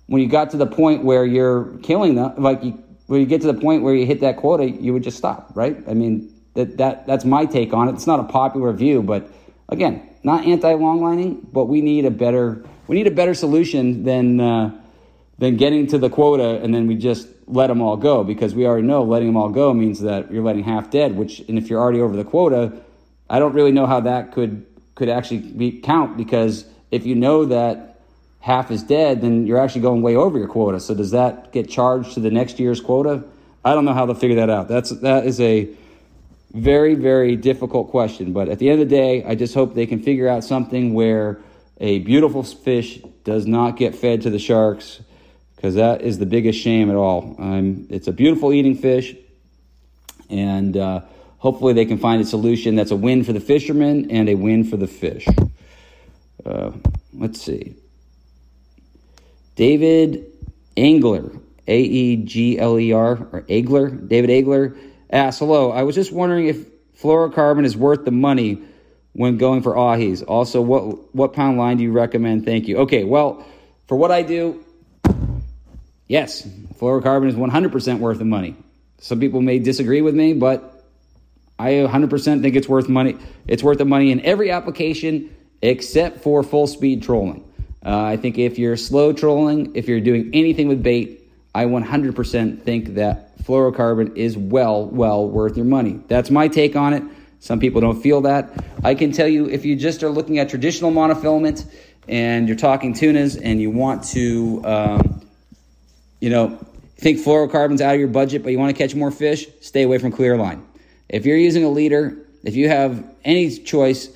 [0.07, 3.41] when you got to the point where you're killing them, like you, when you get
[3.41, 5.77] to the point where you hit that quota, you would just stop, right?
[5.87, 7.93] I mean, that, that that's my take on it.
[7.93, 9.29] It's not a popular view, but
[9.69, 14.41] again, not anti longlining, but we need a better, we need a better solution than,
[14.41, 14.81] uh,
[15.37, 18.65] than getting to the quota and then we just let them all go because we
[18.65, 21.69] already know letting them all go means that you're letting half dead which and if
[21.69, 22.81] you're already over the quota
[23.29, 24.65] i don't really know how that could
[24.95, 27.99] could actually be count because if you know that
[28.45, 30.79] half is dead then you're actually going way over your quota.
[30.79, 33.23] So does that get charged to the next year's quota?
[33.63, 34.67] I don't know how they'll figure that out.
[34.67, 35.67] That's that is a
[36.55, 39.85] very very difficult question but at the end of the day i just hope they
[39.85, 41.39] can figure out something where
[41.79, 45.01] a beautiful fish does not get fed to the sharks
[45.55, 47.35] because that is the biggest shame at all.
[47.89, 49.15] It's a beautiful eating fish,
[50.29, 51.01] and uh,
[51.37, 54.63] hopefully they can find a solution that's a win for the fishermen and a win
[54.63, 55.25] for the fish.
[56.45, 56.71] Uh,
[57.13, 57.75] let's see.
[59.55, 60.25] David
[60.77, 61.31] Angler,
[61.67, 64.77] A E G L E R, or Agler, David Agler
[65.15, 66.65] asks, Hello, I was just wondering if
[67.01, 68.61] fluorocarbon is worth the money
[69.13, 70.23] when going for ahis.
[70.27, 72.45] Also, what, what pound line do you recommend?
[72.45, 72.77] Thank you.
[72.79, 73.45] Okay, well,
[73.87, 74.63] for what I do,
[76.07, 76.45] yes,
[76.79, 78.55] fluorocarbon is 100% worth the money.
[78.99, 80.83] Some people may disagree with me, but
[81.57, 83.17] I 100% think it's worth money.
[83.47, 87.43] It's worth the money in every application except for full speed trolling.
[87.85, 91.24] Uh, I think if you're slow trolling, if you're doing anything with bait,
[91.55, 96.01] I 100% think that fluorocarbon is well, well worth your money.
[96.09, 97.01] That's my take on it.
[97.39, 98.51] Some people don't feel that.
[98.83, 101.65] I can tell you if you just are looking at traditional monofilament
[102.09, 105.21] and you're talking tunas and you want to, um,
[106.19, 106.59] you know,
[106.97, 109.97] think fluorocarbon's out of your budget, but you want to catch more fish, stay away
[109.97, 110.61] from clear line.
[111.07, 114.09] If you're using a leader, if you have any choice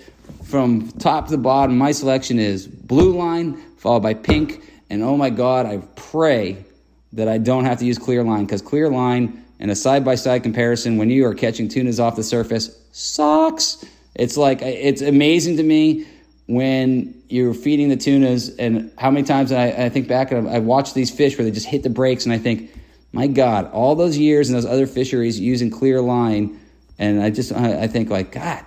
[0.43, 4.61] from top to bottom, my selection is blue line followed by pink.
[4.89, 6.65] And oh my God, I pray
[7.13, 10.15] that I don't have to use clear line because clear line in a side by
[10.15, 13.83] side comparison when you are catching tunas off the surface sucks.
[14.15, 16.05] It's like, it's amazing to me
[16.47, 20.59] when you're feeding the tunas and how many times I, I think back and I
[20.59, 22.71] watch these fish where they just hit the brakes and I think,
[23.11, 26.59] my God, all those years in those other fisheries using clear line,
[26.99, 28.63] and I just I, I think like God,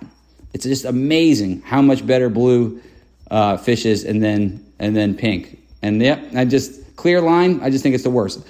[0.53, 2.81] it's just amazing how much better blue
[3.31, 7.61] uh, fish is, and then and then pink, and yep, I just clear line.
[7.61, 8.45] I just think it's the worst.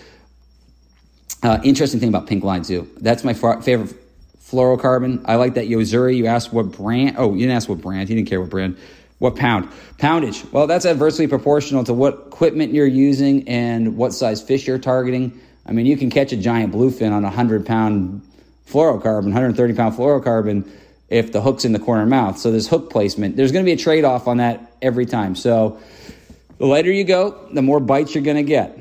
[1.42, 2.90] Uh, interesting thing about pink line too.
[2.98, 3.96] That's my favorite
[4.42, 5.24] fluorocarbon.
[5.26, 6.16] I like that Yo-Zuri.
[6.16, 7.16] You asked what brand?
[7.18, 8.10] Oh, you didn't ask what brand.
[8.10, 8.78] You didn't care what brand.
[9.20, 9.70] What pound?
[9.98, 10.46] Poundage.
[10.52, 15.40] Well, that's adversely proportional to what equipment you're using and what size fish you're targeting.
[15.66, 18.22] I mean, you can catch a giant bluefin on a 100 pound
[18.68, 20.70] fluorocarbon, 130 pound fluorocarbon,
[21.10, 22.38] if the hook's in the corner mouth.
[22.38, 23.36] So there's hook placement.
[23.38, 25.36] There's going to be a trade off on that every time.
[25.36, 25.80] So
[26.64, 28.80] the lighter you go, the more bites you're going to get.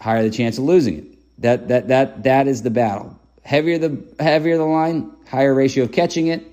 [0.00, 1.04] Higher the chance of losing it.
[1.40, 3.16] That, that, that, that is the battle.
[3.44, 6.44] Heavier the, heavier the line, higher ratio of catching it,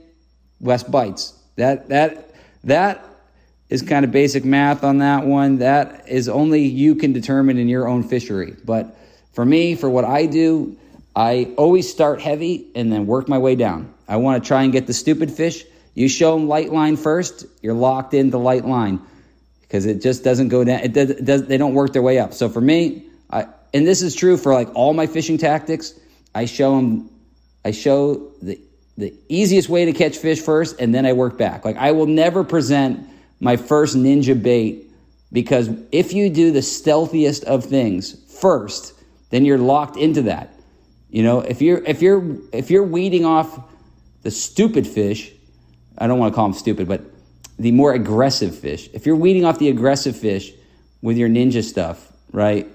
[0.62, 1.34] less bites.
[1.56, 2.32] That, that,
[2.64, 3.04] that
[3.70, 5.58] is kind of basic math on that one.
[5.58, 8.56] That is only you can determine in your own fishery.
[8.64, 8.96] But
[9.32, 10.78] for me, for what I do,
[11.16, 13.92] I always start heavy and then work my way down.
[14.08, 15.66] I want to try and get the stupid fish.
[15.96, 19.02] You show them light line first, you're locked into light line
[19.74, 20.82] because it just doesn't go down.
[20.82, 22.36] It does, it does, they don't work their way up.
[22.36, 26.00] So for me, I, and this is true for like all my fishing tactics,
[26.36, 27.10] I show them,
[27.66, 28.62] I show the
[28.98, 31.66] the easiest way to catch fish first, and then I work back.
[31.66, 33.10] Like I will never present
[33.40, 34.92] my first ninja bait
[35.32, 38.94] because if you do the stealthiest of things first,
[39.32, 40.54] then you're locked into that.
[41.10, 43.60] You know, if you're if you're if you're weeding off
[44.22, 45.32] the stupid fish,
[45.98, 47.02] I don't want to call them stupid, but
[47.64, 48.90] the more aggressive fish.
[48.92, 50.52] If you're weeding off the aggressive fish
[51.02, 52.68] with your ninja stuff, right?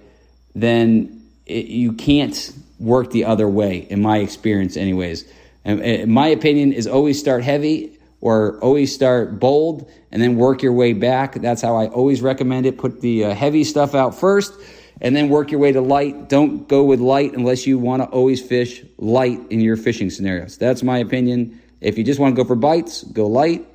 [0.54, 5.30] Then it, you can't work the other way, in my experience, anyways.
[5.66, 10.72] And my opinion is always start heavy or always start bold and then work your
[10.72, 11.34] way back.
[11.34, 12.78] That's how I always recommend it.
[12.78, 14.54] Put the uh, heavy stuff out first
[15.02, 16.30] and then work your way to light.
[16.30, 20.56] Don't go with light unless you want to always fish light in your fishing scenarios.
[20.56, 21.60] That's my opinion.
[21.82, 23.66] If you just want to go for bites, go light.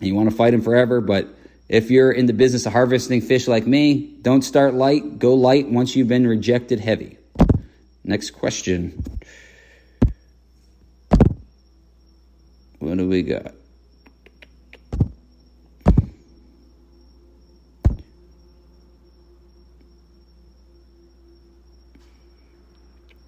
[0.00, 1.28] You want to fight them forever, but
[1.68, 5.68] if you're in the business of harvesting fish like me, don't start light, go light
[5.68, 7.18] once you've been rejected heavy.
[8.02, 9.04] Next question.
[12.78, 13.52] What do we got?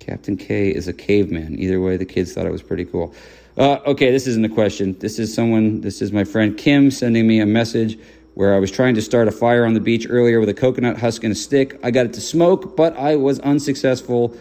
[0.01, 1.61] Captain K is a caveman.
[1.61, 3.15] Either way, the kids thought it was pretty cool.
[3.57, 4.99] Uh, okay, this isn't a question.
[4.99, 7.99] This is someone, this is my friend Kim sending me a message
[8.35, 10.99] where I was trying to start a fire on the beach earlier with a coconut
[10.99, 11.79] husk and a stick.
[11.83, 14.35] I got it to smoke, but I was unsuccessful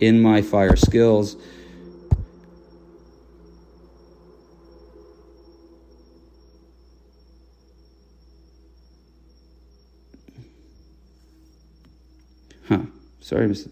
[0.00, 1.36] in my fire skills.
[12.66, 12.78] Huh.
[13.20, 13.70] Sorry, Mr.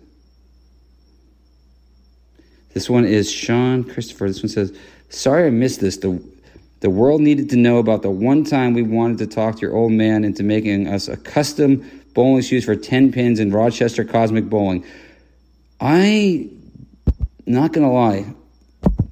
[2.74, 4.28] This one is Sean Christopher.
[4.28, 4.76] This one says,
[5.10, 5.98] Sorry I missed this.
[5.98, 6.22] The,
[6.80, 9.76] the world needed to know about the one time we wanted to talk to your
[9.76, 14.46] old man into making us a custom bowling shoes for 10 pins in Rochester Cosmic
[14.46, 14.84] Bowling.
[15.80, 16.48] I,
[17.46, 18.34] not going to lie,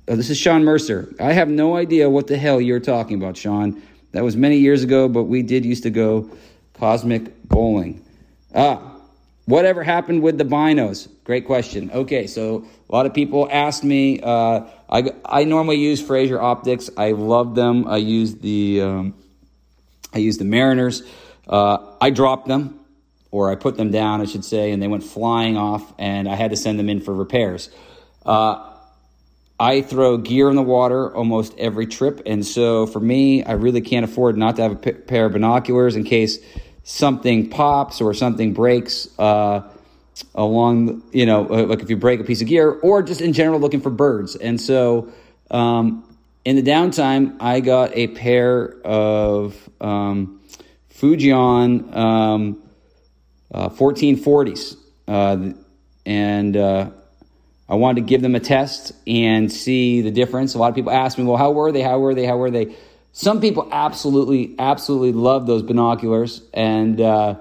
[0.09, 1.13] oh, this is Sean Mercer.
[1.21, 3.83] I have no idea what the hell you're talking about, Sean.
[4.13, 6.31] That was many years ago, but we did used to go
[6.75, 8.05] Cosmic Bowling.
[8.55, 9.00] Ah,
[9.51, 11.09] Whatever happened with the binos?
[11.25, 11.91] Great question.
[11.91, 14.21] Okay, so a lot of people asked me.
[14.21, 16.89] Uh, I, I normally use Fraser Optics.
[16.97, 17.89] I love them.
[17.89, 19.15] I use the um,
[20.15, 21.03] I use the Mariners.
[21.49, 22.79] Uh, I dropped them,
[23.33, 26.37] or I put them down, I should say, and they went flying off, and I
[26.37, 27.71] had to send them in for repairs.
[28.25, 28.71] Uh,
[29.59, 33.81] I throw gear in the water almost every trip, and so for me, I really
[33.81, 36.39] can't afford not to have a pair of binoculars in case
[36.91, 39.63] something pops or something breaks uh,
[40.35, 43.33] along, you know, uh, like if you break a piece of gear, or just in
[43.33, 44.35] general looking for birds.
[44.35, 45.09] And so
[45.51, 46.05] um,
[46.45, 50.41] in the downtime, I got a pair of um,
[50.93, 52.63] Fujinon um,
[53.55, 54.77] uh, 1440s.
[55.07, 55.53] uh,
[56.07, 56.91] and uh,
[57.69, 60.55] I wanted to give them a test and see the difference.
[60.55, 61.83] A lot of people ask me, well, how were they?
[61.83, 62.27] How were they?
[62.27, 62.75] How were they?
[63.13, 66.43] Some people absolutely, absolutely love those binoculars.
[66.55, 67.37] And uh,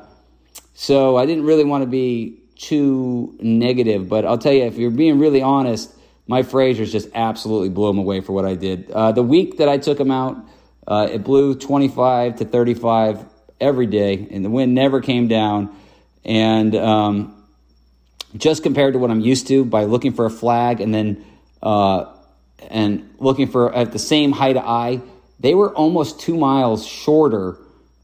[0.73, 4.91] so I didn't really want to be too negative, but I'll tell you, if you're
[4.91, 5.93] being really honest,
[6.27, 8.91] my Frasers just absolutely blew them away for what I did.
[8.91, 10.37] Uh, the week that I took them out,
[10.87, 13.23] uh, it blew 25 to 35
[13.61, 15.75] every day, and the wind never came down.
[16.25, 17.45] And um,
[18.35, 21.25] just compared to what I'm used to, by looking for a flag and then
[21.61, 22.13] uh,
[22.69, 25.01] and looking for at the same height of eye,
[25.39, 27.57] they were almost two miles shorter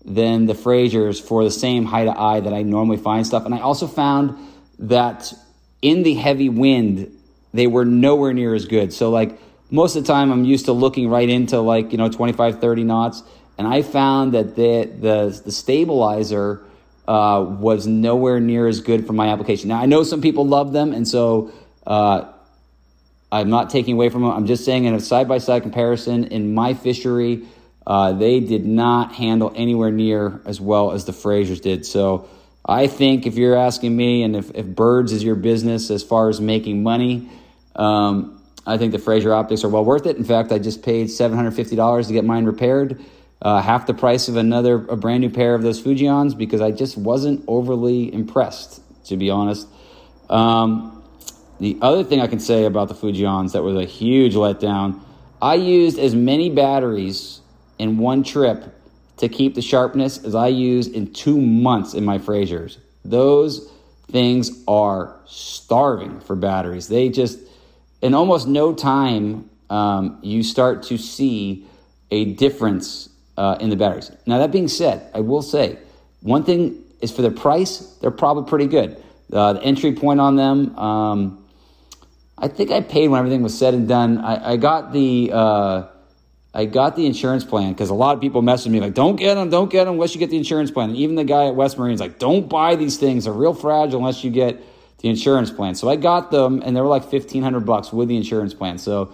[0.05, 3.45] than the Frasers for the same height of eye that I normally find stuff.
[3.45, 4.37] And I also found
[4.79, 5.33] that
[5.81, 7.11] in the heavy wind,
[7.53, 8.93] they were nowhere near as good.
[8.93, 9.39] So like
[9.71, 12.83] most of the time I'm used to looking right into like, you know, 25, 30
[12.83, 13.23] knots.
[13.57, 16.61] And I found that the, the, the stabilizer
[17.07, 19.69] uh, was nowhere near as good for my application.
[19.69, 20.93] Now I know some people love them.
[20.93, 21.51] And so,
[21.87, 22.31] uh,
[23.31, 24.31] I'm not taking away from them.
[24.31, 27.43] I'm just saying in a side by side comparison in my fishery,
[27.85, 31.85] uh, they did not handle anywhere near as well as the Frasers did.
[31.85, 32.27] So
[32.65, 36.29] I think if you're asking me, and if, if birds is your business as far
[36.29, 37.29] as making money,
[37.75, 40.17] um, I think the Fraser optics are well worth it.
[40.17, 43.03] In fact, I just paid $750 to get mine repaired,
[43.41, 46.71] uh, half the price of another a brand new pair of those Fujinons because I
[46.71, 49.67] just wasn't overly impressed, to be honest.
[50.29, 50.94] Um,
[51.59, 54.99] the other thing I can say about the Fujinons that was a huge letdown,
[55.41, 57.41] I used as many batteries
[57.79, 58.73] in one trip
[59.17, 62.77] to keep the sharpness as I use in two months in my Frasers.
[63.03, 63.71] Those
[64.11, 66.87] things are starving for batteries.
[66.87, 67.39] They just,
[68.01, 71.65] in almost no time, um, you start to see
[72.11, 74.11] a difference uh, in the batteries.
[74.25, 75.79] Now, that being said, I will say
[76.21, 79.01] one thing is for the price, they're probably pretty good.
[79.31, 81.44] Uh, the entry point on them, um,
[82.37, 84.17] I think I paid when everything was said and done.
[84.17, 85.31] I, I got the.
[85.33, 85.87] Uh,
[86.53, 89.35] I got the insurance plan because a lot of people messaged me like, "Don't get
[89.35, 91.55] them, don't get them unless you get the insurance plan." And even the guy at
[91.55, 94.61] West Marine's like, "Don't buy these things; they're real fragile unless you get
[94.99, 98.07] the insurance plan." So I got them, and they were like fifteen hundred bucks with
[98.07, 98.77] the insurance plan.
[98.77, 99.13] So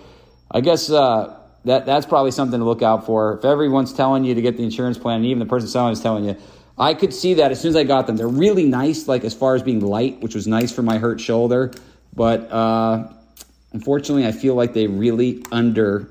[0.52, 1.36] I guess uh,
[1.66, 3.40] that that's probably something to look out for.
[3.40, 6.00] If everyone's telling you to get the insurance plan, and even the person selling is
[6.00, 6.38] telling you,
[6.78, 8.18] I could see that as soon as I got them.
[8.18, 11.20] They're really nice, like as far as being light, which was nice for my hurt
[11.20, 11.72] shoulder,
[12.14, 13.08] but uh,
[13.74, 16.10] unfortunately, I feel like they really under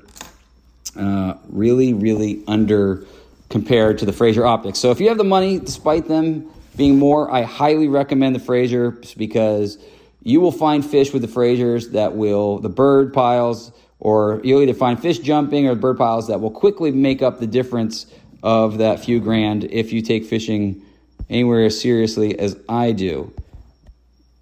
[0.95, 3.05] uh, really, really under
[3.49, 4.79] compared to the Fraser optics.
[4.79, 9.15] So if you have the money, despite them being more, I highly recommend the Frasers
[9.17, 9.77] because
[10.23, 14.73] you will find fish with the Frasers that will, the bird piles, or you'll either
[14.73, 18.05] find fish jumping or bird piles that will quickly make up the difference
[18.41, 20.81] of that few grand if you take fishing
[21.29, 23.33] anywhere as seriously as I do.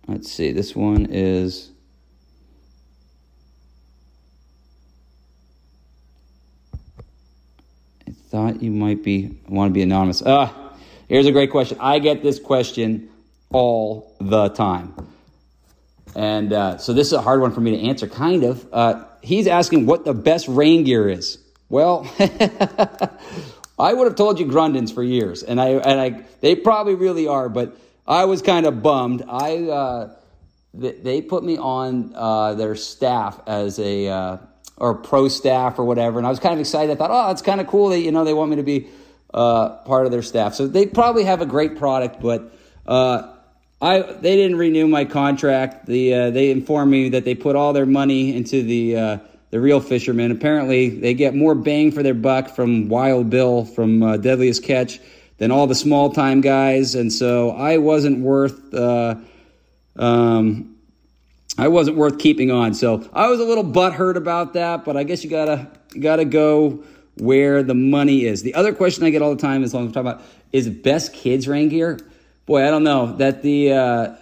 [0.09, 1.69] Let's see, this one is
[8.07, 10.23] I thought you might be want to be anonymous.
[10.25, 10.73] Ah,
[11.07, 11.77] here's a great question.
[11.79, 13.09] I get this question
[13.51, 14.95] all the time.
[16.15, 18.67] And uh, so this is a hard one for me to answer, kind of.
[18.73, 21.37] Uh, he's asking what the best rain gear is.
[21.69, 22.11] Well,
[23.77, 27.27] I would have told you Grundens for years, and I and I they probably really
[27.27, 27.77] are, but
[28.09, 29.23] I was kind of bummed.
[29.29, 30.13] I uh,
[30.73, 34.37] they put me on uh, their staff as a uh,
[34.77, 36.17] or pro staff or whatever.
[36.17, 36.91] And I was kind of excited.
[36.91, 38.87] I thought, oh, it's kind of cool that, you know, they want me to be
[39.31, 40.55] uh, part of their staff.
[40.55, 42.51] So they probably have a great product, but
[42.87, 43.35] uh,
[43.79, 45.85] I they didn't renew my contract.
[45.85, 49.21] The, uh, they informed me that they put all their money into the,
[49.51, 50.31] the real fishermen.
[50.31, 54.99] Apparently, they get more bang for their buck from Wild Bill from Deadliest Catch
[55.39, 56.93] than all the small time guys.
[56.95, 58.73] And so I wasn't worth.
[58.73, 59.15] Uh,
[59.95, 60.75] um,
[61.57, 62.73] I wasn't worth keeping on.
[62.73, 66.25] So I was a little butthurt about that, but I guess you gotta you gotta
[66.25, 66.83] go
[67.15, 68.43] where the money is.
[68.43, 70.69] The other question I get all the time, as long as I'm talking about, is
[70.69, 71.99] best kids rain gear.
[72.45, 74.15] Boy, I don't know that the uh,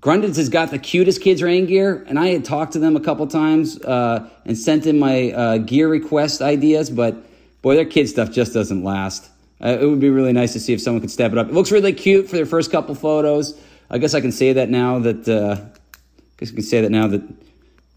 [0.00, 3.00] Grundens has got the cutest kids rain gear, and I had talked to them a
[3.00, 7.16] couple times uh, and sent in my uh, gear request ideas, but
[7.62, 9.29] boy, their kid stuff just doesn't last.
[9.62, 11.48] Uh, it would be really nice to see if someone could step it up.
[11.48, 13.58] It looks really cute for their first couple photos.
[13.90, 16.90] I guess I can say that now that uh, I guess I can say that
[16.90, 17.22] now that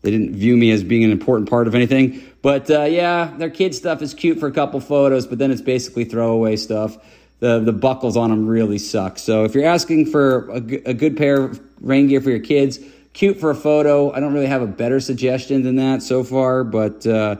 [0.01, 2.21] they didn't view me as being an important part of anything.
[2.41, 5.61] But uh, yeah, their kid stuff is cute for a couple photos, but then it's
[5.61, 6.97] basically throwaway stuff.
[7.39, 9.17] The, the buckles on them really suck.
[9.19, 12.79] So if you're asking for a good pair of rain gear for your kids,
[13.13, 14.11] cute for a photo.
[14.11, 17.37] I don't really have a better suggestion than that so far, but uh,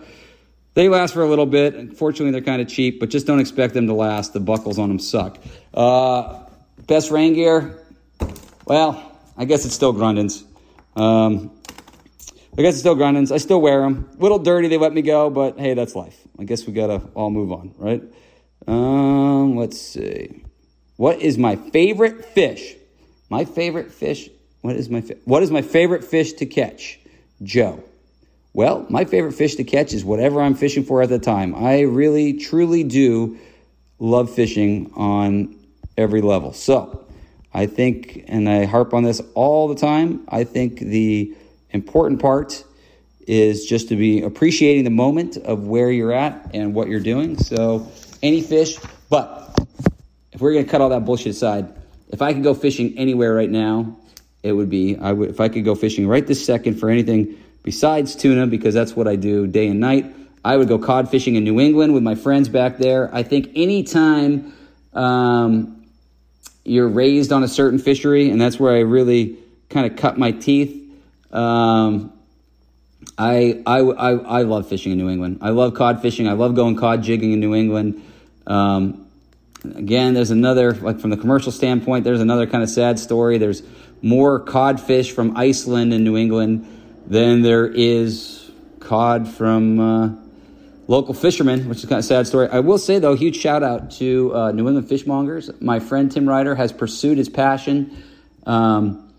[0.73, 1.75] they last for a little bit.
[1.75, 4.33] Unfortunately, they're kind of cheap, but just don't expect them to last.
[4.33, 5.37] The buckles on them suck.
[5.73, 6.43] Uh,
[6.87, 7.79] best rain gear?
[8.65, 10.43] Well, I guess it's still Grundens.
[10.95, 11.51] Um,
[12.57, 13.31] I guess it's still Grundens.
[13.31, 14.09] I still wear them.
[14.17, 16.19] Little dirty, they let me go, but hey, that's life.
[16.39, 18.03] I guess we gotta all move on, right?
[18.67, 20.43] Um, let's see.
[20.97, 22.75] What is my favorite fish?
[23.29, 24.29] My favorite fish.
[24.61, 26.99] What is my fa- what is my favorite fish to catch?
[27.41, 27.83] Joe.
[28.55, 31.55] Well, my favorite fish to catch is whatever I'm fishing for at the time.
[31.55, 33.39] I really, truly do
[33.97, 35.55] love fishing on
[35.97, 36.53] every level.
[36.53, 37.03] So,
[37.51, 41.35] I think, and I harp on this all the time, I think the
[41.71, 42.63] important part
[43.25, 47.38] is just to be appreciating the moment of where you're at and what you're doing.
[47.39, 48.77] So, any fish,
[49.09, 49.57] but
[50.31, 51.73] if we're going to cut all that bullshit aside,
[52.09, 53.97] if I could go fishing anywhere right now,
[54.43, 57.38] it would be I would if I could go fishing right this second for anything
[57.64, 60.14] besides tuna because that's what I do day and night.
[60.45, 63.10] I would go cod fishing in New England with my friends back there.
[63.15, 64.53] I think anytime
[64.94, 65.85] um,
[66.65, 69.38] you're raised on a certain fishery, and that's where I really
[69.69, 70.80] kind of cut my teeth.
[71.31, 72.11] Um,
[73.18, 75.40] I, I, I, I love fishing in New England.
[75.41, 76.27] I love cod fishing.
[76.27, 78.03] I love going cod jigging in New England.
[78.45, 79.07] Um,
[79.64, 83.38] again, there's another, like from the commercial standpoint, there's another kind of sad story.
[83.38, 83.64] There's
[84.02, 86.68] more codfish from Iceland in New England
[87.05, 90.09] than there is cod from uh,
[90.88, 92.47] local fishermen, which is kind of a sad story.
[92.49, 95.49] I will say, though, huge shout out to uh, New England fishmongers.
[95.61, 98.03] My friend Tim Ryder has pursued his passion
[98.45, 99.13] um,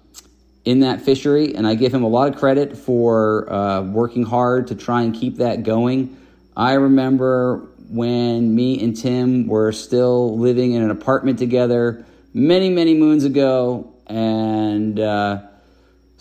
[0.64, 4.68] in that fishery, and I give him a lot of credit for uh, working hard
[4.68, 6.16] to try and keep that going.
[6.56, 12.94] I remember when me and Tim were still living in an apartment together many, many
[12.94, 15.42] moons ago, and uh,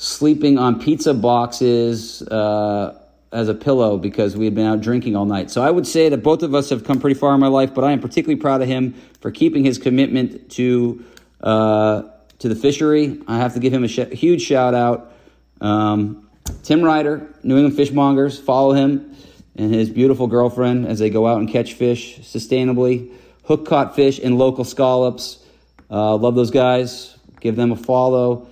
[0.04, 3.00] sleeping on pizza boxes uh,
[3.32, 5.50] as a pillow because we had been out drinking all night.
[5.50, 7.74] So I would say that both of us have come pretty far in my life,
[7.74, 11.06] but I am particularly proud of him for keeping his commitment to
[11.40, 12.04] uh,
[12.40, 13.22] to the fishery.
[13.28, 15.14] I have to give him a sh- huge shout out.
[15.62, 16.30] Um,
[16.64, 19.16] Tim Ryder, New England Fishmongers, follow him
[19.56, 23.12] and his beautiful girlfriend as they go out and catch fish sustainably,
[23.46, 25.46] hook caught fish and local scallops.
[25.90, 27.16] Uh, love those guys.
[27.40, 28.50] Give them a follow.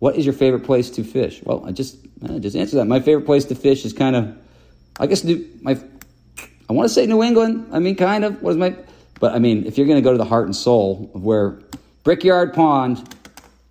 [0.00, 1.40] What is your favorite place to fish?
[1.44, 1.96] Well, I just
[2.28, 2.86] I just answered that.
[2.86, 4.36] My favorite place to fish is kind of,
[4.98, 5.24] I guess,
[5.62, 5.78] my.
[6.68, 7.68] I want to say New England.
[7.72, 8.42] I mean, kind of.
[8.42, 8.74] What is my?
[9.20, 11.60] But I mean, if you're going to go to the heart and soul of where
[12.02, 13.14] Brickyard Pond,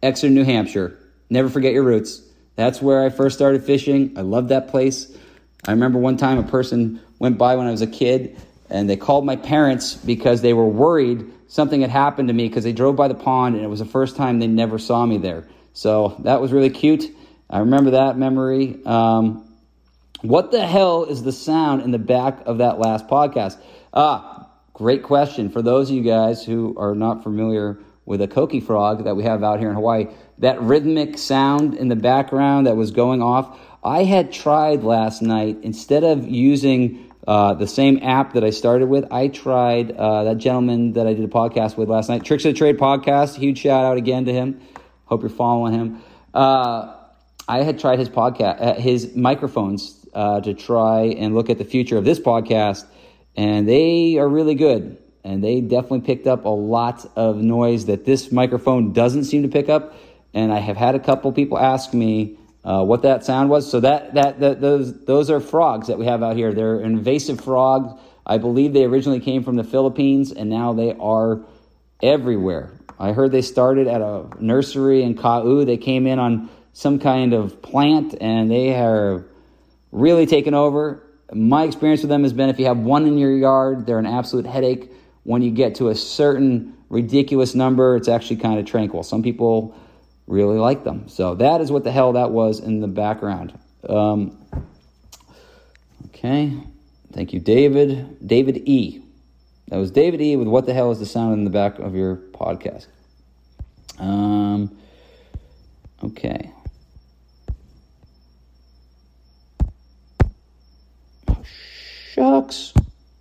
[0.01, 0.97] Exeter, New Hampshire.
[1.31, 2.21] Never forget your roots.
[2.55, 4.13] That's where I first started fishing.
[4.17, 5.15] I love that place.
[5.67, 8.37] I remember one time a person went by when I was a kid
[8.69, 12.63] and they called my parents because they were worried something had happened to me because
[12.63, 15.17] they drove by the pond and it was the first time they never saw me
[15.17, 15.45] there.
[15.79, 17.05] So that was really cute.
[17.49, 18.83] I remember that memory.
[18.85, 19.49] Um,
[20.21, 23.57] what the hell is the sound in the back of that last podcast?
[23.93, 25.49] Ah, great question.
[25.49, 29.23] For those of you guys who are not familiar with a coqui frog that we
[29.23, 30.07] have out here in Hawaii,
[30.39, 35.59] that rhythmic sound in the background that was going off, I had tried last night,
[35.61, 40.39] instead of using uh, the same app that I started with, I tried uh, that
[40.39, 43.37] gentleman that I did a podcast with last night, Tricks of the Trade podcast.
[43.37, 44.59] Huge shout out again to him.
[45.09, 46.01] Hope you're following him.
[46.35, 46.95] Uh,
[47.47, 51.65] I had tried his podcast, uh, his microphones uh, to try and look at the
[51.65, 52.85] future of this podcast,
[53.35, 54.99] and they are really good.
[55.23, 59.49] And they definitely picked up a lot of noise that this microphone doesn't seem to
[59.49, 59.95] pick up.
[60.35, 63.69] And I have had a couple people ask me uh, what that sound was.
[63.69, 66.53] So that, that that those those are frogs that we have out here.
[66.53, 67.99] They're invasive frogs.
[68.27, 71.41] I believe they originally came from the Philippines, and now they are
[72.01, 72.78] everywhere.
[72.99, 75.63] I heard they started at a nursery in Kau.
[75.63, 79.25] They came in on some kind of plant and they are
[79.91, 81.01] really taken over.
[81.33, 84.05] My experience with them has been if you have one in your yard, they're an
[84.05, 84.91] absolute headache.
[85.23, 89.03] When you get to a certain ridiculous number, it's actually kind of tranquil.
[89.03, 89.75] Some people
[90.27, 91.07] really like them.
[91.07, 93.57] So that is what the hell that was in the background.
[93.87, 94.37] Um,
[96.07, 96.53] okay.
[97.13, 98.27] Thank you, David.
[98.27, 99.03] David E.
[99.69, 100.35] That was David E.
[100.35, 102.87] with What the Hell is the Sound in the Back of Your Podcast?
[103.99, 104.75] Um,
[106.03, 106.51] okay.
[112.13, 112.73] Shucks.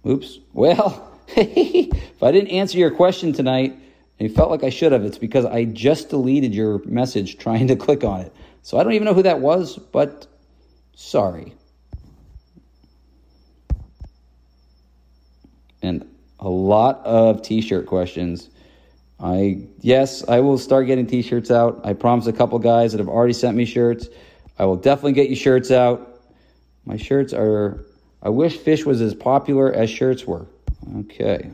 [0.06, 0.38] Oops.
[0.54, 3.72] Well, if I didn't answer your question tonight,
[4.18, 7.66] and you felt like I should have, it's because I just deleted your message trying
[7.66, 8.34] to click on it.
[8.62, 10.26] So I don't even know who that was, but
[10.94, 11.52] sorry.
[15.82, 16.08] And
[16.40, 18.50] a lot of t-shirt questions.
[19.20, 21.80] I yes, I will start getting t-shirts out.
[21.84, 24.08] I promised a couple guys that have already sent me shirts.
[24.58, 26.20] I will definitely get you shirts out.
[26.84, 27.84] My shirts are
[28.22, 30.46] I wish fish was as popular as shirts were.
[30.98, 31.50] Okay.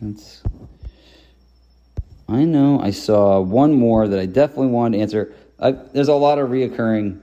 [0.00, 0.42] That's
[2.28, 2.80] I know.
[2.80, 5.34] I saw one more that I definitely wanted to answer.
[5.58, 7.20] I, there's a lot of reoccurring,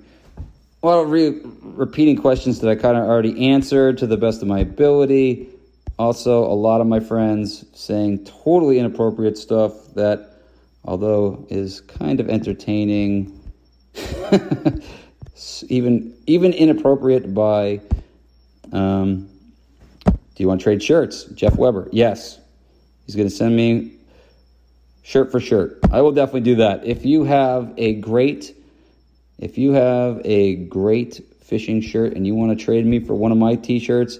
[0.83, 4.41] a lot of re, repeating questions that I kind of already answered to the best
[4.41, 5.49] of my ability.
[5.97, 10.41] Also, a lot of my friends saying totally inappropriate stuff that,
[10.85, 13.39] although is kind of entertaining,
[15.67, 17.81] even even inappropriate by.
[18.71, 19.27] Um,
[20.05, 21.25] do you want to trade shirts?
[21.25, 21.89] Jeff Weber.
[21.91, 22.39] Yes.
[23.05, 23.91] He's going to send me
[25.03, 25.79] shirt for shirt.
[25.91, 26.85] I will definitely do that.
[26.85, 28.55] If you have a great
[29.41, 33.31] if you have a great fishing shirt and you want to trade me for one
[33.31, 34.19] of my t-shirts,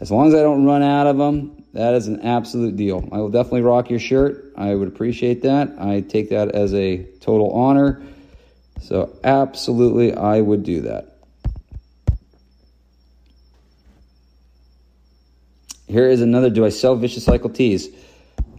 [0.00, 3.08] as long as I don't run out of them, that is an absolute deal.
[3.12, 4.52] I will definitely rock your shirt.
[4.56, 5.76] I would appreciate that.
[5.78, 8.02] I take that as a total honor.
[8.82, 11.18] So, absolutely, I would do that.
[15.86, 17.88] Here is another Do I sell Vicious Cycle tees?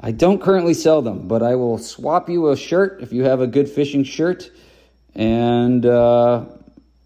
[0.03, 3.39] I don't currently sell them, but I will swap you a shirt if you have
[3.39, 4.49] a good fishing shirt.
[5.13, 6.45] And uh,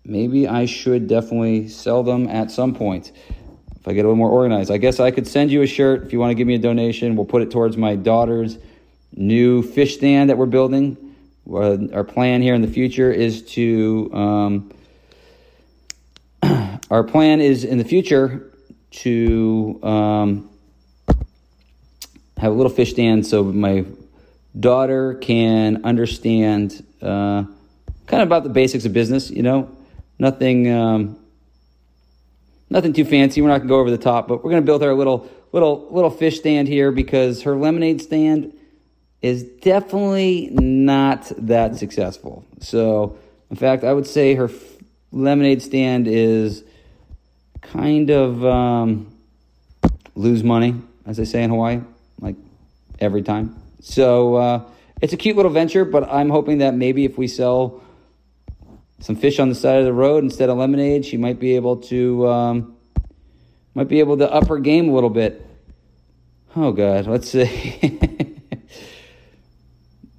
[0.05, 3.11] maybe I should definitely sell them at some point
[3.75, 4.71] if I get a little more organized.
[4.71, 6.59] I guess I could send you a shirt if you want to give me a
[6.59, 7.17] donation.
[7.17, 8.57] We'll put it towards my daughter's
[9.11, 10.97] new fish stand that we're building.
[11.51, 14.09] Our plan here in the future is to.
[14.13, 14.71] Um,
[16.89, 18.51] our plan is in the future
[18.91, 20.49] to um,
[22.37, 23.85] have a little fish stand so my
[24.59, 27.43] daughter can understand uh,
[28.07, 29.29] kind of about the basics of business.
[29.29, 29.75] You know,
[30.19, 31.19] nothing, um,
[32.69, 33.41] nothing too fancy.
[33.41, 35.87] We're not gonna go over the top, but we're gonna build her a little, little,
[35.91, 38.53] little fish stand here because her lemonade stand
[39.21, 42.45] is definitely not that successful.
[42.59, 43.17] So,
[43.49, 44.53] in fact, I would say her f-
[45.11, 46.63] lemonade stand is
[47.61, 49.11] kind of um,
[50.13, 50.75] lose money,
[51.05, 51.81] as they say in Hawaii,
[52.99, 53.61] every time.
[53.81, 54.69] So uh,
[55.01, 57.83] it's a cute little venture, but I'm hoping that maybe if we sell
[58.99, 61.77] some fish on the side of the road instead of lemonade, she might be able
[61.77, 62.75] to um,
[63.73, 65.45] might be able to up her game a little bit.
[66.55, 67.91] Oh God, let's see.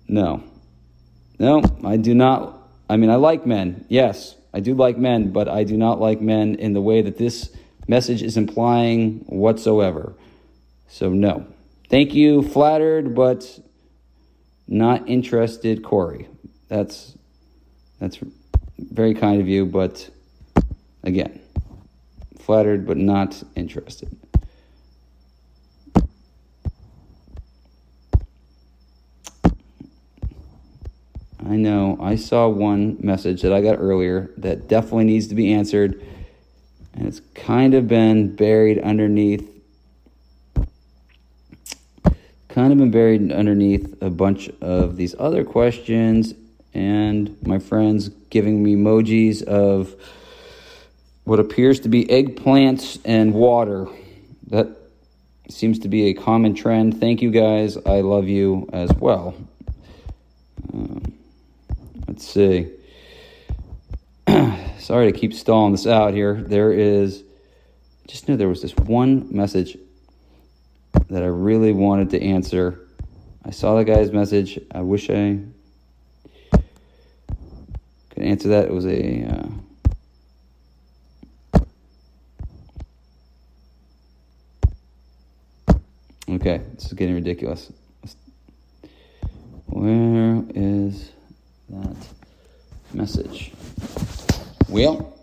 [0.08, 0.44] no,
[1.38, 2.54] no, I do not.
[2.88, 6.22] I mean, I like men, yes, I do like men, but I do not like
[6.22, 7.50] men in the way that this
[7.86, 10.14] message is implying whatsoever.
[10.88, 11.46] So, no.
[11.88, 13.60] Thank you, flattered, but
[14.66, 16.28] not interested, Corey.
[16.68, 17.16] That's
[18.00, 18.18] that's
[18.78, 20.10] very kind of you, but
[21.04, 21.40] again,
[22.40, 24.16] flattered but not interested.
[31.48, 35.52] I know I saw one message that I got earlier that definitely needs to be
[35.52, 36.04] answered,
[36.94, 39.55] and it's kind of been buried underneath.
[42.56, 46.32] Kind of been buried underneath a bunch of these other questions,
[46.72, 49.94] and my friends giving me emojis of
[51.24, 53.86] what appears to be eggplants and water.
[54.46, 54.68] That
[55.50, 56.98] seems to be a common trend.
[56.98, 57.76] Thank you guys.
[57.76, 59.34] I love you as well.
[60.72, 61.12] Um,
[62.08, 62.72] Let's see.
[64.78, 66.32] Sorry to keep stalling this out here.
[66.32, 67.22] There is,
[68.08, 69.76] just knew there was this one message
[71.08, 72.80] that I really wanted to answer.
[73.44, 74.58] I saw the guy's message.
[74.72, 75.38] I wish I
[78.10, 78.66] could answer that.
[78.66, 79.24] It was a.
[79.24, 79.48] Uh,
[86.30, 87.72] okay, this is getting ridiculous.
[89.66, 91.10] Where is
[91.68, 91.96] that
[92.92, 93.52] message.
[94.68, 95.18] Well,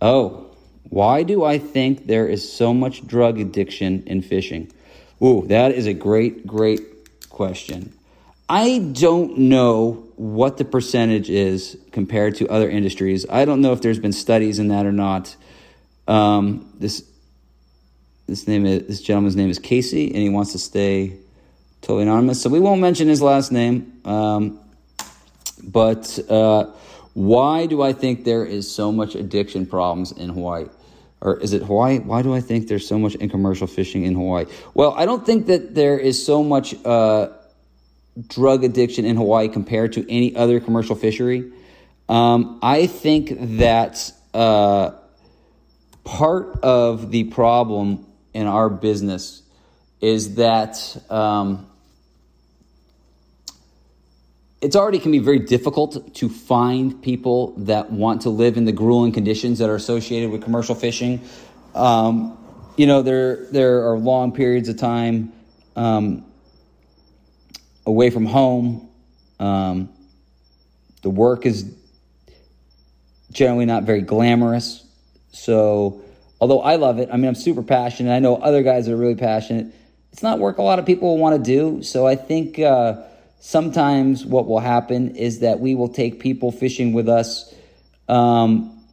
[0.00, 0.47] oh,
[0.90, 4.72] why do I think there is so much drug addiction in fishing?
[5.22, 6.80] Ooh, that is a great, great
[7.28, 7.92] question.
[8.48, 13.26] I don't know what the percentage is compared to other industries.
[13.28, 15.36] I don't know if there's been studies in that or not.
[16.06, 17.04] Um, this
[18.26, 21.16] this name is, this gentleman's name is Casey, and he wants to stay
[21.80, 24.00] totally anonymous, so we won't mention his last name.
[24.04, 24.60] Um,
[25.62, 26.66] but uh,
[27.14, 30.66] why do I think there is so much addiction problems in Hawaii?
[31.20, 31.98] Or is it Hawaii?
[31.98, 34.46] Why do I think there's so much in commercial fishing in Hawaii?
[34.74, 37.30] Well, I don't think that there is so much uh,
[38.26, 41.52] drug addiction in Hawaii compared to any other commercial fishery.
[42.08, 44.92] Um, I think that uh,
[46.04, 49.42] part of the problem in our business
[50.00, 51.68] is that um,
[54.60, 58.72] it's already can be very difficult to find people that want to live in the
[58.72, 61.20] grueling conditions that are associated with commercial fishing.
[61.74, 62.36] Um,
[62.76, 65.32] you know, there there are long periods of time
[65.76, 66.24] um,
[67.86, 68.88] away from home.
[69.38, 69.90] Um,
[71.02, 71.72] the work is
[73.30, 74.84] generally not very glamorous.
[75.30, 76.02] So,
[76.40, 78.12] although I love it, I mean, I'm super passionate.
[78.12, 79.72] I know other guys are really passionate.
[80.12, 81.82] It's not work a lot of people want to do.
[81.84, 83.02] So, I think uh,
[83.40, 87.54] sometimes what will happen is that we will take people fishing with us
[88.08, 88.84] um,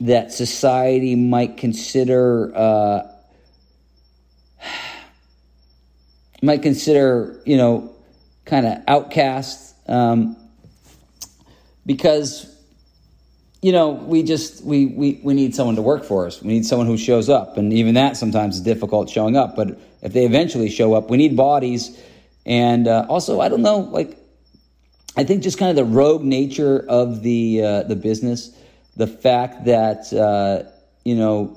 [0.00, 2.52] that society might consider.
[2.54, 3.02] Uh,
[6.42, 7.92] might consider, you know,
[8.44, 10.36] kind of outcasts um,
[11.84, 12.54] because
[13.60, 16.64] you know we just we, we we need someone to work for us we need
[16.64, 20.24] someone who shows up and even that sometimes is difficult showing up but if they
[20.24, 22.00] eventually show up we need bodies
[22.48, 24.18] and uh, also i don't know like
[25.16, 28.50] i think just kind of the rogue nature of the uh, the business
[28.96, 30.68] the fact that uh,
[31.04, 31.56] you know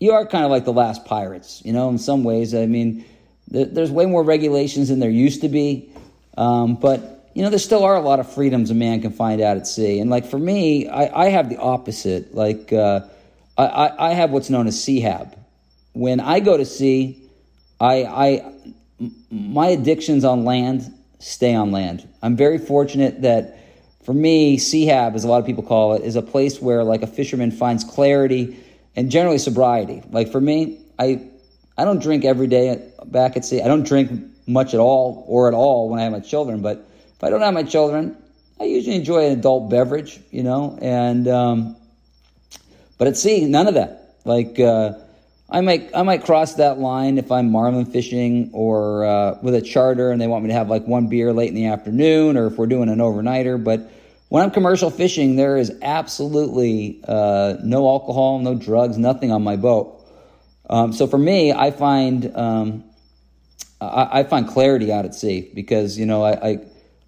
[0.00, 3.04] you are kind of like the last pirates you know in some ways i mean
[3.50, 5.90] there's way more regulations than there used to be
[6.36, 9.40] um, but you know, there still are a lot of freedoms a man can find
[9.40, 10.00] out at sea.
[10.00, 12.34] And like for me, I, I have the opposite.
[12.34, 13.02] Like uh,
[13.56, 15.36] I, I have what's known as CHAB.
[15.92, 17.22] When I go to sea,
[17.80, 18.52] I, I
[19.30, 22.08] my addictions on land stay on land.
[22.22, 23.58] I'm very fortunate that
[24.04, 27.02] for me, CHAB, as a lot of people call it, is a place where like
[27.02, 28.56] a fisherman finds clarity
[28.96, 30.02] and generally sobriety.
[30.10, 31.28] Like for me, I
[31.76, 33.62] I don't drink every day back at sea.
[33.62, 34.10] I don't drink
[34.46, 36.78] much at all or at all when I have my children, but
[37.14, 38.16] if I don't have my children,
[38.60, 41.76] I usually enjoy an adult beverage, you know, and um,
[42.96, 44.16] but at sea, none of that.
[44.24, 44.94] Like uh,
[45.50, 49.62] I might I might cross that line if I'm marlin fishing or uh, with a
[49.62, 52.48] charter and they want me to have like one beer late in the afternoon, or
[52.48, 53.62] if we're doing an overnighter.
[53.62, 53.90] But
[54.28, 59.56] when I'm commercial fishing, there is absolutely uh, no alcohol, no drugs, nothing on my
[59.56, 59.94] boat.
[60.68, 62.84] Um, so for me, I find um,
[63.80, 66.58] I, I, find clarity out at sea because you know I, I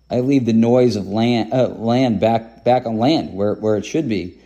[0.08, 3.84] I leave the noise of land uh, land back back on land where where it
[3.84, 4.38] should be.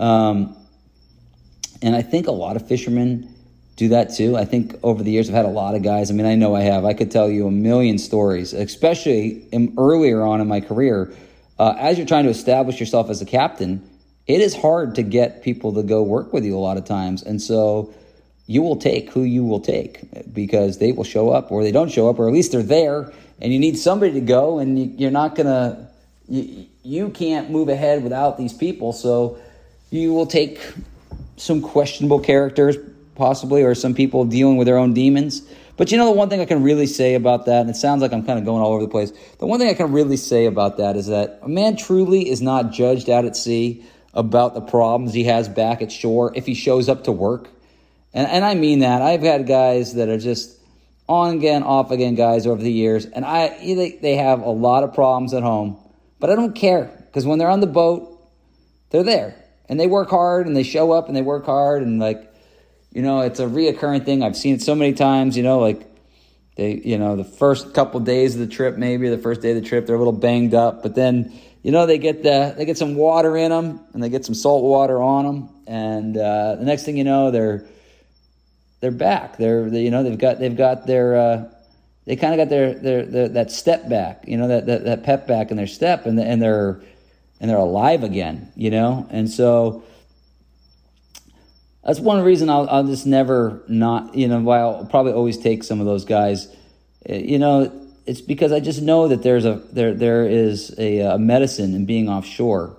[0.00, 0.56] Um,
[1.82, 3.34] and I think a lot of fishermen
[3.76, 4.36] do that too.
[4.36, 6.10] I think over the years I've had a lot of guys.
[6.10, 6.84] I mean, I know I have.
[6.84, 11.12] I could tell you a million stories, especially in, earlier on in my career.
[11.58, 13.88] Uh, as you're trying to establish yourself as a captain,
[14.26, 17.22] it is hard to get people to go work with you a lot of times,
[17.22, 17.94] and so
[18.46, 21.90] you will take who you will take because they will show up or they don't
[21.90, 25.08] show up, or at least they're there and you need somebody to go, and you,
[25.08, 25.88] are not gonna,
[26.28, 28.92] you, you can't move ahead without these people.
[28.92, 29.38] So
[29.90, 30.60] you will take
[31.38, 32.76] some questionable characters,
[33.14, 35.42] possibly, or some people dealing with their own demons.
[35.76, 38.02] But you know, the one thing I can really say about that, and it sounds
[38.02, 40.16] like I'm kind of going all over the place, the one thing I can really
[40.16, 44.54] say about that is that a man truly is not judged out at sea about
[44.54, 47.48] the problems he has back at shore if he shows up to work.
[48.12, 49.02] And, and I mean that.
[49.02, 50.58] I've had guys that are just
[51.08, 53.48] on again, off again guys over the years, and I
[54.02, 55.78] they have a lot of problems at home,
[56.18, 58.20] but I don't care because when they're on the boat,
[58.90, 59.37] they're there
[59.68, 62.32] and they work hard and they show up and they work hard and like,
[62.92, 64.22] you know, it's a reoccurring thing.
[64.22, 65.36] I've seen it so many times.
[65.36, 65.86] You know, like
[66.56, 69.62] they, you know, the first couple days of the trip, maybe the first day of
[69.62, 72.64] the trip, they're a little banged up, but then you know they get the they
[72.64, 76.56] get some water in them and they get some salt water on them, and uh,
[76.56, 77.64] the next thing you know, they're
[78.80, 79.36] they're back.
[79.36, 81.52] They're they, you know they've got they've got their uh,
[82.06, 84.24] they kind of got their, their, their that step back.
[84.26, 86.80] You know that, that that pep back in their step, and and they're
[87.40, 88.52] and they're alive again.
[88.56, 89.84] You know, and so
[91.84, 95.64] that's one reason I'll I'll just never not you know why I'll probably always take
[95.64, 96.54] some of those guys.
[97.06, 97.72] Eh, you know,
[98.06, 101.86] it's because I just know that there's a there there is a, a medicine in
[101.86, 102.76] being offshore.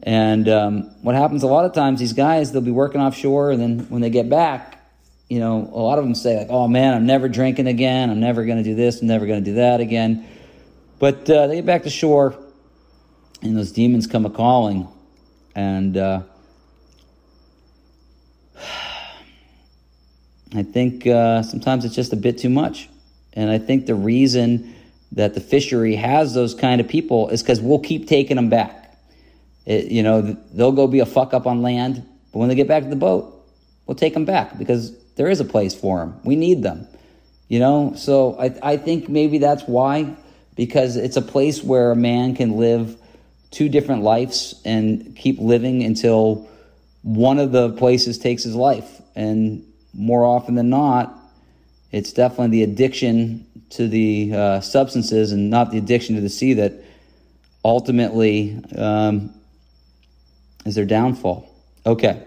[0.00, 3.60] And um, what happens a lot of times, these guys they'll be working offshore, and
[3.60, 4.80] then when they get back,
[5.28, 8.10] you know, a lot of them say like, "Oh man, I'm never drinking again.
[8.10, 9.00] I'm never going to do this.
[9.00, 10.26] I'm never going to do that again."
[10.98, 12.38] But uh, they get back to shore,
[13.42, 14.88] and those demons come a calling,
[15.54, 16.22] and uh,
[20.54, 22.88] I think uh, sometimes it's just a bit too much.
[23.34, 24.74] And I think the reason
[25.12, 28.96] that the fishery has those kind of people is because we'll keep taking them back.
[29.66, 32.68] It, you know, they'll go be a fuck up on land, but when they get
[32.68, 33.46] back to the boat,
[33.86, 36.18] we'll take them back because there is a place for them.
[36.24, 36.86] We need them.
[37.48, 40.16] You know, so I, I think maybe that's why,
[40.54, 42.96] because it's a place where a man can live
[43.50, 46.48] two different lives and keep living until
[47.02, 49.00] one of the places takes his life.
[49.14, 49.64] And
[49.94, 51.14] more often than not,
[51.90, 56.54] it's definitely the addiction to the uh, substances and not the addiction to the sea
[56.54, 56.72] that
[57.64, 59.34] ultimately um,
[60.64, 61.48] is their downfall.
[61.86, 62.22] Okay.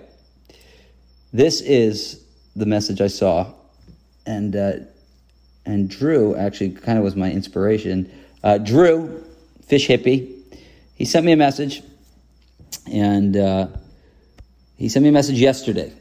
[1.33, 2.23] This is
[2.55, 3.53] the message I saw
[4.25, 4.73] and uh,
[5.65, 8.11] and Drew actually kind of was my inspiration.
[8.43, 9.23] Uh, Drew,
[9.67, 10.40] fish hippie,
[11.01, 11.81] he sent me a message,
[12.85, 13.65] and uh,
[14.77, 15.91] he sent me a message yesterday,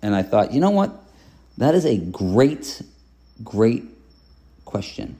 [0.00, 0.90] and I thought, you know what,
[1.58, 2.80] that is a great,
[3.44, 3.84] great
[4.64, 5.18] question.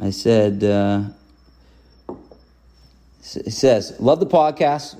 [0.00, 1.02] I said, uh,
[2.08, 4.98] it says, love the podcast.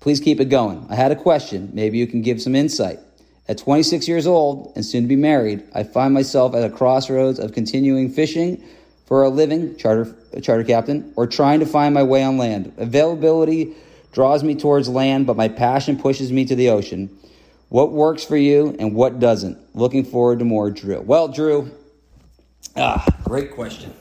[0.00, 0.84] Please keep it going.
[0.90, 1.70] I had a question.
[1.74, 2.98] Maybe you can give some insight.
[3.46, 7.38] At 26 years old and soon to be married, I find myself at a crossroads
[7.38, 8.64] of continuing fishing
[9.08, 12.74] for a living, charter, charter captain, or trying to find my way on land.
[12.76, 13.74] Availability
[14.12, 17.08] draws me towards land, but my passion pushes me to the ocean.
[17.70, 19.56] What works for you and what doesn't?
[19.74, 21.00] Looking forward to more, Drew.
[21.00, 21.70] Well, Drew,
[22.76, 23.94] ah, great question.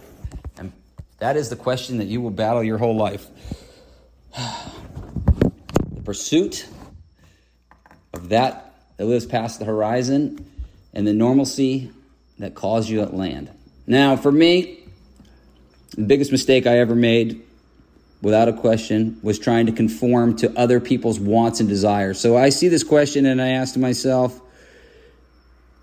[0.57, 0.73] And
[1.19, 3.27] that is the question that you will battle your whole life.
[4.35, 6.67] the pursuit
[8.13, 10.45] of that that lives past the horizon
[10.93, 11.91] and the normalcy
[12.39, 13.49] that calls you at land.
[13.85, 14.76] Now, for me,
[15.97, 17.41] the biggest mistake I ever made,
[18.21, 22.19] without a question, was trying to conform to other people's wants and desires.
[22.19, 24.39] So I see this question and I ask to myself,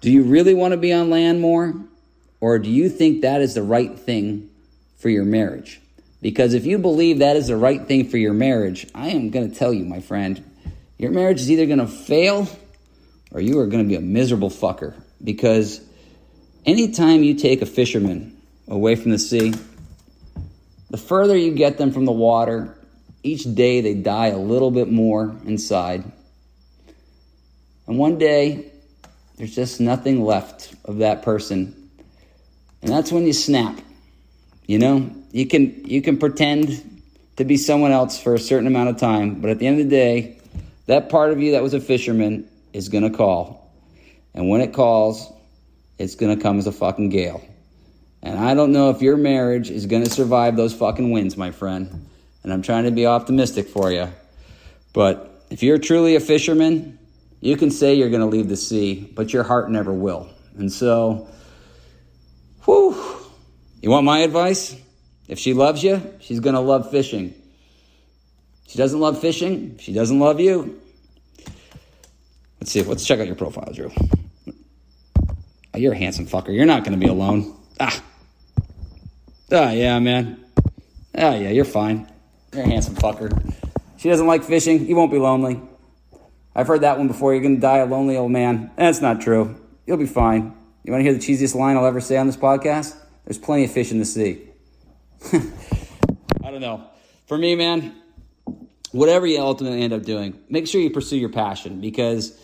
[0.00, 1.74] do you really want to be on land more?
[2.40, 4.50] Or do you think that is the right thing
[4.98, 5.80] for your marriage?
[6.22, 9.50] Because if you believe that is the right thing for your marriage, I am going
[9.50, 10.42] to tell you, my friend,
[10.96, 12.48] your marriage is either going to fail
[13.32, 14.94] or you are going to be a miserable fucker.
[15.22, 15.80] Because
[16.64, 19.54] anytime you take a fisherman away from the sea,
[20.94, 22.78] the further you get them from the water,
[23.24, 26.04] each day they die a little bit more inside.
[27.88, 28.70] And one day,
[29.36, 31.90] there's just nothing left of that person.
[32.80, 33.76] And that's when you snap.
[34.68, 37.02] You know, you can you can pretend
[37.38, 39.90] to be someone else for a certain amount of time, but at the end of
[39.90, 40.38] the day,
[40.86, 43.68] that part of you that was a fisherman is going to call.
[44.32, 45.28] And when it calls,
[45.98, 47.44] it's going to come as a fucking gale.
[48.24, 51.50] And I don't know if your marriage is going to survive those fucking winds, my
[51.50, 52.08] friend.
[52.42, 54.08] And I'm trying to be optimistic for you.
[54.94, 56.98] But if you're truly a fisherman,
[57.40, 60.30] you can say you're going to leave the sea, but your heart never will.
[60.56, 61.28] And so,
[62.64, 62.96] whew,
[63.82, 64.74] you want my advice?
[65.28, 67.34] If she loves you, she's going to love fishing.
[68.66, 70.80] She doesn't love fishing, she doesn't love you.
[72.60, 72.80] Let's see.
[72.80, 73.92] Let's check out your profile, Drew.
[75.74, 76.54] You're a handsome fucker.
[76.54, 77.54] You're not going to be alone.
[77.78, 78.02] Ah.
[79.52, 80.42] Ah, yeah, man.
[81.16, 82.10] Ah, yeah, you're fine.
[82.52, 83.54] You're a handsome fucker.
[83.98, 84.86] She doesn't like fishing.
[84.86, 85.60] You won't be lonely.
[86.54, 87.34] I've heard that one before.
[87.34, 88.70] You're going to die a lonely old man.
[88.76, 89.60] That's not true.
[89.86, 90.54] You'll be fine.
[90.82, 92.96] You want to hear the cheesiest line I'll ever say on this podcast?
[93.24, 94.42] There's plenty of fish in the sea.
[95.32, 96.84] I don't know.
[97.26, 97.94] For me, man,
[98.92, 102.38] whatever you ultimately end up doing, make sure you pursue your passion because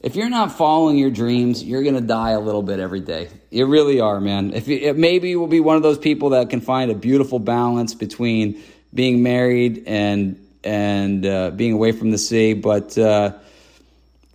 [0.00, 3.28] if you're not following your dreams, you're going to die a little bit every day.
[3.50, 4.52] You really are, man.
[4.52, 7.38] If you, maybe you will be one of those people that can find a beautiful
[7.38, 8.62] balance between
[8.94, 13.32] being married and and uh, being away from the sea, but uh,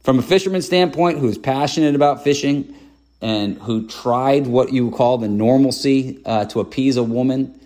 [0.01, 2.73] from a fisherman standpoint, who's passionate about fishing
[3.21, 7.59] and who tried what you call the normalcy uh, to appease a woman,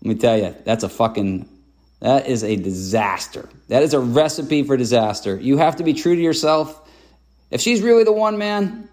[0.00, 1.48] let me tell you, that's a fucking
[2.00, 3.48] that is a disaster.
[3.68, 5.36] That is a recipe for disaster.
[5.40, 6.83] You have to be true to yourself
[7.50, 8.88] if she's really the one, man,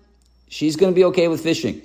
[0.47, 1.81] she's going to be okay with fishing.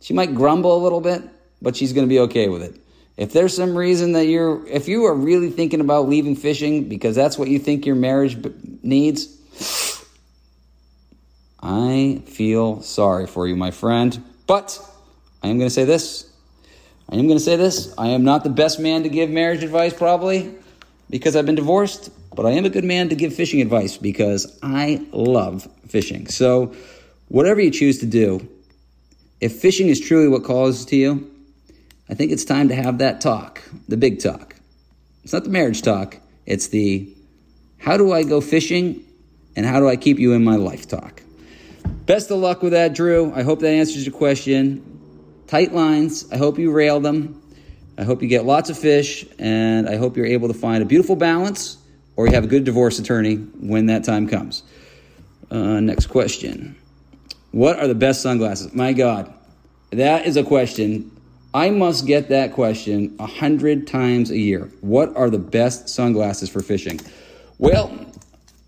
[0.00, 1.22] She might grumble a little bit,
[1.60, 2.80] but she's going to be okay with it.
[3.16, 7.16] If there's some reason that you're, if you are really thinking about leaving fishing because
[7.16, 8.36] that's what you think your marriage
[8.82, 9.34] needs,
[11.60, 14.22] I feel sorry for you, my friend.
[14.46, 14.78] But
[15.42, 16.30] I am going to say this.
[17.08, 17.94] I am going to say this.
[17.96, 20.54] I am not the best man to give marriage advice, probably,
[21.08, 24.58] because I've been divorced but I am a good man to give fishing advice because
[24.62, 26.26] I love fishing.
[26.28, 26.74] So,
[27.28, 28.46] whatever you choose to do,
[29.40, 31.30] if fishing is truly what calls to you,
[32.08, 34.54] I think it's time to have that talk, the big talk.
[35.24, 37.12] It's not the marriage talk, it's the
[37.78, 39.02] how do I go fishing
[39.56, 41.22] and how do I keep you in my life talk.
[42.04, 43.32] Best of luck with that, Drew.
[43.34, 44.92] I hope that answers your question.
[45.46, 46.30] Tight lines.
[46.30, 47.42] I hope you rail them.
[47.98, 50.86] I hope you get lots of fish, and I hope you're able to find a
[50.86, 51.78] beautiful balance
[52.16, 54.62] or you have a good divorce attorney when that time comes.
[55.50, 56.76] Uh, next question.
[57.52, 58.74] What are the best sunglasses?
[58.74, 59.32] My God,
[59.90, 61.12] that is a question.
[61.54, 64.70] I must get that question a hundred times a year.
[64.80, 67.00] What are the best sunglasses for fishing?
[67.58, 67.96] Well,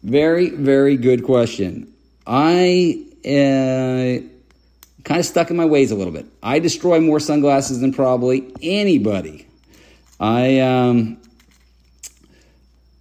[0.02, 1.92] very, very good question.
[2.26, 4.24] I uh,
[5.04, 6.26] kind of stuck in my ways a little bit.
[6.42, 9.46] I destroy more sunglasses than probably anybody.
[10.20, 11.20] I um,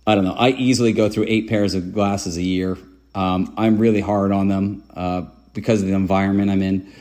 [0.07, 0.35] I don't know.
[0.35, 2.77] I easily go through eight pairs of glasses a year.
[3.13, 5.23] Um, I'm really hard on them uh,
[5.53, 6.93] because of the environment I'm in.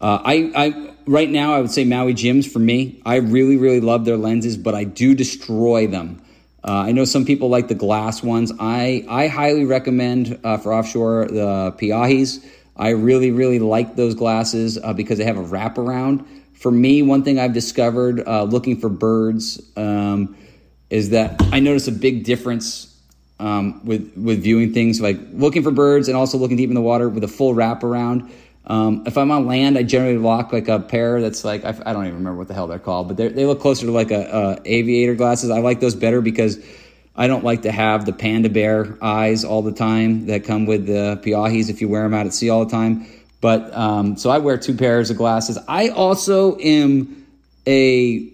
[0.00, 3.02] Uh, I, I right now I would say Maui Jims for me.
[3.04, 6.22] I really really love their lenses, but I do destroy them.
[6.66, 8.50] Uh, I know some people like the glass ones.
[8.58, 12.42] I I highly recommend uh, for offshore the Peahis.
[12.78, 16.26] I really really like those glasses uh, because they have a wraparound.
[16.54, 20.34] For me, one thing I've discovered uh, looking for birds um,
[20.90, 22.90] is that I notice a big difference
[23.40, 26.80] um, with with viewing things like looking for birds and also looking deep in the
[26.80, 28.30] water with a full wraparound.
[28.66, 31.92] Um, if I'm on land, I generally lock like a pair that's like I, I
[31.92, 34.22] don't even remember what the hell they're called, but they look closer to like a,
[34.22, 35.50] a, aviator glasses.
[35.50, 36.64] I like those better because
[37.14, 40.86] I don't like to have the panda bear eyes all the time that come with
[40.86, 43.06] the Peahis if you wear them out at sea all the time.
[43.42, 45.58] But um, so I wear two pairs of glasses.
[45.68, 47.26] I also am
[47.66, 48.33] a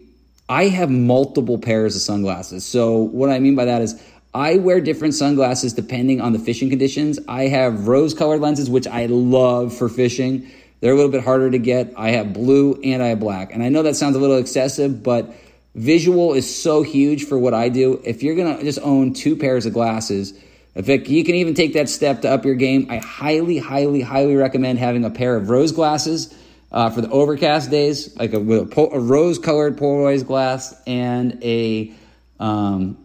[0.51, 2.67] I have multiple pairs of sunglasses.
[2.67, 4.03] So what I mean by that is
[4.35, 7.21] I wear different sunglasses depending on the fishing conditions.
[7.29, 10.51] I have rose colored lenses, which I love for fishing.
[10.81, 11.93] They're a little bit harder to get.
[11.97, 13.55] I have blue and I have black.
[13.55, 15.33] And I know that sounds a little excessive, but
[15.77, 18.03] visual is so huge for what I do.
[18.05, 20.35] If you're going to just own two pairs of glasses,
[20.75, 24.35] if you can even take that step to up your game, I highly, highly, highly
[24.35, 26.35] recommend having a pair of rose glasses
[26.73, 30.75] uh, for the overcast days, like a, with a, po- a rose colored polarized glass
[30.87, 31.93] and a
[32.39, 32.97] um,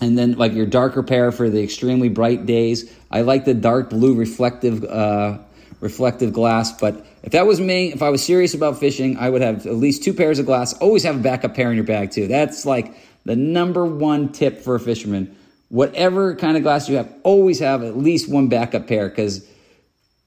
[0.00, 2.92] and then like your darker pair for the extremely bright days.
[3.10, 5.38] I like the dark blue reflective uh,
[5.80, 9.42] reflective glass, but if that was me, if I was serious about fishing, I would
[9.42, 10.72] have at least two pairs of glass.
[10.74, 12.26] Always have a backup pair in your bag too.
[12.28, 12.94] That's like
[13.24, 15.36] the number one tip for a fisherman.
[15.68, 19.46] Whatever kind of glass you have, always have at least one backup pair because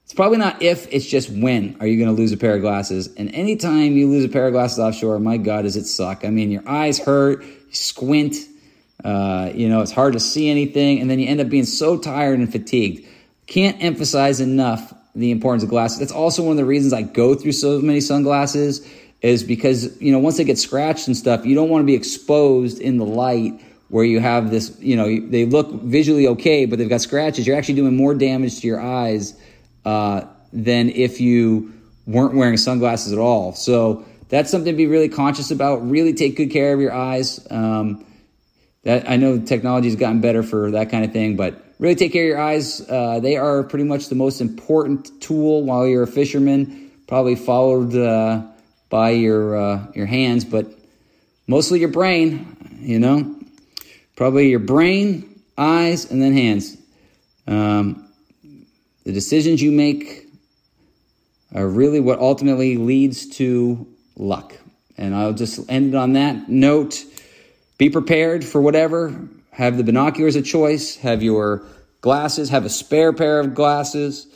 [0.06, 2.60] it's probably not if, it's just when are you going to lose a pair of
[2.60, 3.12] glasses.
[3.16, 6.24] And anytime you lose a pair of glasses offshore, my God, does it suck.
[6.24, 8.36] I mean, your eyes hurt, you squint,
[9.04, 11.98] uh, you know, it's hard to see anything, and then you end up being so
[11.98, 13.04] tired and fatigued.
[13.48, 15.98] Can't emphasize enough the importance of glasses.
[15.98, 18.88] That's also one of the reasons I go through so many sunglasses
[19.22, 21.94] is because, you know, once they get scratched and stuff, you don't want to be
[21.94, 26.78] exposed in the light where you have this, you know, they look visually okay, but
[26.78, 27.44] they've got scratches.
[27.44, 29.34] You're actually doing more damage to your eyes
[29.86, 31.72] uh, than if you
[32.06, 33.54] weren't wearing sunglasses at all.
[33.54, 35.88] So that's something to be really conscious about.
[35.88, 37.46] Really take good care of your eyes.
[37.50, 38.04] Um,
[38.82, 42.12] that I know technology has gotten better for that kind of thing, but really take
[42.12, 42.80] care of your eyes.
[42.80, 47.94] Uh, they are pretty much the most important tool while you're a fisherman, probably followed
[47.96, 48.42] uh,
[48.90, 50.66] by your uh, your hands, but
[51.46, 52.56] mostly your brain.
[52.78, 53.36] You know,
[54.16, 56.76] probably your brain, eyes, and then hands.
[57.48, 58.05] Um,
[59.06, 60.26] the decisions you make
[61.54, 64.52] are really what ultimately leads to luck.
[64.98, 67.04] And I'll just end it on that note.
[67.78, 69.16] Be prepared for whatever.
[69.52, 70.96] Have the binoculars a choice.
[70.96, 71.62] Have your
[72.00, 72.48] glasses.
[72.48, 74.26] Have a spare pair of glasses.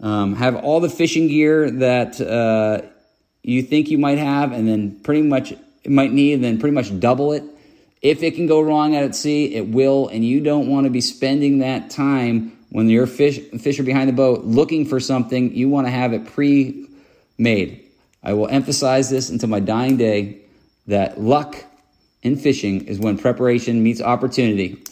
[0.00, 2.84] Um, have all the fishing gear that uh,
[3.44, 5.54] you think you might have, and then pretty much
[5.86, 7.44] might need, and then pretty much double it.
[8.02, 10.90] If it can go wrong out at sea, it will, and you don't want to
[10.90, 15.54] be spending that time when you're fish fisher behind the boat looking for something.
[15.54, 17.88] You want to have it pre-made.
[18.22, 20.42] I will emphasize this until my dying day
[20.86, 21.56] that luck
[22.22, 24.84] in fishing is when preparation meets opportunity.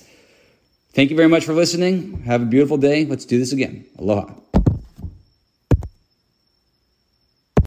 [0.95, 2.23] Thank you very much for listening.
[2.23, 3.05] Have a beautiful day.
[3.05, 3.85] Let's do this again.
[3.99, 4.44] Aloha.